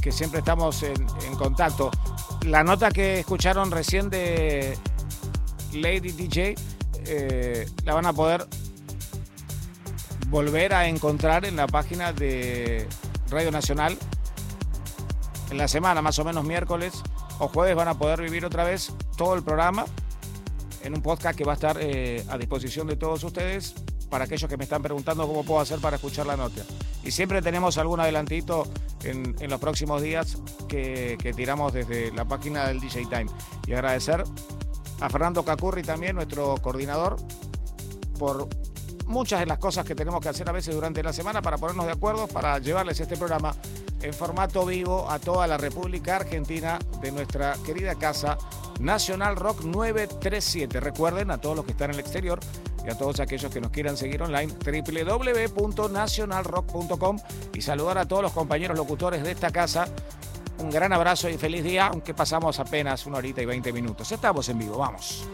que 0.00 0.10
siempre 0.10 0.38
estamos 0.38 0.82
en, 0.82 0.96
contacto. 1.36 1.90
La 2.46 2.64
nota 2.64 2.90
que 2.90 3.20
escucharon 3.20 3.70
recién 3.70 4.08
de 4.08 4.78
Lady 5.74 6.10
DJ 6.10 6.54
eh, 7.04 7.68
la 7.84 7.92
van 7.92 8.06
a 8.06 8.14
poder 8.14 8.46
volver 10.28 10.72
a 10.72 10.88
encontrar 10.88 11.44
en 11.44 11.56
la 11.56 11.66
página 11.66 12.14
de 12.14 12.88
Radio 13.28 13.50
Nacional. 13.50 13.98
En 15.50 15.58
la 15.58 15.68
semana, 15.68 16.00
más 16.00 16.18
o 16.18 16.24
menos 16.24 16.42
miércoles 16.42 16.94
o 17.40 17.48
jueves, 17.48 17.76
van 17.76 17.88
a 17.88 17.98
poder 17.98 18.22
vivir 18.22 18.46
otra 18.46 18.64
vez 18.64 18.90
todo 19.18 19.34
el 19.34 19.42
programa 19.42 19.84
en 20.82 20.94
un 20.94 21.02
podcast 21.02 21.36
que 21.36 21.44
va 21.44 21.52
a 21.52 21.56
estar 21.56 21.76
eh, 21.78 22.24
a 22.26 22.38
disposición 22.38 22.86
de 22.86 22.96
todos 22.96 23.22
ustedes 23.22 23.74
para 24.08 24.24
aquellos 24.24 24.48
que 24.48 24.56
me 24.56 24.64
están 24.64 24.80
preguntando 24.80 25.28
cómo 25.28 25.44
puedo 25.44 25.60
hacer 25.60 25.78
para 25.78 25.96
escuchar 25.96 26.24
la 26.24 26.38
nota. 26.38 26.62
Y 27.04 27.10
siempre 27.10 27.42
tenemos 27.42 27.78
algún 27.78 28.00
adelantito 28.00 28.64
en, 29.04 29.34
los 29.48 29.60
próximos 29.60 30.02
días 30.02 30.38
que, 30.68 31.18
que 31.20 31.32
tiramos 31.32 31.72
desde 31.72 32.12
la 32.12 32.24
página 32.24 32.66
del 32.68 32.80
DJ 32.80 33.06
Time. 33.06 33.26
Y 33.66 33.72
agradecer 33.72 34.24
a 35.00 35.10
Fernando 35.10 35.44
Cacurri 35.44 35.82
también, 35.82 36.14
nuestro 36.14 36.54
coordinador, 36.62 37.16
por 38.18 38.48
muchas 39.06 39.40
de 39.40 39.46
las 39.46 39.58
cosas 39.58 39.84
que 39.84 39.94
tenemos 39.94 40.20
que 40.20 40.28
hacer 40.28 40.48
a 40.48 40.52
veces 40.52 40.74
durante 40.74 41.02
la 41.02 41.12
semana 41.12 41.42
para 41.42 41.58
ponernos 41.58 41.86
de 41.86 41.92
acuerdo, 41.92 42.26
para 42.28 42.58
llevarles 42.58 43.00
este 43.00 43.16
programa 43.16 43.54
en 44.00 44.12
formato 44.14 44.64
vivo 44.66 45.08
a 45.10 45.18
toda 45.18 45.46
la 45.46 45.58
República 45.58 46.16
Argentina 46.16 46.78
de 47.00 47.12
nuestra 47.12 47.56
querida 47.64 47.94
casa 47.94 48.38
Nacional 48.80 49.36
Rock 49.36 49.64
937. 49.64 50.80
Recuerden 50.80 51.30
a 51.30 51.38
todos 51.38 51.56
los 51.56 51.64
que 51.64 51.72
están 51.72 51.90
en 51.90 51.94
el 51.94 52.00
exterior 52.00 52.40
y 52.84 52.90
a 52.90 52.96
todos 52.96 53.20
aquellos 53.20 53.52
que 53.52 53.60
nos 53.60 53.70
quieran 53.70 53.96
seguir 53.96 54.20
online, 54.22 54.52
www.nacionalrock.com 54.64 57.18
y 57.54 57.60
saludar 57.60 57.98
a 57.98 58.06
todos 58.06 58.22
los 58.22 58.32
compañeros 58.32 58.76
locutores 58.76 59.22
de 59.22 59.30
esta 59.32 59.50
casa. 59.50 59.86
Un 60.58 60.70
gran 60.70 60.92
abrazo 60.92 61.28
y 61.28 61.36
feliz 61.38 61.64
día, 61.64 61.88
aunque 61.88 62.14
pasamos 62.14 62.60
apenas 62.60 63.04
una 63.06 63.18
horita 63.18 63.42
y 63.42 63.46
20 63.46 63.72
minutos. 63.72 64.12
Estamos 64.12 64.48
en 64.48 64.58
vivo, 64.58 64.78
vamos. 64.78 65.26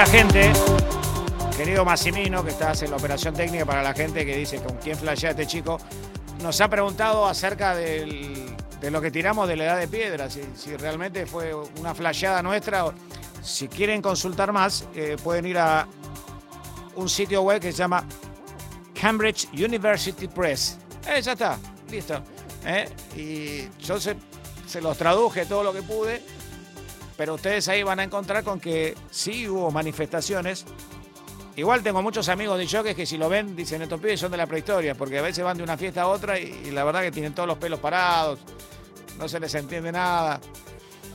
Mucha 0.00 0.12
gente, 0.12 0.50
querido 1.58 1.84
Massimino, 1.84 2.42
que 2.42 2.52
estás 2.52 2.80
en 2.80 2.90
la 2.90 2.96
operación 2.96 3.34
técnica 3.34 3.66
para 3.66 3.82
la 3.82 3.92
gente 3.92 4.24
que 4.24 4.34
dice 4.34 4.56
con 4.62 4.78
quién 4.78 4.96
flashea 4.96 5.32
este 5.32 5.46
chico, 5.46 5.78
nos 6.42 6.58
ha 6.62 6.70
preguntado 6.70 7.26
acerca 7.26 7.74
de 7.74 8.56
lo 8.90 8.98
que 9.02 9.10
tiramos 9.10 9.46
de 9.46 9.56
la 9.56 9.64
edad 9.64 9.78
de 9.78 9.88
piedra, 9.88 10.30
si, 10.30 10.40
realmente 10.78 11.26
fue 11.26 11.52
una 11.54 11.94
flasheada 11.94 12.42
nuestra. 12.42 12.86
Si 13.42 13.68
quieren 13.68 14.00
consultar 14.00 14.52
más, 14.52 14.88
eh, 14.94 15.18
pueden 15.22 15.44
ir 15.44 15.58
a 15.58 15.86
un 16.96 17.06
sitio 17.06 17.42
web 17.42 17.60
que 17.60 17.70
se 17.70 17.76
llama 17.76 18.02
Cambridge 18.98 19.48
University 19.52 20.28
Press. 20.28 20.78
Eh, 21.06 21.20
ya 21.20 21.32
está, 21.32 21.58
listo. 21.90 22.22
Eh, 22.64 22.88
Y 23.16 23.84
yo 23.84 24.00
se 24.00 24.80
los 24.80 24.96
traduje 24.96 25.44
todo 25.44 25.62
lo 25.62 25.74
que 25.74 25.82
pude, 25.82 26.22
pero 27.20 27.34
ustedes 27.34 27.68
ahí 27.68 27.82
van 27.82 28.00
a 28.00 28.04
encontrar 28.04 28.42
con 28.42 28.58
que 28.58 28.96
sí 29.10 29.46
hubo 29.46 29.70
manifestaciones. 29.70 30.64
Igual 31.54 31.82
tengo 31.82 32.00
muchos 32.00 32.30
amigos 32.30 32.56
de 32.56 32.66
jockeys 32.66 32.96
que 32.96 33.04
si 33.04 33.18
lo 33.18 33.28
ven 33.28 33.54
dicen 33.54 33.82
estos 33.82 34.00
pibes 34.00 34.18
son 34.18 34.30
de 34.30 34.38
la 34.38 34.46
prehistoria, 34.46 34.94
porque 34.94 35.18
a 35.18 35.20
veces 35.20 35.44
van 35.44 35.58
de 35.58 35.62
una 35.62 35.76
fiesta 35.76 36.00
a 36.00 36.06
otra 36.06 36.38
y, 36.38 36.70
la 36.70 36.82
verdad 36.82 37.02
que 37.02 37.10
tienen 37.10 37.34
todos 37.34 37.46
los 37.46 37.58
pelos 37.58 37.78
parados, 37.78 38.38
no 39.18 39.28
se 39.28 39.38
les 39.38 39.54
entiende 39.54 39.92
nada. 39.92 40.40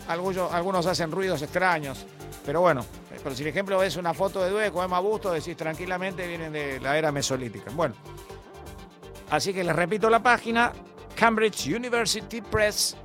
Algunos, 0.08 0.54
algunos 0.54 0.86
hacen 0.86 1.10
ruidos 1.12 1.42
extraños, 1.42 2.06
pero 2.46 2.62
bueno, 2.62 2.86
pero 3.24 3.36
si 3.36 3.42
el 3.42 3.50
ejemplo 3.50 3.82
es 3.82 3.96
una 3.96 4.14
foto 4.14 4.44
de 4.44 4.52
Due 4.52 4.72
con 4.72 4.86
Emma 4.86 5.00
Busto, 5.00 5.32
decís 5.32 5.58
tranquilamente 5.58 6.28
vienen 6.28 6.54
de 6.54 6.80
la 6.82 7.00
era 7.00 7.12
mesolítica. 7.12 7.72
Bueno, 7.74 7.96
así 9.32 9.56
que 9.56 9.64
les 9.64 9.76
repito 9.76 10.08
la 10.12 10.22
página, 10.22 10.72
Cambridge 11.16 11.66
University 11.66 12.42
Press, 12.42 12.96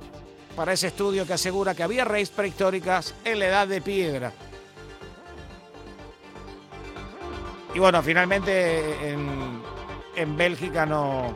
para 0.55 0.73
ese 0.73 0.87
estudio 0.87 1.25
que 1.25 1.33
asegura 1.33 1.75
que 1.75 1.83
había 1.83 2.05
raíces 2.05 2.35
prehistóricas 2.35 3.15
en 3.23 3.39
la 3.39 3.47
edad 3.47 3.67
de 3.67 3.81
piedra. 3.81 4.31
Y 7.73 7.79
bueno, 7.79 8.01
finalmente 8.01 9.09
en, 9.09 9.61
en 10.15 10.37
Bélgica 10.37 10.85
no, 10.85 11.33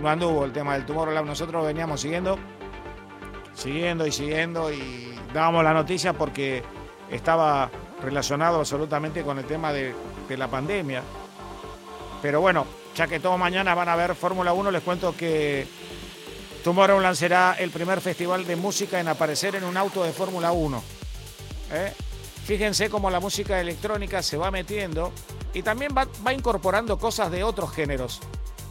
no 0.00 0.08
anduvo 0.08 0.44
el 0.44 0.52
tema 0.52 0.74
del 0.74 0.84
tumor. 0.84 1.12
Nosotros 1.24 1.64
veníamos 1.64 2.00
siguiendo, 2.00 2.36
siguiendo 3.54 4.06
y 4.06 4.12
siguiendo 4.12 4.72
y 4.72 5.14
dábamos 5.32 5.62
la 5.62 5.72
noticia 5.72 6.12
porque 6.12 6.64
estaba 7.10 7.70
relacionado 8.02 8.58
absolutamente 8.58 9.22
con 9.22 9.38
el 9.38 9.44
tema 9.44 9.72
de, 9.72 9.94
de 10.28 10.36
la 10.36 10.48
pandemia. 10.48 11.02
Pero 12.20 12.40
bueno, 12.40 12.66
ya 12.96 13.06
que 13.06 13.20
todos 13.20 13.38
mañana 13.38 13.74
van 13.74 13.88
a 13.88 13.96
ver 13.96 14.14
Fórmula 14.16 14.52
1, 14.52 14.70
les 14.72 14.82
cuento 14.82 15.16
que 15.16 15.66
Tomorrowland 16.64 17.16
será 17.16 17.56
el 17.58 17.70
primer 17.70 18.00
festival 18.00 18.46
de 18.46 18.54
música 18.54 19.00
en 19.00 19.08
aparecer 19.08 19.56
en 19.56 19.64
un 19.64 19.76
auto 19.76 20.04
de 20.04 20.12
Fórmula 20.12 20.52
1. 20.52 20.82
¿Eh? 21.72 21.92
Fíjense 22.44 22.88
cómo 22.88 23.10
la 23.10 23.18
música 23.18 23.60
electrónica 23.60 24.22
se 24.22 24.36
va 24.36 24.50
metiendo 24.50 25.12
y 25.54 25.62
también 25.62 25.92
va, 25.96 26.32
incorporando 26.32 26.98
cosas 26.98 27.30
de 27.32 27.42
otros 27.42 27.72
géneros 27.72 28.20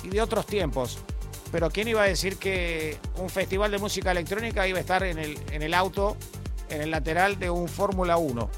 y 0.04 0.10
de 0.10 0.22
otros 0.22 0.46
tiempos. 0.46 1.00
Pero 1.52 1.70
¿quién 1.70 1.90
iba 1.90 2.04
a 2.04 2.06
decir 2.06 2.38
que 2.38 2.98
un 3.18 3.30
festival 3.30 3.72
de 3.72 3.78
música 3.78 4.12
electrónica 4.12 4.68
iba 4.68 4.78
a 4.78 4.82
estar 4.82 5.04
en 5.04 5.20
el, 5.20 5.38
en 5.52 5.62
el 5.62 5.74
auto, 5.74 6.16
en 6.70 6.82
el 6.82 6.92
lateral 6.92 7.40
de 7.40 7.50
un 7.50 7.68
Fórmula 7.68 8.16
1? 8.16 8.50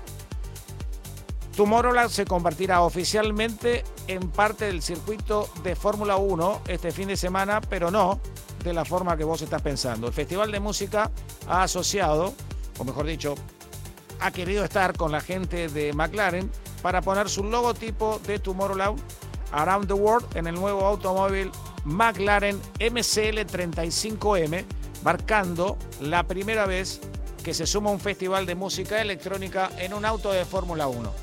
Tomorrowland 1.57 2.09
se 2.09 2.25
convertirá 2.25 2.81
oficialmente 2.81 3.83
en 4.07 4.29
parte 4.29 4.65
del 4.65 4.83
circuito 4.83 5.49
de 5.63 5.75
Fórmula 5.75 6.17
1 6.17 6.61
este 6.67 6.91
fin 6.91 7.07
de 7.07 7.17
semana, 7.17 7.61
pero 7.61 7.89
no 7.89 8.19
de 8.63 8.73
la 8.73 8.85
forma 8.85 9.17
que 9.17 9.23
vos 9.23 9.41
estás 9.41 9.61
pensando. 9.61 10.07
El 10.07 10.13
Festival 10.13 10.51
de 10.51 10.59
Música 10.59 11.11
ha 11.47 11.63
asociado, 11.63 12.33
o 12.77 12.83
mejor 12.83 13.05
dicho, 13.05 13.35
ha 14.19 14.31
querido 14.31 14.63
estar 14.63 14.95
con 14.95 15.11
la 15.11 15.21
gente 15.21 15.67
de 15.67 15.93
McLaren 15.93 16.49
para 16.81 17.01
poner 17.01 17.29
su 17.29 17.43
logotipo 17.43 18.19
de 18.25 18.39
Tomorrowland 18.39 18.99
Around 19.51 19.87
the 19.87 19.93
World 19.93 20.37
en 20.37 20.47
el 20.47 20.55
nuevo 20.55 20.85
automóvil 20.85 21.51
McLaren 21.85 22.59
MCL35M, 22.79 24.63
marcando 25.03 25.77
la 26.01 26.23
primera 26.23 26.65
vez 26.65 27.01
que 27.43 27.53
se 27.53 27.67
suma 27.67 27.91
un 27.91 27.99
festival 27.99 28.45
de 28.45 28.55
música 28.55 29.01
electrónica 29.01 29.69
en 29.77 29.93
un 29.93 30.05
auto 30.05 30.31
de 30.31 30.45
Fórmula 30.45 30.87
1. 30.87 31.13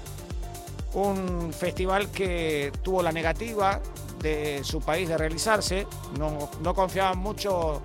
Un 0.92 1.52
festival 1.52 2.10
que 2.10 2.72
tuvo 2.82 3.02
la 3.02 3.12
negativa 3.12 3.80
de 4.22 4.62
su 4.64 4.80
país 4.80 5.08
de 5.08 5.16
realizarse, 5.16 5.86
no, 6.18 6.50
no 6.62 6.74
confiaban 6.74 7.18
mucho 7.18 7.82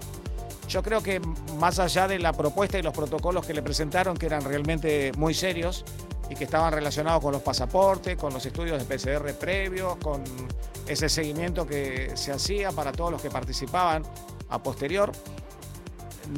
yo 0.68 0.82
creo 0.82 1.02
que 1.02 1.20
más 1.60 1.80
allá 1.80 2.08
de 2.08 2.20
la 2.20 2.34
propuesta 2.34 2.78
y 2.78 2.82
los 2.82 2.94
protocolos 2.94 3.46
que 3.46 3.54
le 3.54 3.62
presentaron, 3.62 4.18
que 4.18 4.26
eran 4.26 4.44
realmente 4.44 5.12
muy 5.18 5.34
serios 5.34 5.86
y 6.30 6.36
que 6.36 6.46
estaban 6.46 6.74
relacionados 6.74 7.22
con 7.22 7.32
los 7.32 7.42
pasaportes, 7.42 8.18
con 8.18 8.34
los 8.34 8.46
estudios 8.46 8.80
de 8.80 8.86
PCR 8.86 9.34
previos, 9.34 9.96
con 9.98 10.24
ese 10.88 11.08
seguimiento 11.08 11.68
que 11.68 12.12
se 12.16 12.32
hacía 12.32 12.72
para 12.72 12.92
todos 12.92 13.12
los 13.12 13.22
que 13.22 13.30
participaban 13.30 14.04
a 14.50 14.62
posterior, 14.62 15.12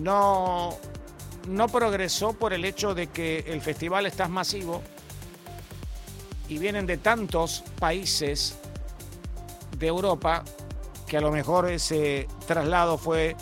no, 0.02 0.78
no 1.48 1.68
progresó 1.69 2.34
por 2.34 2.53
el 2.53 2.65
hecho 2.65 2.94
de 2.94 3.07
que 3.07 3.45
el 3.48 3.61
festival 3.61 4.06
es 4.06 4.14
tan 4.14 4.32
masivo 4.32 4.82
y 6.49 6.57
vienen 6.57 6.86
de 6.86 6.98
tantos 6.98 7.64
países 7.80 8.57
de 9.78 9.88
Europa 9.88 10.44
que 11.08 11.18
a 11.18 11.22
lo 11.22 11.32
mejor 11.32 11.70
ese 11.70 12.28
traslado 12.45 12.98
fue 12.98 13.36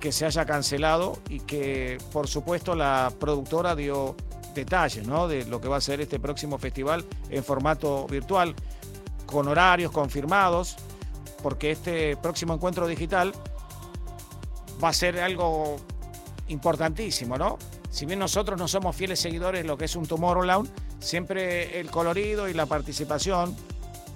que 0.00 0.12
se 0.12 0.26
haya 0.26 0.44
cancelado 0.44 1.18
y 1.28 1.40
que 1.40 1.98
por 2.12 2.28
supuesto 2.28 2.74
la 2.74 3.12
productora 3.18 3.74
dio 3.74 4.16
detalles 4.54 5.06
¿no? 5.06 5.28
de 5.28 5.44
lo 5.44 5.60
que 5.60 5.68
va 5.68 5.76
a 5.76 5.80
ser 5.80 6.00
este 6.00 6.18
próximo 6.18 6.58
festival 6.58 7.04
en 7.30 7.44
formato 7.44 8.06
virtual, 8.06 8.54
con 9.26 9.48
horarios 9.48 9.92
confirmados, 9.92 10.76
porque 11.42 11.72
este 11.72 12.16
próximo 12.16 12.54
encuentro 12.54 12.86
digital 12.86 13.32
va 14.82 14.88
a 14.88 14.92
ser 14.92 15.20
algo 15.20 15.76
importantísimo, 16.48 17.36
¿no? 17.36 17.58
Si 17.90 18.06
bien 18.06 18.18
nosotros 18.18 18.58
no 18.58 18.68
somos 18.68 18.94
fieles 18.94 19.20
seguidores 19.20 19.62
de 19.62 19.66
lo 19.66 19.76
que 19.76 19.86
es 19.86 19.96
un 19.96 20.06
Tomorrowland, 20.06 20.68
siempre 20.98 21.80
el 21.80 21.90
colorido 21.90 22.48
y 22.48 22.54
la 22.54 22.66
participación, 22.66 23.56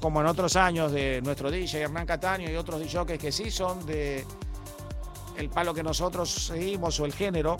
como 0.00 0.20
en 0.20 0.26
otros 0.26 0.56
años 0.56 0.92
de 0.92 1.20
nuestro 1.22 1.50
DJ 1.50 1.82
Hernán 1.82 2.06
Cataño 2.06 2.50
y 2.50 2.56
otros 2.56 2.80
DJs 2.80 3.18
que 3.18 3.30
sí 3.30 3.50
son 3.50 3.84
de 3.86 4.24
el 5.36 5.48
palo 5.48 5.74
que 5.74 5.82
nosotros 5.82 6.30
seguimos 6.30 6.98
o 7.00 7.06
el 7.06 7.12
género, 7.12 7.56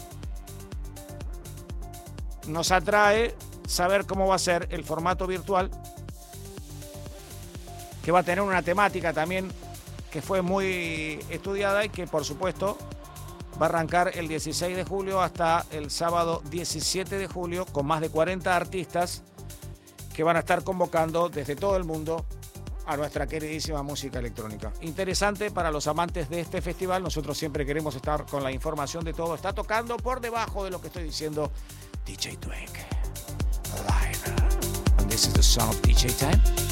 nos 2.47 2.71
atrae 2.73 3.35
saber 3.67 4.07
cómo 4.07 4.27
va 4.27 4.35
a 4.35 4.39
ser 4.39 4.69
el 4.71 4.85
formato 4.85 5.27
virtual, 5.27 5.71
que 8.03 8.13
va 8.13 8.21
a 8.21 8.23
tener 8.23 8.43
una 8.43 8.63
temática 8.63 9.13
también 9.13 9.51
que 10.11 10.21
fue 10.21 10.43
muy 10.43 11.21
estudiada 11.31 11.85
y 11.85 11.89
que 11.89 12.07
por 12.07 12.25
supuesto 12.25 12.77
va 13.61 13.67
a 13.67 13.69
arrancar 13.69 14.11
el 14.15 14.27
16 14.27 14.77
de 14.77 14.85
julio 14.85 15.21
hasta 15.21 15.67
el 15.71 15.91
sábado 15.91 16.43
17 16.51 17.17
de 17.17 17.27
julio 17.29 17.67
con 17.67 17.87
más 17.87 18.01
de 18.01 18.09
40 18.09 18.55
artistas 18.55 19.23
que 20.21 20.25
van 20.25 20.37
a 20.37 20.41
estar 20.41 20.63
convocando 20.63 21.31
desde 21.31 21.57
todo 21.57 21.79
el 21.79 21.85
mundo 21.85 22.27
a 22.85 22.95
nuestra 22.95 23.27
queridísima 23.27 23.83
música 23.83 24.19
electrónica. 24.19 24.71
Interesante 24.83 25.51
para 25.51 25.71
los 25.71 25.87
amantes 25.87 26.29
de 26.29 26.41
este 26.41 26.61
festival. 26.61 27.03
Nosotros 27.03 27.39
siempre 27.39 27.65
queremos 27.65 27.95
estar 27.95 28.27
con 28.27 28.43
la 28.43 28.53
información 28.53 29.03
de 29.03 29.15
todo. 29.15 29.35
Está 29.35 29.55
tocando 29.55 29.97
por 29.97 30.21
debajo 30.21 30.63
de 30.63 30.73
lo 30.73 30.79
que 30.79 30.89
estoy 30.89 31.05
diciendo 31.05 31.51
DJ 32.05 32.37
Twig. 32.37 32.69
Live. 33.89 34.21
And 34.99 35.11
this 35.11 35.27
is 35.27 35.33
the 35.33 35.63
of 35.63 35.81
DJ 35.81 36.13
Time. 36.19 36.70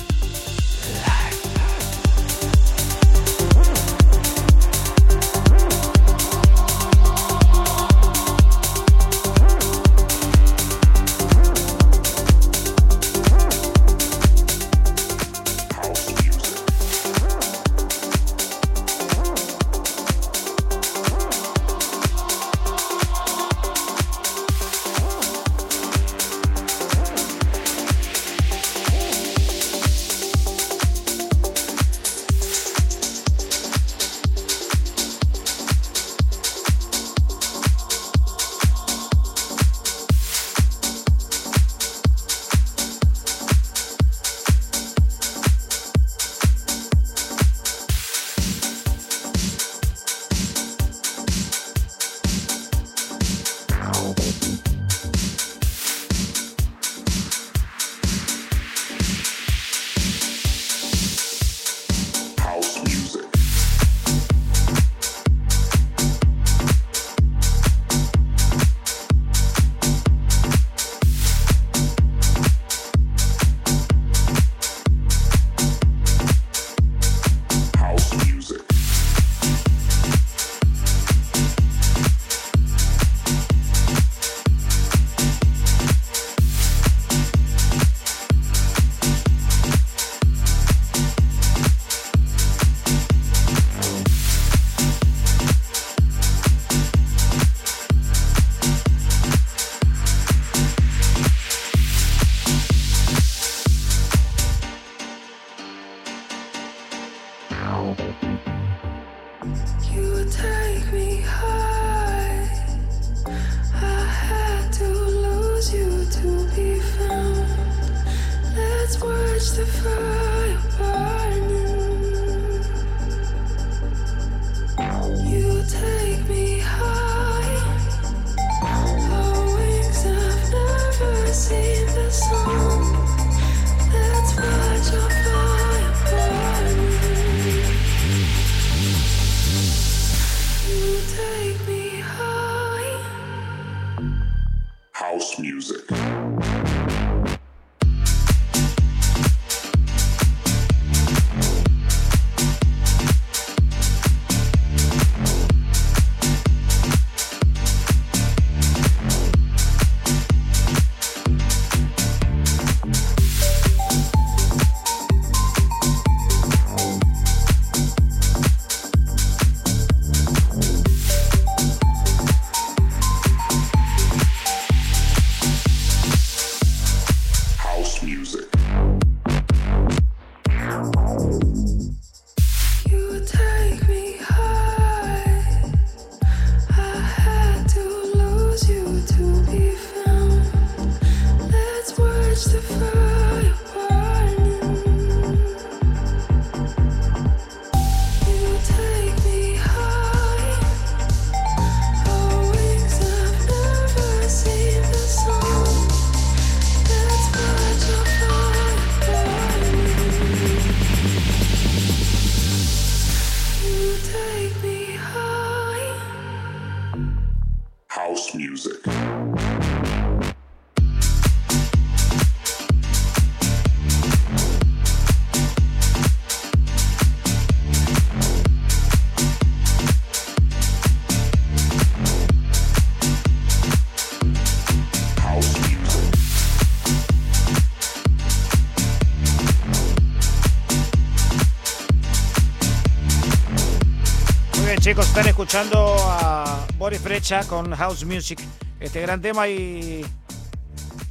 Escuchando 245.49 245.97
a 245.99 246.67
Boris 246.77 247.03
Brecha 247.03 247.43
con 247.45 247.75
House 247.75 248.05
Music, 248.05 248.39
este 248.81 249.01
gran 249.01 249.23
tema 249.23 249.49
y 249.49 250.05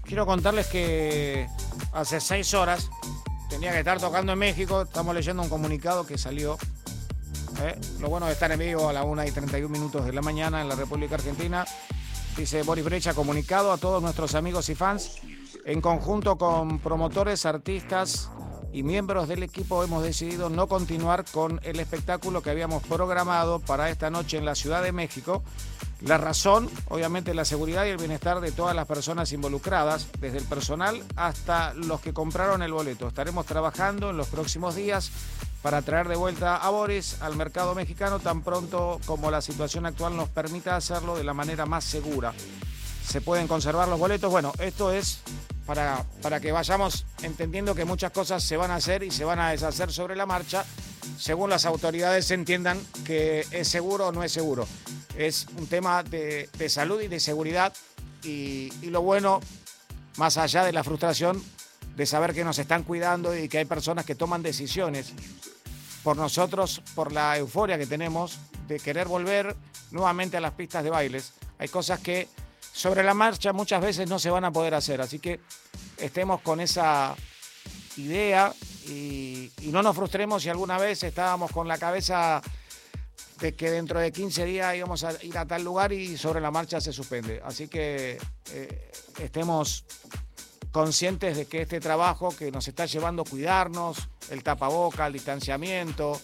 quiero 0.04 0.28
contarles 0.28 0.68
que 0.68 1.48
hace 1.92 2.20
seis 2.20 2.54
horas 2.54 2.88
tenía 3.50 3.72
que 3.72 3.80
estar 3.80 4.00
tocando 4.00 4.34
en 4.34 4.38
México, 4.38 4.84
estamos 4.84 5.16
leyendo 5.16 5.42
un 5.42 5.50
comunicado 5.50 6.06
que 6.06 6.20
salió. 6.20 6.56
¿eh? 7.64 7.80
Lo 8.00 8.10
bueno 8.10 8.28
de 8.28 8.34
estar 8.34 8.52
en 8.52 8.60
vivo 8.60 8.88
a 8.88 8.94
la 8.94 9.04
1 9.06 9.26
y 9.26 9.32
31 9.32 9.70
minutos 9.70 10.06
de 10.06 10.14
la 10.14 10.22
mañana 10.22 10.62
en 10.62 10.70
la 10.70 10.76
República 10.76 11.16
Argentina. 11.16 11.66
Dice 12.38 12.62
Boris 12.62 12.86
Brecha, 12.86 13.16
comunicado 13.16 13.72
a 13.72 13.80
todos 13.80 14.04
nuestros 14.04 14.36
amigos 14.36 14.70
y 14.70 14.76
fans, 14.76 15.18
en 15.66 15.82
conjunto 15.82 16.38
con 16.38 16.78
promotores, 16.78 17.44
artistas, 17.48 18.30
y 18.78 18.84
miembros 18.84 19.28
del 19.28 19.42
equipo 19.42 19.84
hemos 19.84 20.04
decidido 20.04 20.52
no 20.52 20.68
continuar 20.68 21.26
con 21.32 21.60
el 21.64 21.80
espectáculo 21.80 22.44
que 22.44 22.52
habíamos 22.52 22.84
programado 22.84 23.58
para 23.60 23.90
esta 23.90 24.12
noche 24.12 24.38
en 24.38 24.46
la 24.46 24.54
Ciudad 24.54 24.84
de 24.84 24.92
México. 24.92 25.44
La 26.02 26.20
razón, 26.20 26.70
obviamente, 26.88 27.34
la 27.34 27.44
seguridad 27.44 27.86
y 27.86 27.90
el 27.90 27.98
bienestar 27.98 28.40
de 28.40 28.52
todas 28.52 28.76
las 28.76 28.86
personas 28.86 29.32
involucradas, 29.32 30.10
desde 30.20 30.38
el 30.38 30.44
personal 30.44 31.04
hasta 31.16 31.74
los 31.74 32.02
que 32.02 32.14
compraron 32.14 32.62
el 32.62 32.72
boleto. 32.72 33.08
Estaremos 33.08 33.48
trabajando 33.48 34.12
en 34.12 34.18
los 34.18 34.28
próximos 34.28 34.76
días 34.76 35.10
para 35.64 35.82
traer 35.82 36.08
de 36.08 36.16
vuelta 36.16 36.58
a 36.58 36.70
Boris 36.70 37.18
al 37.22 37.36
mercado 37.36 37.74
mexicano 37.74 38.20
tan 38.20 38.44
pronto 38.44 39.00
como 39.08 39.32
la 39.32 39.42
situación 39.42 39.88
actual 39.88 40.16
nos 40.16 40.30
permita 40.30 40.76
hacerlo 40.76 41.18
de 41.18 41.24
la 41.24 41.34
manera 41.34 41.66
más 41.66 41.84
segura. 41.84 42.32
¿Se 43.04 43.22
pueden 43.22 43.48
conservar 43.48 43.88
los 43.88 43.98
boletos? 43.98 44.30
Bueno, 44.30 44.54
esto 44.60 44.92
es 44.92 45.22
para, 45.68 46.04
para 46.24 46.40
que 46.40 46.52
vayamos 46.52 47.06
entendiendo 47.22 47.76
que 47.76 47.86
muchas 47.86 48.12
cosas 48.12 48.42
se 48.44 48.58
van 48.58 48.72
a 48.72 48.76
hacer 48.76 49.04
y 49.04 49.12
se 49.12 49.26
van 49.26 49.40
a 49.40 49.52
deshacer 49.52 49.92
sobre 49.92 50.16
la 50.16 50.26
marcha 50.26 50.66
según 51.18 51.50
las 51.50 51.66
autoridades 51.66 52.30
entiendan 52.32 52.80
que 53.06 53.46
es 53.52 53.68
seguro 53.68 54.08
o 54.08 54.12
no 54.12 54.24
es 54.24 54.32
seguro. 54.32 54.68
Es 55.18 55.48
un 55.58 55.68
tema 55.68 56.04
de, 56.04 56.50
salud 56.70 57.02
y 57.02 57.08
de 57.08 57.20
seguridad 57.20 57.74
y, 58.24 58.72
y, 58.82 58.90
lo 58.90 59.02
bueno, 59.02 59.40
más 60.18 60.38
allá 60.38 60.64
de 60.64 60.74
la 60.74 60.84
frustración, 60.84 61.42
de 61.96 62.06
saber 62.06 62.34
que 62.34 62.44
nos 62.44 62.60
están 62.60 62.84
cuidando 62.84 63.36
y 63.36 63.50
que 63.50 63.58
hay 63.60 63.66
personas 63.66 64.06
que 64.06 64.16
toman 64.16 64.44
decisiones 64.44 65.14
por 66.04 66.18
nosotros, 66.18 66.82
por 66.94 67.12
la 67.12 67.38
euforia 67.38 67.78
que 67.78 67.88
tenemos 67.88 68.38
de 68.68 68.80
querer 68.80 69.08
volver 69.08 69.56
nuevamente 69.92 70.38
a 70.38 70.42
las 70.42 70.54
pistas 70.54 70.84
de 70.84 70.92
bailes. 70.92 71.34
Hay 71.58 71.70
cosas 71.70 72.00
que 72.00 72.28
sobre 72.60 73.04
la 73.04 73.14
marcha 73.14 73.54
muchas 73.54 73.82
veces 73.82 74.10
no 74.10 74.20
se 74.20 74.30
van 74.30 74.46
a 74.46 74.52
poder 74.52 74.74
hacer. 74.74 75.02
Así 75.02 75.20
que 75.20 75.40
estemos 75.98 76.42
con 76.42 76.60
esa 76.60 77.16
idea 77.98 78.54
y, 78.88 79.52
no 79.72 79.82
nos 79.82 79.96
frustremos 79.96 80.44
si 80.44 80.50
alguna 80.50 80.78
vez 80.78 81.04
estábamos 81.04 81.52
con 81.52 81.68
la 81.68 81.78
cabeza 81.78 82.42
de 83.40 83.54
que 83.56 83.70
dentro 83.70 84.00
de 84.00 84.12
15 84.12 84.46
días 84.46 84.76
íbamos 84.76 85.04
a 85.04 85.24
ir 85.24 85.38
a 85.38 85.46
tal 85.46 85.64
lugar 85.64 85.92
y 85.92 86.18
sobre 86.18 86.40
la 86.40 86.52
marcha 86.52 86.80
se 86.80 86.94
suspende. 86.94 87.42
Así 87.44 87.68
que 87.68 88.18
eh, 88.52 88.92
estemos 89.20 89.86
conscientes 90.72 91.38
de 91.38 91.46
que 91.46 91.62
este 91.64 91.80
trabajo 91.80 92.36
que 92.36 92.52
nos 92.52 92.68
está 92.68 92.86
llevando 92.86 93.24
a 93.24 93.26
cuidarnos, 93.26 94.10
el 94.30 94.44
tapaboca, 94.44 95.08
el 95.08 95.14
distanciamiento, 95.14 96.20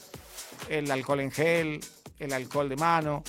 el 0.69 0.89
alcohol 0.89 1.21
en 1.21 1.31
gel, 1.31 1.79
el 2.19 2.33
alcohol 2.33 2.69
de 2.69 2.75
mano, 2.75 3.23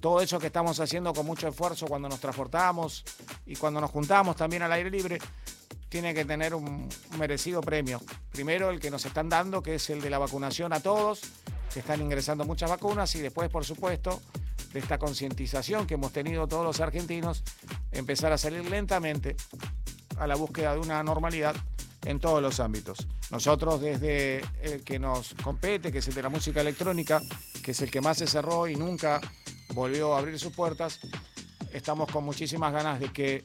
todo 0.00 0.20
eso 0.20 0.38
que 0.38 0.46
estamos 0.46 0.80
haciendo 0.80 1.12
con 1.12 1.26
mucho 1.26 1.46
esfuerzo 1.46 1.86
cuando 1.86 2.08
nos 2.08 2.20
transportamos 2.20 3.04
y 3.46 3.56
cuando 3.56 3.80
nos 3.80 3.90
juntamos 3.90 4.34
también 4.34 4.62
al 4.62 4.72
aire 4.72 4.90
libre, 4.90 5.18
tiene 5.88 6.14
que 6.14 6.24
tener 6.24 6.54
un, 6.54 6.88
merecido 7.18 7.60
premio. 7.60 8.00
Primero 8.32 8.70
el 8.70 8.80
que 8.80 8.90
nos 8.90 9.04
están 9.04 9.28
dando, 9.28 9.62
que 9.62 9.74
es 9.74 9.90
el 9.90 10.00
de 10.00 10.08
la 10.08 10.18
vacunación 10.18 10.72
a 10.72 10.80
todos, 10.80 11.20
que 11.72 11.80
están 11.80 12.00
ingresando 12.00 12.44
muchas 12.44 12.70
vacunas, 12.70 13.14
y 13.16 13.20
después, 13.20 13.50
por 13.50 13.64
supuesto, 13.64 14.20
de 14.72 14.78
esta 14.78 14.98
concientización 14.98 15.86
que 15.86 15.94
hemos 15.94 16.12
tenido 16.12 16.46
todos 16.46 16.64
los 16.64 16.80
argentinos, 16.80 17.42
empezar 17.92 18.32
a 18.32 18.38
salir 18.38 18.64
lentamente 18.70 19.36
a 20.18 20.26
la 20.26 20.36
búsqueda 20.36 20.74
de 20.74 20.80
una 20.80 21.02
normalidad 21.02 21.56
en 22.04 22.20
todos 22.20 22.40
los 22.40 22.60
ámbitos. 22.60 23.06
Nosotros 23.30 23.80
desde 23.80 24.42
el 24.62 24.82
que 24.84 24.98
nos 24.98 25.34
compete, 25.42 25.92
que 25.92 25.98
es 25.98 26.08
el 26.08 26.14
de 26.14 26.22
la 26.22 26.28
música 26.28 26.60
electrónica, 26.60 27.20
que 27.62 27.72
es 27.72 27.80
el 27.82 27.90
que 27.90 28.00
más 28.00 28.18
se 28.18 28.26
cerró 28.26 28.68
y 28.68 28.76
nunca 28.76 29.20
volvió 29.74 30.14
a 30.14 30.18
abrir 30.18 30.38
sus 30.38 30.52
puertas. 30.52 31.00
Estamos 31.72 32.10
con 32.10 32.24
muchísimas 32.24 32.72
ganas 32.72 33.00
de 33.00 33.12
que 33.12 33.44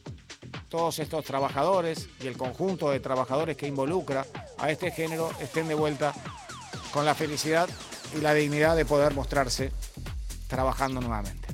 todos 0.70 1.00
estos 1.00 1.24
trabajadores 1.26 2.10
y 2.22 2.28
el 2.28 2.38
conjunto 2.38 2.90
de 2.90 3.00
trabajadores 3.00 3.56
que 3.56 3.68
involucra 3.68 4.26
a 4.58 4.72
este 4.72 4.92
género 4.92 5.30
estén 5.40 5.68
de 5.68 5.76
vuelta 5.76 6.14
con 6.92 7.06
la 7.06 7.16
felicidad 7.16 7.70
y 8.16 8.22
la 8.22 8.34
dignidad 8.34 8.76
de 8.76 8.86
poder 8.86 9.14
mostrarse 9.14 9.72
trabajando 10.48 11.02
nuevamente. 11.02 11.48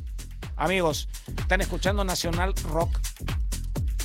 Amigos, 0.55 1.09
están 1.37 1.61
escuchando 1.61 2.03
Nacional 2.03 2.53
Rock. 2.69 2.99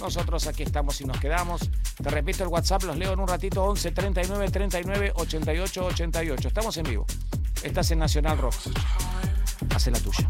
Nosotros 0.01 0.47
aquí 0.47 0.63
estamos 0.63 1.01
y 1.01 1.05
nos 1.05 1.19
quedamos. 1.19 1.71
Te 2.03 2.11
repito 2.11 2.43
el 2.43 2.49
WhatsApp, 2.49 2.83
los 2.85 2.97
leo 2.97 3.13
en 3.13 3.21
un 3.21 3.29
ratito 3.29 3.65
11 3.65 3.91
39 3.93 4.51
39 4.51 5.13
88 5.15 5.87
88. 5.87 6.49
Estamos 6.49 6.77
en 6.77 6.85
vivo. 6.85 7.07
Estás 7.63 7.91
en 7.91 7.99
Nacional 7.99 8.39
Rock. 8.39 8.55
Hace 9.75 9.91
la 9.91 9.99
tuya. 9.99 10.29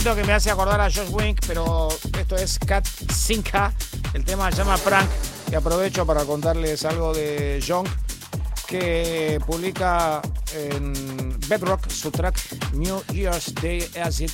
Que 0.00 0.24
me 0.24 0.32
hace 0.32 0.50
acordar 0.50 0.80
a 0.80 0.90
Josh 0.90 1.10
Wink, 1.10 1.40
pero 1.46 1.88
esto 2.18 2.34
es 2.34 2.58
Cat 2.58 2.86
Sinka. 3.12 3.70
El 4.14 4.24
tema 4.24 4.50
se 4.50 4.56
llama 4.56 4.78
Prank. 4.78 5.08
Y 5.52 5.54
aprovecho 5.54 6.06
para 6.06 6.24
contarles 6.24 6.86
algo 6.86 7.12
de 7.12 7.62
John, 7.66 7.86
que 8.66 9.38
publica 9.46 10.22
en 10.54 11.38
Bedrock 11.48 11.90
su 11.90 12.10
track 12.10 12.40
New 12.72 13.02
Year's 13.12 13.54
Day 13.54 13.86
Acid. 14.02 14.30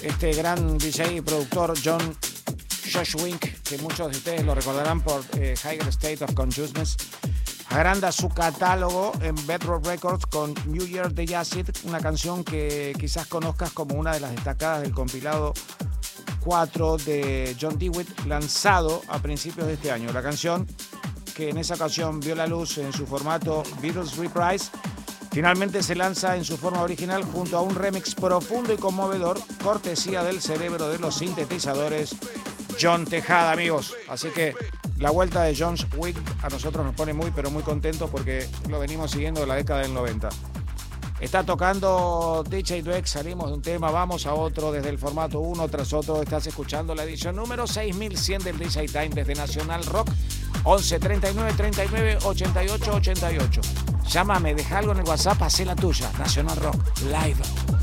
Este 0.00 0.32
gran 0.32 0.78
DJ 0.78 1.16
y 1.16 1.20
productor 1.20 1.74
John 1.84 2.16
Josh 2.92 3.16
Wink, 3.20 3.40
que 3.64 3.78
muchos 3.78 4.12
de 4.12 4.16
ustedes 4.16 4.44
lo 4.44 4.54
recordarán 4.54 5.00
por 5.00 5.24
eh, 5.38 5.54
Higher 5.64 5.88
State 5.88 6.22
of 6.22 6.34
Consciousness, 6.34 6.96
agranda 7.72 8.12
su 8.12 8.28
catálogo 8.28 9.12
en 9.22 9.34
Bedrock 9.46 9.86
Records 9.86 10.26
con 10.26 10.54
New 10.66 10.86
Year's 10.86 11.14
Day 11.14 11.32
Acid, 11.32 11.68
una 11.84 12.00
canción 12.00 12.44
que 12.44 12.94
quizás 12.98 13.26
conozcas 13.26 13.72
como 13.72 13.94
una 13.94 14.12
de 14.12 14.20
las 14.20 14.32
destacadas 14.32 14.82
del 14.82 14.92
compilado 14.92 15.54
4 16.40 16.98
de 16.98 17.56
John 17.58 17.78
Dewitt, 17.78 18.26
lanzado 18.26 19.00
a 19.08 19.18
principios 19.20 19.66
de 19.66 19.74
este 19.74 19.90
año. 19.90 20.12
La 20.12 20.22
canción, 20.22 20.66
que 21.34 21.48
en 21.48 21.56
esa 21.56 21.74
ocasión 21.74 22.20
vio 22.20 22.34
la 22.34 22.46
luz 22.46 22.76
en 22.76 22.92
su 22.92 23.06
formato 23.06 23.62
Beatles 23.80 24.16
Reprise, 24.18 24.70
finalmente 25.30 25.82
se 25.82 25.94
lanza 25.94 26.36
en 26.36 26.44
su 26.44 26.58
forma 26.58 26.82
original 26.82 27.24
junto 27.24 27.56
a 27.56 27.62
un 27.62 27.74
remix 27.74 28.14
profundo 28.14 28.74
y 28.74 28.76
conmovedor, 28.76 29.40
cortesía 29.62 30.22
del 30.22 30.42
cerebro 30.42 30.88
de 30.90 30.98
los 30.98 31.14
sintetizadores 31.14 32.14
John 32.80 33.06
Tejada, 33.06 33.52
amigos. 33.52 33.94
Así 34.08 34.28
que 34.28 34.54
la 35.02 35.10
vuelta 35.10 35.42
de 35.42 35.56
John 35.58 35.74
Wick 35.96 36.16
a 36.44 36.48
nosotros 36.48 36.86
nos 36.86 36.94
pone 36.94 37.12
muy, 37.12 37.32
pero 37.32 37.50
muy 37.50 37.64
contentos 37.64 38.08
porque 38.08 38.48
lo 38.68 38.78
venimos 38.78 39.10
siguiendo 39.10 39.40
de 39.40 39.48
la 39.48 39.56
década 39.56 39.80
del 39.80 39.92
90. 39.92 40.28
Está 41.18 41.44
tocando 41.44 42.44
DJ 42.48 42.82
Dweck, 42.82 43.06
salimos 43.06 43.48
de 43.48 43.54
un 43.54 43.62
tema, 43.62 43.90
vamos 43.90 44.26
a 44.26 44.34
otro 44.34 44.70
desde 44.70 44.90
el 44.90 44.98
formato 44.98 45.40
uno 45.40 45.68
tras 45.68 45.92
otro. 45.92 46.22
Estás 46.22 46.46
escuchando 46.46 46.94
la 46.94 47.02
edición 47.02 47.34
número 47.34 47.66
6100 47.66 48.44
del 48.44 48.58
DJ 48.58 48.86
Time 48.86 49.08
desde 49.08 49.34
Nacional 49.34 49.84
Rock 49.86 50.08
11 50.62 51.00
39 51.00 51.52
39 51.56 52.18
88 52.22 52.94
88. 52.94 53.60
Llámame, 54.08 54.54
deja 54.54 54.78
algo 54.78 54.92
en 54.92 54.98
el 54.98 55.04
WhatsApp, 55.04 55.42
hacé 55.42 55.64
la 55.64 55.74
tuya. 55.74 56.12
Nacional 56.16 56.56
Rock 56.58 56.76
Live. 57.02 57.81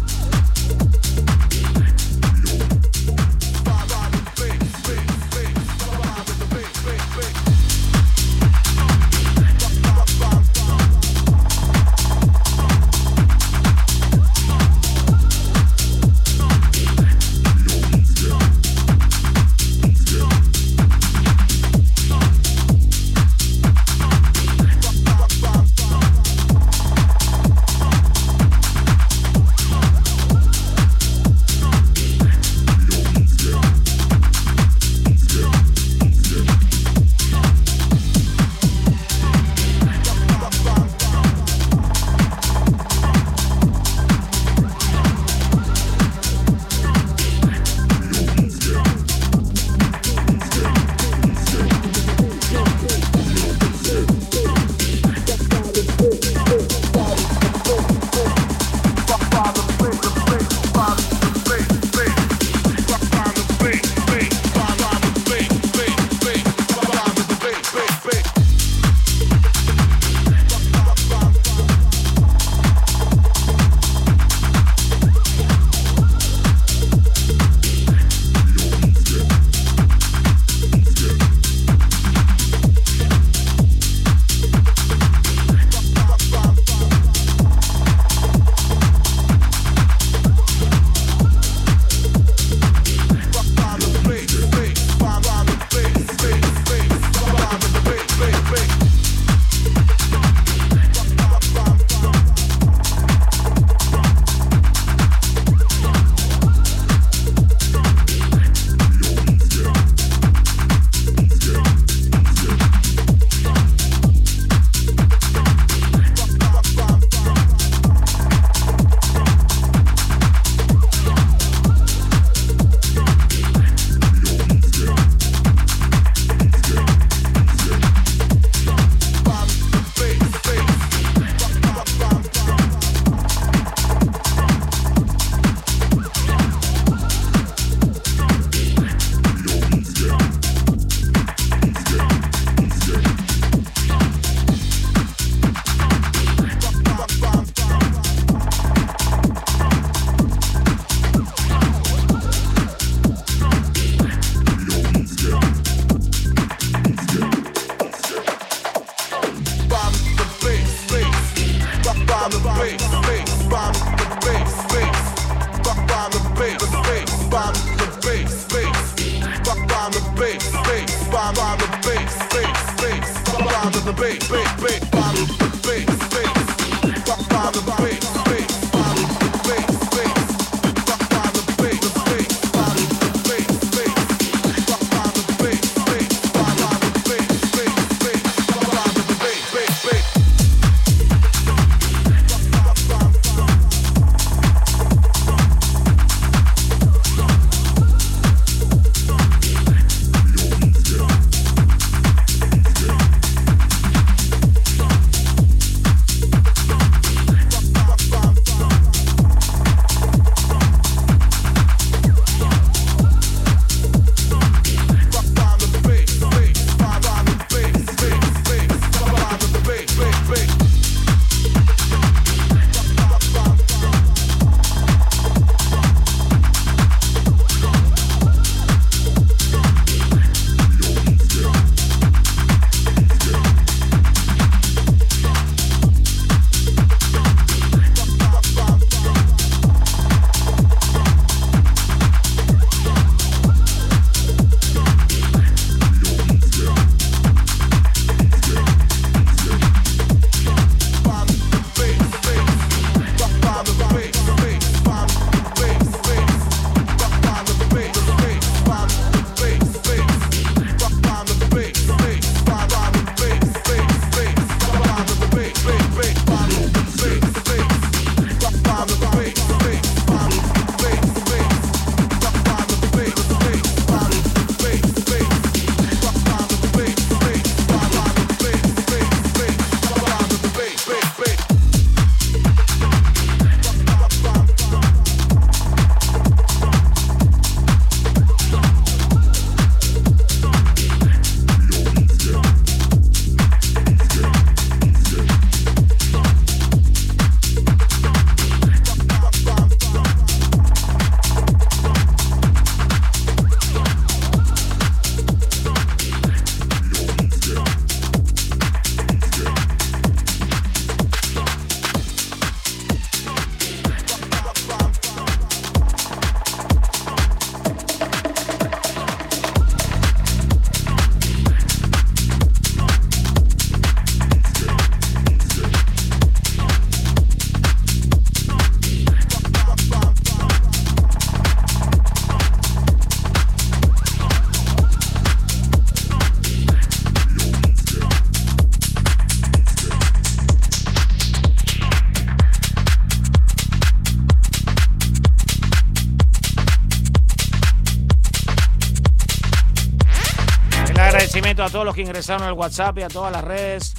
Que 351.94 352.02
ingresaron 352.02 352.48
al 352.48 352.54
WhatsApp 352.54 352.98
y 353.00 353.04
a 353.04 353.08
todas 353.08 353.32
las 353.32 353.44
redes. 353.44 353.94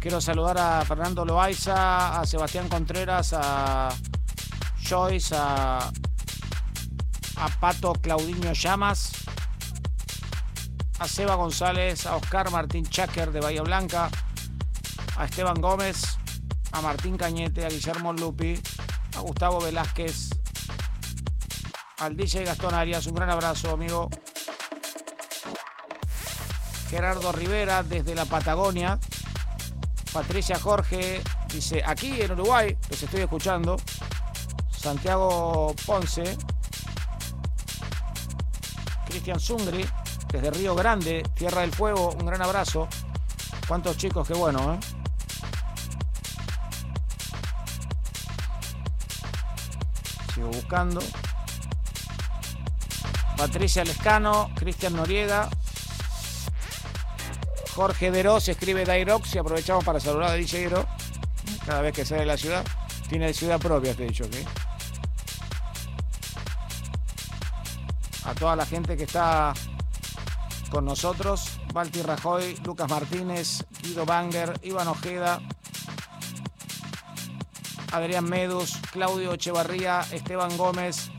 Quiero 0.00 0.20
saludar 0.20 0.58
a 0.58 0.84
Fernando 0.84 1.24
Loaiza, 1.24 2.20
a 2.20 2.26
Sebastián 2.26 2.68
Contreras, 2.68 3.32
a 3.32 3.90
Joyce, 4.82 5.34
a, 5.36 5.78
a 7.36 7.48
Pato 7.60 7.92
Claudinho 7.94 8.52
Llamas, 8.52 9.12
a 10.98 11.08
Seba 11.08 11.34
González, 11.34 12.06
a 12.06 12.16
Oscar 12.16 12.50
Martín 12.50 12.84
Cháquer 12.84 13.32
de 13.32 13.40
Bahía 13.40 13.62
Blanca, 13.62 14.08
a 15.16 15.24
Esteban 15.24 15.60
Gómez, 15.60 16.18
a 16.72 16.80
Martín 16.80 17.16
Cañete, 17.16 17.64
a 17.64 17.68
Guillermo 17.68 18.12
Lupi, 18.12 18.60
a 19.16 19.20
Gustavo 19.20 19.60
Velázquez, 19.60 20.30
al 21.98 22.16
DJ 22.16 22.44
Gastón 22.44 22.74
Arias, 22.74 23.06
un 23.06 23.14
gran 23.14 23.30
abrazo, 23.30 23.70
amigo. 23.70 24.08
Gerardo 26.96 27.30
Rivera 27.30 27.82
desde 27.82 28.14
la 28.14 28.24
Patagonia. 28.24 28.98
Patricia 30.14 30.58
Jorge 30.58 31.20
dice, 31.52 31.82
aquí 31.84 32.22
en 32.22 32.32
Uruguay, 32.32 32.74
los 32.88 33.02
estoy 33.02 33.20
escuchando. 33.20 33.76
Santiago 34.70 35.74
Ponce. 35.84 36.38
Cristian 39.04 39.38
Zungri, 39.38 39.86
desde 40.32 40.50
Río 40.52 40.74
Grande, 40.74 41.22
Tierra 41.34 41.60
del 41.60 41.70
Fuego, 41.70 42.12
un 42.18 42.24
gran 42.24 42.40
abrazo. 42.40 42.88
Cuántos 43.68 43.98
chicos, 43.98 44.26
qué 44.26 44.32
bueno, 44.32 44.72
¿eh? 44.72 44.78
Sigo 50.34 50.48
buscando. 50.48 51.02
Patricia 53.36 53.84
Lescano, 53.84 54.50
Cristian 54.54 54.96
Noriega, 54.96 55.50
Jorge 57.76 58.10
Deró 58.10 58.40
se 58.40 58.52
escribe 58.52 58.86
Dairox 58.86 59.34
y 59.34 59.38
aprovechamos 59.38 59.84
para 59.84 60.00
saludar 60.00 60.30
a 60.30 60.32
DJ 60.32 60.70
cada 61.66 61.82
vez 61.82 61.92
que 61.92 62.06
sale 62.06 62.20
de 62.20 62.26
la 62.26 62.38
ciudad. 62.38 62.64
Tiene 63.10 63.34
ciudad 63.34 63.60
propia, 63.60 63.94
te 63.94 64.04
he 64.04 64.08
dicho, 64.08 64.24
¿ok? 64.24 64.34
A 68.24 68.34
toda 68.34 68.56
la 68.56 68.64
gente 68.64 68.96
que 68.96 69.02
está 69.04 69.52
con 70.70 70.86
nosotros, 70.86 71.60
Balti 71.74 72.00
Rajoy, 72.00 72.56
Lucas 72.64 72.88
Martínez, 72.88 73.66
Guido 73.82 74.06
Banger, 74.06 74.58
Iván 74.62 74.88
Ojeda, 74.88 75.42
Adrián 77.92 78.24
Medus, 78.24 78.78
Claudio 78.90 79.34
Echevarría, 79.34 80.00
Esteban 80.12 80.56
Gómez, 80.56 81.10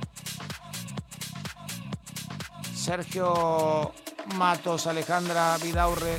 Sergio 2.75 3.93
Matos, 4.37 4.87
Alejandra 4.87 5.55
Vidaurre, 5.59 6.17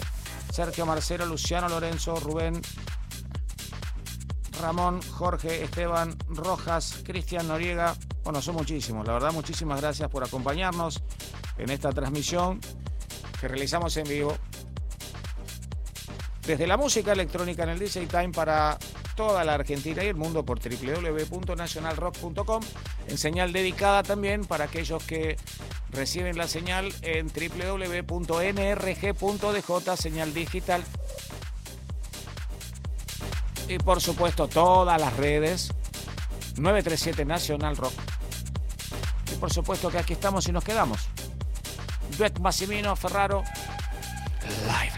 Sergio 0.59 0.87
Marcelo, 0.87 1.25
Luciano 1.25 1.69
Lorenzo, 1.69 2.17
Rubén, 2.17 2.61
Ramón, 4.61 5.01
Jorge, 5.03 5.63
Esteban, 5.63 6.17
Rojas, 6.31 7.01
Cristian 7.05 7.47
Noriega. 7.47 7.95
Bueno, 8.25 8.43
son 8.43 8.57
muchísimos. 8.57 9.07
La 9.07 9.13
verdad, 9.13 9.33
muchísimas 9.33 9.81
gracias 9.81 10.11
por 10.11 10.25
acompañarnos 10.25 11.01
en 11.59 11.71
esta 11.71 11.93
transmisión 11.93 12.59
que 13.41 13.47
realizamos 13.47 13.97
en 13.99 14.09
vivo. 14.09 14.37
Desde 16.45 16.67
la 16.67 16.77
música 16.77 17.13
electrónica 17.13 17.63
en 17.63 17.69
el 17.69 17.79
DJ 17.79 18.09
Time 18.09 18.31
para 18.31 18.79
toda 19.15 19.45
la 19.45 19.55
Argentina 19.55 20.03
y 20.03 20.09
el 20.09 20.17
mundo 20.17 20.45
por 20.45 20.59
www.nacionalrock.com. 20.59 22.63
En 23.07 23.17
señal 23.17 23.53
dedicada 23.53 24.03
también 24.03 24.45
para 24.45 24.65
aquellos 24.65 25.05
que 25.05 25.37
reciben 25.90 26.36
la 26.36 26.48
señal 26.48 26.93
en 27.02 27.28
www.nrg.dj, 27.28 27.97
señal 29.97 30.35
digital. 30.35 30.85
Y 33.69 33.78
por 33.78 34.01
supuesto 34.01 34.48
todas 34.48 35.01
las 35.01 35.16
redes 35.16 35.73
937 36.56 37.24
Nacional 37.24 37.77
Rock. 37.77 37.93
Y 39.32 39.36
por 39.36 39.52
supuesto 39.52 39.90
que 39.90 39.98
aquí 39.98 40.15
estamos 40.15 40.48
y 40.48 40.52
nos 40.52 40.65
quedamos. 40.65 41.09
Duet 42.16 42.39
Massimino 42.40 42.97
Ferraro. 42.97 43.44
Live, 44.66 44.98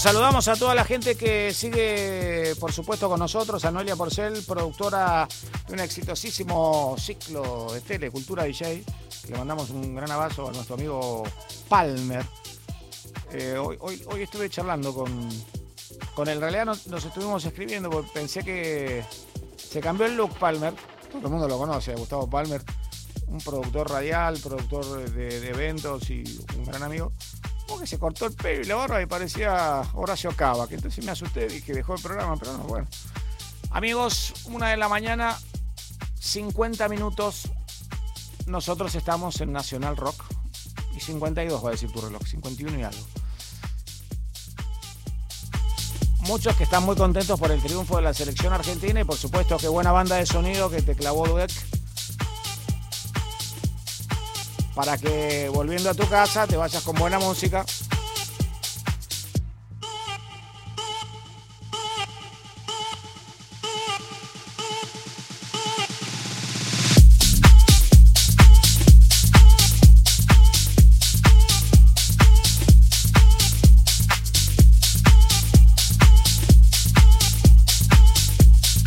saludamos 0.00 0.48
a 0.48 0.56
toda 0.56 0.74
la 0.74 0.84
gente 0.84 1.14
que 1.14 1.52
sigue, 1.52 2.54
por 2.58 2.72
supuesto, 2.72 3.06
con 3.10 3.18
nosotros. 3.18 3.62
A 3.66 3.70
Noelia 3.70 3.96
Porcel, 3.96 4.42
productora 4.46 5.28
de 5.66 5.74
un 5.74 5.80
exitosísimo 5.80 6.96
ciclo 6.98 7.70
de 7.70 7.82
tele, 7.82 8.10
Cultura 8.10 8.44
DJ. 8.44 8.82
Le 9.28 9.36
mandamos 9.36 9.68
un 9.68 9.94
gran 9.94 10.10
abrazo 10.10 10.48
a 10.48 10.52
nuestro 10.52 10.76
amigo 10.76 11.24
Palmer. 11.68 12.24
Eh, 13.32 13.58
hoy, 13.58 13.76
hoy, 13.80 14.02
hoy 14.06 14.22
estuve 14.22 14.48
charlando 14.48 14.94
con, 14.94 15.28
con 16.14 16.28
él. 16.28 16.36
En 16.36 16.40
realidad 16.40 16.64
nos, 16.64 17.04
estuvimos 17.04 17.44
escribiendo 17.44 17.90
porque 17.90 18.10
pensé 18.14 18.42
que 18.42 19.04
se 19.56 19.80
cambió 19.80 20.06
el 20.06 20.16
look 20.16 20.34
Palmer. 20.38 20.72
Todo 21.12 21.26
el 21.26 21.30
mundo 21.30 21.46
lo 21.46 21.58
conoce, 21.58 21.94
Gustavo 21.94 22.28
Palmer. 22.28 22.62
Un 23.26 23.38
productor 23.38 23.90
radial, 23.90 24.38
productor 24.38 25.10
de 25.12 25.48
eventos 25.50 26.08
y 26.08 26.24
un 26.56 26.64
gran 26.64 26.84
amigo. 26.84 27.12
Que 27.80 27.86
se 27.86 27.98
cortó 27.98 28.26
el 28.26 28.34
pelo 28.34 28.62
y 28.62 28.66
la 28.66 28.74
barba 28.74 29.00
y 29.00 29.06
parecía 29.06 29.80
Horacio 29.94 30.36
Cava, 30.36 30.68
que 30.68 30.74
entonces 30.74 31.02
me 31.02 31.12
asusté 31.12 31.46
y 31.46 31.54
dije 31.54 31.72
dejó 31.72 31.94
el 31.94 32.02
programa, 32.02 32.36
pero 32.36 32.52
no, 32.58 32.64
bueno. 32.64 32.86
Amigos, 33.70 34.34
una 34.46 34.68
de 34.68 34.76
la 34.76 34.86
mañana, 34.90 35.38
50 36.18 36.88
minutos. 36.90 37.48
Nosotros 38.46 38.94
estamos 38.94 39.40
en 39.40 39.52
Nacional 39.52 39.96
Rock. 39.96 40.22
Y 40.94 41.00
52 41.00 41.64
va 41.64 41.68
a 41.68 41.72
decir 41.72 41.90
tu 41.90 42.02
reloj, 42.02 42.20
51 42.22 42.78
y 42.78 42.82
algo. 42.82 43.06
Muchos 46.20 46.54
que 46.56 46.64
están 46.64 46.84
muy 46.84 46.96
contentos 46.96 47.40
por 47.40 47.50
el 47.50 47.62
triunfo 47.62 47.96
de 47.96 48.02
la 48.02 48.12
selección 48.12 48.52
argentina 48.52 49.00
y 49.00 49.04
por 49.04 49.16
supuesto 49.16 49.56
qué 49.56 49.68
buena 49.68 49.90
banda 49.90 50.16
de 50.16 50.26
sonido 50.26 50.68
que 50.68 50.82
te 50.82 50.94
clavó 50.94 51.26
Dweck. 51.26 51.79
Para 54.80 54.96
que 54.96 55.50
volviendo 55.52 55.90
a 55.90 55.94
tu 55.94 56.08
casa 56.08 56.46
te 56.46 56.56
vayas 56.56 56.82
con 56.82 56.96
buena 56.96 57.18
música. 57.18 57.66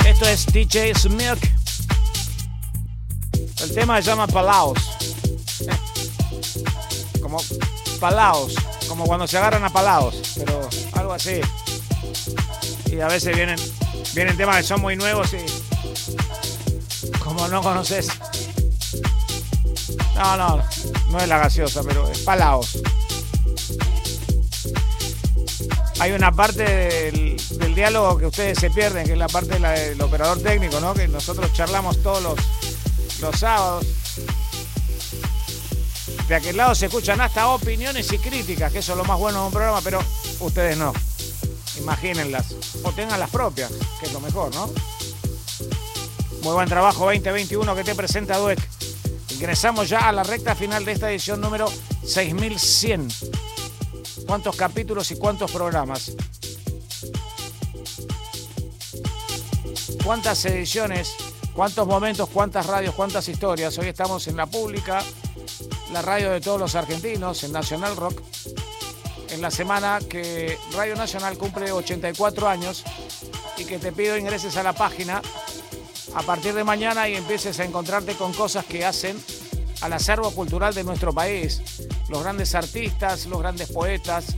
Esto 0.03 0.25
es 0.25 0.47
DJ 0.47 0.95
Smirk. 0.95 1.39
El 3.61 3.75
tema 3.75 4.01
se 4.01 4.07
llama 4.07 4.25
Palaos. 4.25 4.92
Como 7.33 7.43
Palaos. 7.99 8.53
Como 8.87 9.05
cuando 9.05 9.25
se 9.25 9.37
agarran 9.37 9.63
a 9.63 9.69
Palaos. 9.71 10.15
Pero 10.37 10.69
algo 10.93 11.13
así. 11.13 11.41
Y 12.91 12.99
a 12.99 13.07
veces 13.07 13.35
vienen, 13.35 13.59
vienen 14.13 14.37
temas 14.37 14.57
que 14.57 14.63
son 14.63 14.81
muy 14.81 14.95
nuevos 14.95 15.33
y. 15.33 15.43
Como 17.23 17.47
no 17.47 17.63
conoces. 17.63 18.07
No, 20.15 20.37
no. 20.37 20.63
No 21.09 21.19
es 21.19 21.27
la 21.27 21.39
gaseosa, 21.39 21.81
pero 21.81 22.07
es 22.07 22.19
Palaos. 22.19 22.77
Hay 25.99 26.11
una 26.11 26.31
parte 26.31 26.63
del, 26.63 27.73
diálogo 27.73 28.19
que 28.19 28.27
ustedes 28.27 28.59
se 28.59 28.69
pierden, 28.69 29.07
que 29.07 29.13
es 29.13 29.17
la 29.17 29.27
parte 29.27 29.57
del 29.57 29.99
operador 30.01 30.39
técnico, 30.39 30.79
¿no? 30.79 30.93
Que 30.93 31.07
nosotros 31.07 31.51
charlamos 31.53 32.03
todos 32.03 32.21
los, 32.21 32.39
los 33.21 33.39
sábados. 33.39 33.87
De 36.33 36.37
aquel 36.37 36.57
lado 36.57 36.73
se 36.73 36.87
escuchan 36.87 37.21
hasta 37.21 37.47
opiniones 37.49 38.11
y 38.11 38.17
críticas, 38.17 38.71
que 38.71 38.79
eso 38.79 38.93
es 38.93 38.97
lo 38.97 39.05
más 39.05 39.19
bueno 39.19 39.41
de 39.41 39.45
un 39.45 39.53
programa, 39.53 39.81
pero 39.83 39.99
ustedes 40.39 40.75
no. 40.75 40.91
Imagínenlas. 41.77 42.55
O 42.81 42.91
tengan 42.91 43.19
las 43.19 43.29
propias, 43.29 43.71
que 43.99 44.07
es 44.07 44.13
lo 44.13 44.19
mejor, 44.19 44.51
¿no? 44.55 44.67
Muy 46.41 46.53
buen 46.53 46.67
trabajo 46.67 47.05
2021 47.05 47.75
que 47.75 47.83
te 47.83 47.93
presenta 47.93 48.39
Dueck. 48.39 48.59
Ingresamos 49.29 49.87
ya 49.87 50.09
a 50.09 50.11
la 50.11 50.23
recta 50.23 50.55
final 50.55 50.83
de 50.85 50.93
esta 50.93 51.11
edición 51.11 51.39
número 51.39 51.71
6100. 52.03 53.07
¿Cuántos 54.25 54.55
capítulos 54.55 55.11
y 55.11 55.15
cuántos 55.17 55.51
programas? 55.51 56.13
¿Cuántas 60.03 60.43
ediciones? 60.45 61.13
¿Cuántos 61.53 61.85
momentos? 61.85 62.27
¿Cuántas 62.29 62.65
radios? 62.65 62.95
¿Cuántas 62.95 63.29
historias? 63.29 63.77
Hoy 63.77 63.89
estamos 63.89 64.27
en 64.27 64.37
la 64.37 64.47
pública, 64.47 65.03
la 65.93 66.01
radio 66.01 66.31
de 66.31 66.41
todos 66.41 66.59
los 66.59 66.73
argentinos, 66.73 67.43
en 67.43 67.51
Nacional 67.51 67.95
Rock, 67.95 68.19
en 69.29 69.41
la 69.41 69.51
semana 69.51 69.99
que 70.09 70.57
Radio 70.73 70.95
Nacional 70.95 71.37
cumple 71.37 71.71
84 71.71 72.49
años 72.49 72.83
y 73.57 73.65
que 73.65 73.77
te 73.77 73.91
pido 73.91 74.17
ingreses 74.17 74.57
a 74.57 74.63
la 74.63 74.73
página 74.73 75.21
a 76.15 76.23
partir 76.23 76.55
de 76.55 76.63
mañana 76.63 77.07
y 77.07 77.15
empieces 77.15 77.59
a 77.59 77.65
encontrarte 77.65 78.15
con 78.15 78.33
cosas 78.33 78.65
que 78.65 78.83
hacen 78.83 79.23
al 79.81 79.93
acervo 79.93 80.31
cultural 80.31 80.73
de 80.73 80.83
nuestro 80.83 81.13
país. 81.13 81.61
Los 82.09 82.23
grandes 82.23 82.55
artistas, 82.55 83.27
los 83.27 83.39
grandes 83.39 83.71
poetas, 83.71 84.35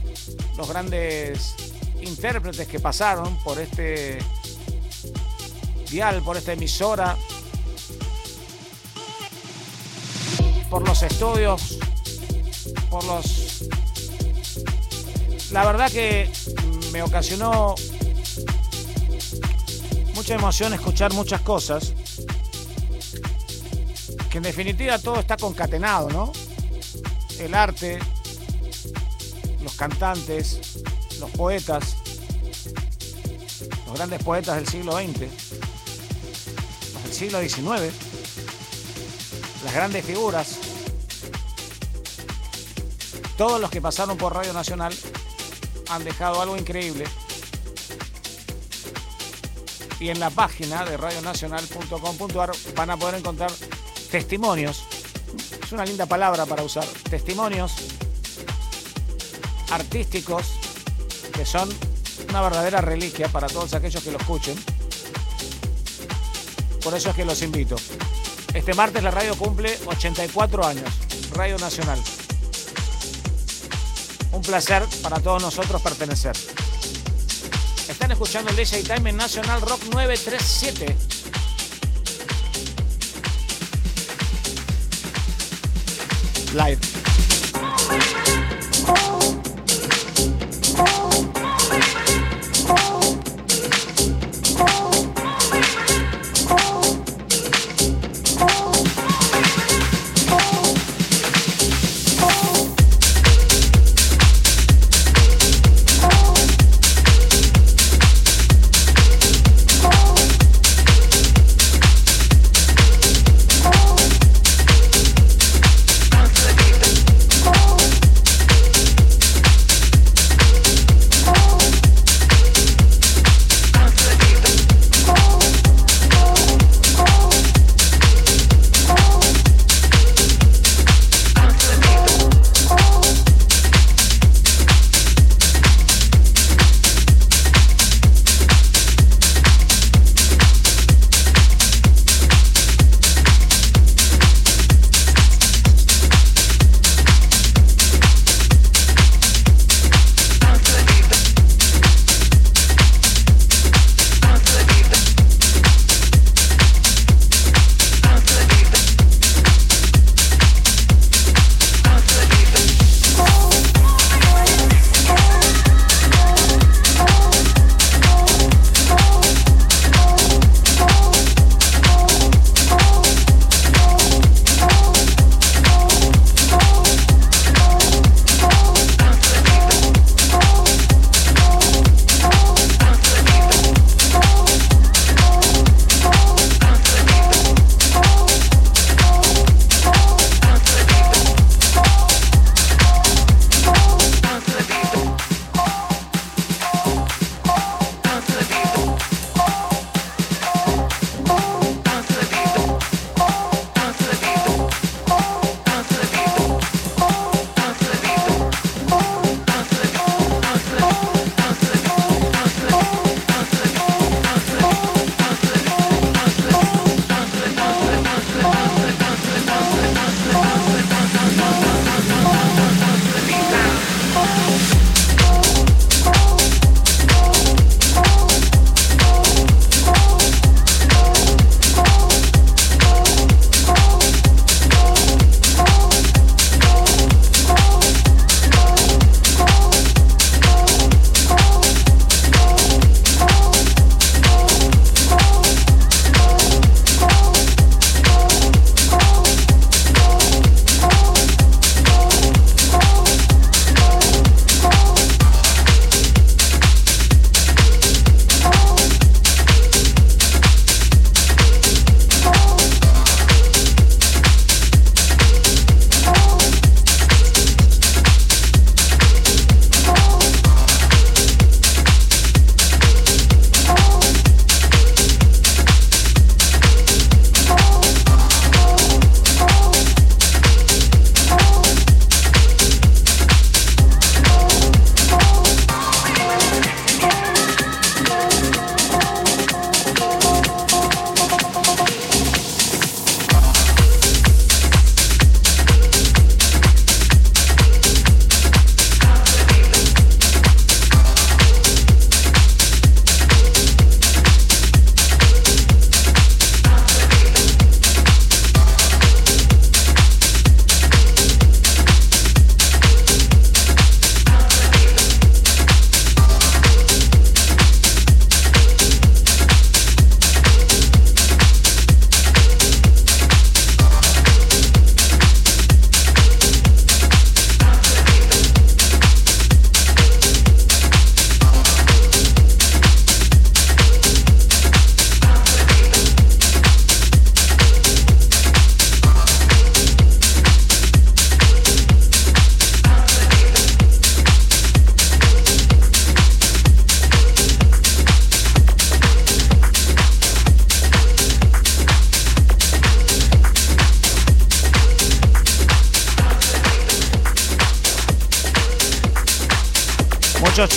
los 0.58 0.68
grandes 0.68 1.54
intérpretes 2.02 2.68
que 2.68 2.80
pasaron 2.80 3.38
por 3.44 3.58
este 3.58 4.18
dial, 5.90 6.22
por 6.22 6.36
esta 6.36 6.52
emisora, 6.52 7.16
por 10.70 10.86
los 10.86 11.02
estudios, 11.02 11.78
por 12.90 13.04
los... 13.04 13.64
La 15.52 15.64
verdad 15.64 15.90
que 15.90 16.30
me 16.92 17.02
ocasionó 17.02 17.74
mucha 20.14 20.34
emoción 20.34 20.74
escuchar 20.74 21.12
muchas 21.12 21.40
cosas, 21.42 21.92
que 24.30 24.38
en 24.38 24.42
definitiva 24.42 24.98
todo 24.98 25.20
está 25.20 25.36
concatenado, 25.36 26.10
¿no? 26.10 26.32
El 27.38 27.54
arte, 27.54 27.98
los 29.62 29.74
cantantes, 29.74 30.82
los 31.20 31.30
poetas, 31.30 31.96
los 33.86 33.94
grandes 33.94 34.22
poetas 34.22 34.56
del 34.56 34.66
siglo 34.66 34.92
XX, 34.96 35.20
del 37.04 37.12
siglo 37.12 37.40
XIX, 37.40 37.92
las 39.66 39.74
grandes 39.74 40.04
figuras, 40.04 40.58
todos 43.36 43.60
los 43.60 43.68
que 43.68 43.80
pasaron 43.80 44.16
por 44.16 44.32
Radio 44.32 44.52
Nacional 44.52 44.94
han 45.88 46.04
dejado 46.04 46.40
algo 46.40 46.56
increíble. 46.56 47.04
Y 49.98 50.10
en 50.10 50.20
la 50.20 50.30
página 50.30 50.84
de 50.84 50.96
radionacional.com.ar 50.96 52.52
van 52.76 52.90
a 52.90 52.96
poder 52.96 53.16
encontrar 53.16 53.50
testimonios. 54.08 54.84
Es 55.64 55.72
una 55.72 55.84
linda 55.84 56.06
palabra 56.06 56.46
para 56.46 56.62
usar. 56.62 56.86
Testimonios 57.10 57.72
artísticos 59.72 60.46
que 61.32 61.44
son 61.44 61.68
una 62.28 62.40
verdadera 62.40 62.80
reliquia 62.82 63.26
para 63.30 63.48
todos 63.48 63.74
aquellos 63.74 64.04
que 64.04 64.12
lo 64.12 64.18
escuchen. 64.18 64.56
Por 66.84 66.94
eso 66.94 67.10
es 67.10 67.16
que 67.16 67.24
los 67.24 67.42
invito. 67.42 67.74
Este 68.56 68.72
martes 68.72 69.02
la 69.02 69.10
radio 69.10 69.36
cumple 69.36 69.78
84 69.84 70.66
años. 70.66 70.90
Radio 71.34 71.58
Nacional. 71.58 72.02
Un 74.32 74.40
placer 74.40 74.82
para 75.02 75.20
todos 75.20 75.42
nosotros 75.42 75.82
pertenecer. 75.82 76.34
Están 77.86 78.12
escuchando 78.12 78.50
el 78.50 78.56
DJ 78.56 78.82
Time 78.82 79.10
en 79.10 79.18
Nacional 79.18 79.60
Rock 79.60 79.82
937. 79.92 80.96
Live. 86.54 86.95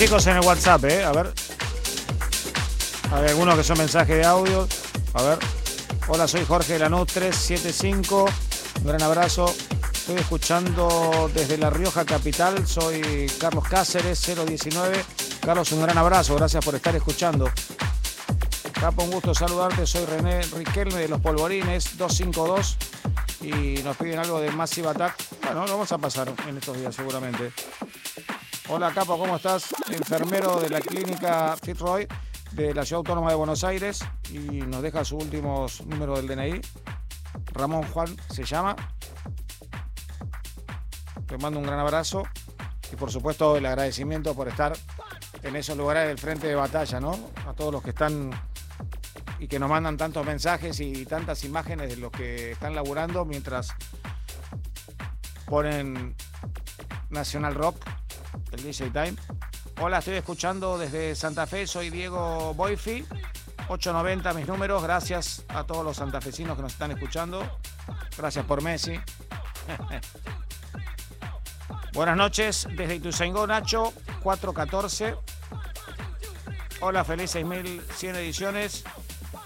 Chicos 0.00 0.26
en 0.28 0.36
el 0.36 0.40
WhatsApp, 0.46 0.82
¿eh? 0.86 1.04
A 1.04 1.12
ver. 1.12 1.30
Hay 3.12 3.28
algunos 3.28 3.54
que 3.54 3.62
son 3.62 3.76
mensajes 3.76 4.16
de 4.16 4.24
audio. 4.24 4.66
A 5.12 5.22
ver. 5.22 5.38
Hola, 6.08 6.26
soy 6.26 6.42
Jorge 6.46 6.72
de 6.72 6.78
Lanús 6.78 7.06
375. 7.08 8.24
Un 8.80 8.86
gran 8.86 9.02
abrazo. 9.02 9.54
Estoy 9.92 10.16
escuchando 10.16 11.30
desde 11.34 11.58
La 11.58 11.68
Rioja 11.68 12.06
Capital. 12.06 12.66
Soy 12.66 13.30
Carlos 13.38 13.68
Cáceres 13.68 14.24
019. 14.24 15.04
Carlos, 15.42 15.70
un 15.72 15.82
gran 15.82 15.98
abrazo. 15.98 16.34
Gracias 16.34 16.64
por 16.64 16.74
estar 16.74 16.96
escuchando. 16.96 17.50
Capo, 18.72 19.02
un 19.02 19.10
gusto 19.10 19.34
saludarte. 19.34 19.86
Soy 19.86 20.06
René 20.06 20.40
Riquelme 20.56 20.94
de 20.94 21.08
Los 21.08 21.20
Polvorines 21.20 21.98
252. 21.98 22.78
Y 23.42 23.82
nos 23.82 23.98
piden 23.98 24.20
algo 24.20 24.40
de 24.40 24.50
Massive 24.50 24.88
Attack. 24.88 25.14
Bueno, 25.42 25.66
lo 25.66 25.72
vamos 25.72 25.92
a 25.92 25.98
pasar 25.98 26.32
en 26.48 26.56
estos 26.56 26.78
días 26.78 26.94
seguramente. 26.94 27.52
Hola 28.72 28.92
Capo, 28.94 29.18
¿cómo 29.18 29.34
estás? 29.34 29.74
Enfermero 29.92 30.60
de 30.60 30.70
la 30.70 30.80
clínica 30.80 31.56
Fitzroy 31.62 32.06
de 32.52 32.74
la 32.74 32.84
Ciudad 32.84 32.98
Autónoma 32.98 33.30
de 33.30 33.36
Buenos 33.36 33.64
Aires 33.64 34.00
y 34.30 34.38
nos 34.38 34.82
deja 34.82 35.04
su 35.04 35.16
último 35.16 35.66
número 35.86 36.16
del 36.16 36.26
DNI. 36.26 36.60
Ramón 37.52 37.82
Juan 37.92 38.16
se 38.30 38.44
llama. 38.44 38.76
Te 41.26 41.38
mando 41.38 41.58
un 41.58 41.66
gran 41.66 41.78
abrazo 41.78 42.24
y 42.92 42.96
por 42.96 43.10
supuesto 43.10 43.56
el 43.56 43.66
agradecimiento 43.66 44.34
por 44.34 44.48
estar 44.48 44.72
en 45.42 45.56
esos 45.56 45.76
lugares 45.76 46.08
del 46.08 46.18
frente 46.18 46.46
de 46.46 46.54
batalla, 46.54 47.00
¿no? 47.00 47.12
A 47.46 47.52
todos 47.54 47.72
los 47.72 47.82
que 47.82 47.90
están 47.90 48.30
y 49.38 49.48
que 49.48 49.58
nos 49.58 49.70
mandan 49.70 49.96
tantos 49.96 50.24
mensajes 50.26 50.80
y 50.80 51.06
tantas 51.06 51.44
imágenes 51.44 51.88
de 51.88 51.96
los 51.96 52.12
que 52.12 52.52
están 52.52 52.74
laburando 52.74 53.24
mientras 53.24 53.74
ponen 55.46 56.14
Nacional 57.08 57.54
Rock, 57.54 57.76
el 58.52 58.62
DJ 58.62 58.90
Time. 58.90 59.16
Hola, 59.82 60.00
estoy 60.00 60.16
escuchando 60.16 60.76
desde 60.76 61.14
Santa 61.14 61.46
Fe, 61.46 61.66
soy 61.66 61.88
Diego 61.88 62.52
Boifi. 62.52 63.02
890 63.68 64.34
mis 64.34 64.46
números, 64.46 64.82
gracias 64.82 65.42
a 65.48 65.64
todos 65.64 65.82
los 65.82 65.96
santafesinos 65.96 66.54
que 66.54 66.62
nos 66.62 66.72
están 66.72 66.90
escuchando. 66.90 67.42
Gracias 68.14 68.44
por 68.44 68.62
Messi. 68.62 68.92
Buenas 71.94 72.14
noches, 72.14 72.68
desde 72.76 72.96
Ituzaingó, 72.96 73.46
Nacho, 73.46 73.94
414. 74.22 75.16
Hola, 76.82 77.02
feliz 77.02 77.30
6100 77.30 78.16
ediciones. 78.16 78.84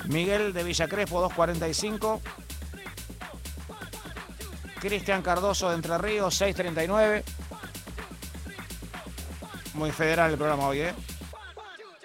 Miguel 0.06 0.52
de 0.52 0.64
Villa 0.64 0.88
Crespo, 0.88 1.20
245. 1.20 2.20
Cristian 4.80 5.22
Cardoso 5.22 5.68
de 5.68 5.76
Entre 5.76 5.96
Ríos, 5.96 6.34
639. 6.34 7.22
Muy 9.74 9.90
federal 9.90 10.30
el 10.30 10.38
programa 10.38 10.68
hoy, 10.68 10.80
¿eh? 10.80 10.94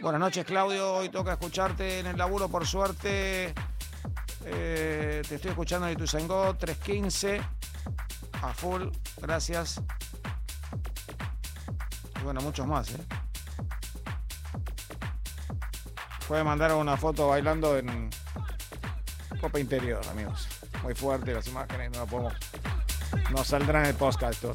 Buenas 0.01 0.19
noches, 0.19 0.43
Claudio. 0.43 0.95
Hoy 0.95 1.09
toca 1.09 1.33
escucharte 1.33 1.99
en 1.99 2.07
el 2.07 2.17
laburo, 2.17 2.49
por 2.49 2.65
suerte. 2.65 3.53
Eh, 4.45 5.21
te 5.27 5.35
estoy 5.35 5.51
escuchando 5.51 5.87
en 5.87 5.93
Ituzaingó, 5.93 6.55
315. 6.55 7.41
A 8.41 8.53
full, 8.53 8.87
gracias. 9.21 9.81
Y 12.19 12.23
bueno, 12.23 12.41
muchos 12.41 12.65
más, 12.65 12.89
¿eh? 12.89 13.05
Puede 16.27 16.43
mandar 16.43 16.73
una 16.73 16.97
foto 16.97 17.27
bailando 17.27 17.77
en 17.77 18.09
Copa 19.39 19.59
Interior, 19.59 20.01
amigos. 20.09 20.47
Muy 20.81 20.95
fuerte 20.95 21.33
las 21.33 21.47
imágenes, 21.47 21.91
no 21.91 21.99
la 21.99 22.05
podemos. 22.07 22.33
No 23.29 23.43
saldrá 23.43 23.81
en 23.81 23.85
el 23.87 23.95
podcast 23.95 24.33
esto. 24.33 24.53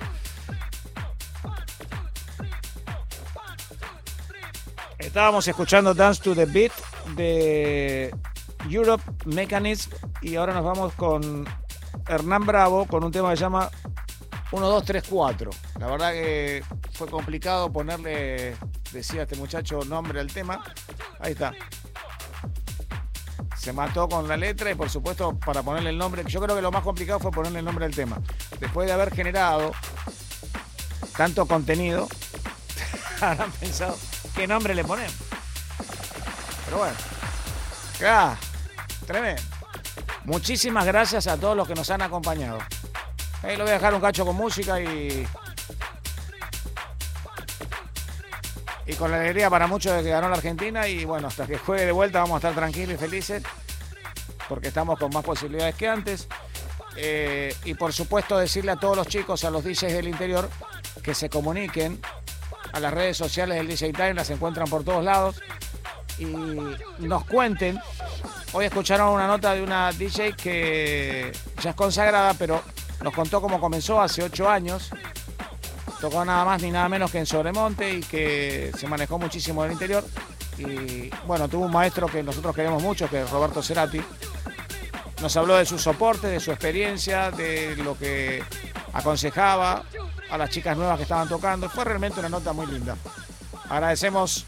Estábamos 5.14 5.46
escuchando 5.46 5.94
Dance 5.94 6.20
to 6.20 6.34
the 6.34 6.44
Beat 6.44 6.72
de 7.14 8.12
Europe 8.68 9.04
Mechanism 9.26 9.92
y 10.20 10.34
ahora 10.34 10.52
nos 10.54 10.64
vamos 10.64 10.92
con 10.94 11.46
Hernán 12.08 12.44
Bravo 12.44 12.84
con 12.86 13.04
un 13.04 13.12
tema 13.12 13.30
que 13.30 13.36
se 13.36 13.42
llama 13.42 13.70
1, 14.50 14.68
2, 14.68 14.84
3, 14.84 15.04
4. 15.08 15.50
La 15.78 15.86
verdad 15.86 16.10
que 16.10 16.64
fue 16.94 17.06
complicado 17.06 17.72
ponerle, 17.72 18.56
decía 18.92 19.22
este 19.22 19.36
muchacho, 19.36 19.84
nombre 19.84 20.18
al 20.18 20.32
tema. 20.32 20.64
Ahí 21.20 21.30
está. 21.30 21.52
Se 23.56 23.72
mató 23.72 24.08
con 24.08 24.26
la 24.26 24.36
letra 24.36 24.72
y 24.72 24.74
por 24.74 24.90
supuesto 24.90 25.38
para 25.38 25.62
ponerle 25.62 25.90
el 25.90 25.96
nombre, 25.96 26.24
yo 26.26 26.40
creo 26.40 26.56
que 26.56 26.62
lo 26.62 26.72
más 26.72 26.82
complicado 26.82 27.20
fue 27.20 27.30
ponerle 27.30 27.60
el 27.60 27.64
nombre 27.64 27.84
al 27.84 27.94
tema. 27.94 28.20
Después 28.58 28.88
de 28.88 28.92
haber 28.92 29.14
generado 29.14 29.70
tanto 31.16 31.46
contenido, 31.46 32.08
habrán 33.20 33.52
pensado, 33.52 33.96
¿qué 34.34 34.46
nombre 34.46 34.74
le 34.74 34.84
ponemos? 34.84 35.14
Pero 36.64 36.78
bueno, 36.78 36.96
acá, 37.96 38.38
tremendo. 39.06 39.42
Muchísimas 40.24 40.86
gracias 40.86 41.26
a 41.26 41.36
todos 41.36 41.56
los 41.56 41.68
que 41.68 41.74
nos 41.74 41.90
han 41.90 42.02
acompañado. 42.02 42.58
Ahí 43.42 43.56
lo 43.56 43.64
voy 43.64 43.72
a 43.72 43.74
dejar 43.74 43.94
un 43.94 44.00
cacho 44.00 44.24
con 44.24 44.36
música 44.36 44.80
y. 44.80 45.26
Y 48.86 48.94
con 48.94 49.10
la 49.10 49.18
alegría 49.18 49.48
para 49.48 49.66
muchos 49.66 49.94
de 49.96 50.02
que 50.02 50.10
ganó 50.10 50.28
la 50.28 50.36
Argentina. 50.36 50.88
Y 50.88 51.04
bueno, 51.04 51.28
hasta 51.28 51.46
que 51.46 51.58
juegue 51.58 51.84
de 51.84 51.92
vuelta 51.92 52.20
vamos 52.20 52.36
a 52.36 52.48
estar 52.48 52.54
tranquilos 52.54 52.94
y 52.94 52.98
felices. 52.98 53.42
Porque 54.48 54.68
estamos 54.68 54.98
con 54.98 55.12
más 55.12 55.24
posibilidades 55.24 55.74
que 55.74 55.88
antes. 55.88 56.26
Eh, 56.96 57.54
y 57.64 57.74
por 57.74 57.92
supuesto 57.92 58.38
decirle 58.38 58.72
a 58.72 58.76
todos 58.76 58.96
los 58.96 59.08
chicos, 59.08 59.44
a 59.44 59.50
los 59.50 59.64
DJs 59.64 59.92
del 59.92 60.08
interior, 60.08 60.48
que 61.02 61.14
se 61.14 61.28
comuniquen 61.28 62.00
a 62.74 62.80
las 62.80 62.92
redes 62.92 63.16
sociales 63.16 63.56
del 63.56 63.68
DJ 63.68 63.92
Time, 63.92 64.14
las 64.14 64.28
encuentran 64.30 64.68
por 64.68 64.84
todos 64.84 65.04
lados. 65.04 65.40
Y 66.18 66.26
nos 66.98 67.24
cuenten. 67.24 67.80
Hoy 68.52 68.66
escucharon 68.66 69.14
una 69.14 69.26
nota 69.26 69.54
de 69.54 69.62
una 69.62 69.92
DJ 69.92 70.34
que 70.34 71.32
ya 71.62 71.70
es 71.70 71.76
consagrada, 71.76 72.34
pero 72.34 72.62
nos 73.02 73.14
contó 73.14 73.40
cómo 73.40 73.60
comenzó 73.60 74.00
hace 74.00 74.22
ocho 74.22 74.48
años. 74.48 74.90
Tocó 76.00 76.24
nada 76.24 76.44
más 76.44 76.62
ni 76.62 76.70
nada 76.70 76.88
menos 76.88 77.10
que 77.10 77.18
en 77.18 77.26
Sobremonte 77.26 77.94
y 77.94 78.00
que 78.00 78.72
se 78.76 78.86
manejó 78.88 79.18
muchísimo 79.18 79.64
en 79.64 79.70
el 79.70 79.72
interior. 79.74 80.04
Y 80.58 81.10
bueno, 81.26 81.48
tuvo 81.48 81.64
un 81.66 81.72
maestro 81.72 82.06
que 82.08 82.22
nosotros 82.22 82.54
queremos 82.54 82.82
mucho, 82.82 83.08
que 83.08 83.22
es 83.22 83.30
Roberto 83.30 83.62
Cerati. 83.62 84.00
Nos 85.22 85.36
habló 85.36 85.56
de 85.56 85.64
su 85.64 85.78
soporte, 85.78 86.26
de 86.26 86.40
su 86.40 86.50
experiencia, 86.50 87.30
de 87.30 87.76
lo 87.76 87.96
que 87.96 88.42
aconsejaba 88.92 89.84
a 90.34 90.38
las 90.38 90.50
chicas 90.50 90.76
nuevas 90.76 90.96
que 90.96 91.04
estaban 91.04 91.28
tocando. 91.28 91.68
Fue 91.68 91.84
realmente 91.84 92.18
una 92.18 92.28
nota 92.28 92.52
muy 92.52 92.66
linda. 92.66 92.96
Agradecemos 93.68 94.46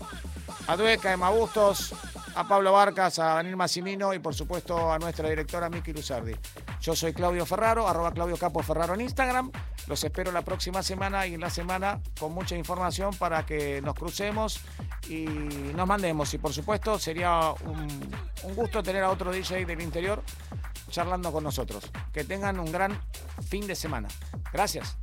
a 0.66 0.76
Dueca, 0.76 1.12
Emma 1.12 1.30
Bustos, 1.30 1.94
a 2.34 2.48
Pablo 2.48 2.72
Barcas, 2.72 3.20
a 3.20 3.34
Daniel 3.34 3.56
Massimino 3.56 4.12
y 4.12 4.18
por 4.18 4.34
supuesto 4.34 4.92
a 4.92 4.98
nuestra 4.98 5.28
directora 5.28 5.70
Miki 5.70 5.92
Luzardi. 5.92 6.34
Yo 6.80 6.96
soy 6.96 7.12
Claudio 7.12 7.46
Ferraro, 7.46 7.86
arroba 7.86 8.10
Claudio 8.10 8.36
Capo 8.36 8.64
Ferraro 8.64 8.94
en 8.94 9.02
Instagram. 9.02 9.52
Los 9.86 10.02
espero 10.02 10.32
la 10.32 10.42
próxima 10.42 10.82
semana 10.82 11.24
y 11.24 11.34
en 11.34 11.40
la 11.40 11.50
semana 11.50 12.00
con 12.18 12.32
mucha 12.32 12.56
información 12.56 13.14
para 13.14 13.46
que 13.46 13.80
nos 13.80 13.94
crucemos 13.94 14.58
y 15.08 15.24
nos 15.76 15.86
mandemos. 15.86 16.34
Y 16.34 16.38
por 16.38 16.52
supuesto 16.52 16.98
sería 16.98 17.54
un, 17.64 17.86
un 18.42 18.54
gusto 18.56 18.82
tener 18.82 19.04
a 19.04 19.10
otro 19.10 19.30
DJ 19.30 19.64
del 19.64 19.80
interior 19.80 20.20
charlando 20.90 21.32
con 21.32 21.44
nosotros. 21.44 21.90
Que 22.12 22.24
tengan 22.24 22.58
un 22.60 22.70
gran 22.72 23.00
fin 23.48 23.66
de 23.66 23.74
semana. 23.74 24.08
Gracias. 24.52 24.96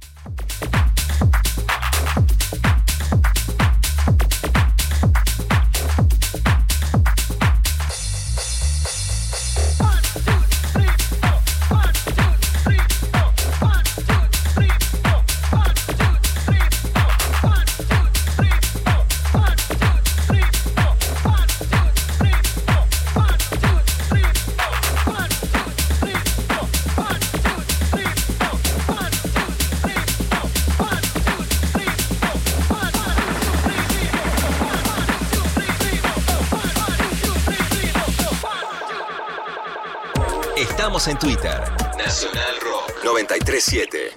En 41.06 41.18
Twitter. 41.18 41.60
Nacional 41.98 42.56
Rock 42.62 43.04
937. 43.04 44.12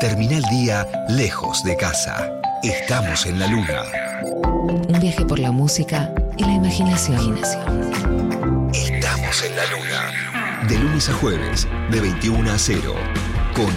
Termina 0.00 0.38
el 0.38 0.44
día 0.44 0.86
lejos 1.10 1.62
de 1.62 1.76
casa. 1.76 2.40
Estamos 2.62 3.26
en 3.26 3.38
la 3.38 3.46
luna. 3.46 3.82
Un 4.22 4.98
viaje 4.98 5.26
por 5.26 5.38
la 5.38 5.50
música 5.50 6.10
y 6.38 6.44
la 6.44 6.52
imaginación. 6.52 7.36
Estamos 8.72 9.44
en 9.44 9.56
la 9.56 9.66
luna. 9.66 10.66
De 10.66 10.78
lunes 10.78 11.10
a 11.10 11.12
jueves, 11.12 11.68
de 11.90 12.00
21 12.00 12.50
a 12.50 12.58
0. 12.58 12.94
Con 13.54 13.76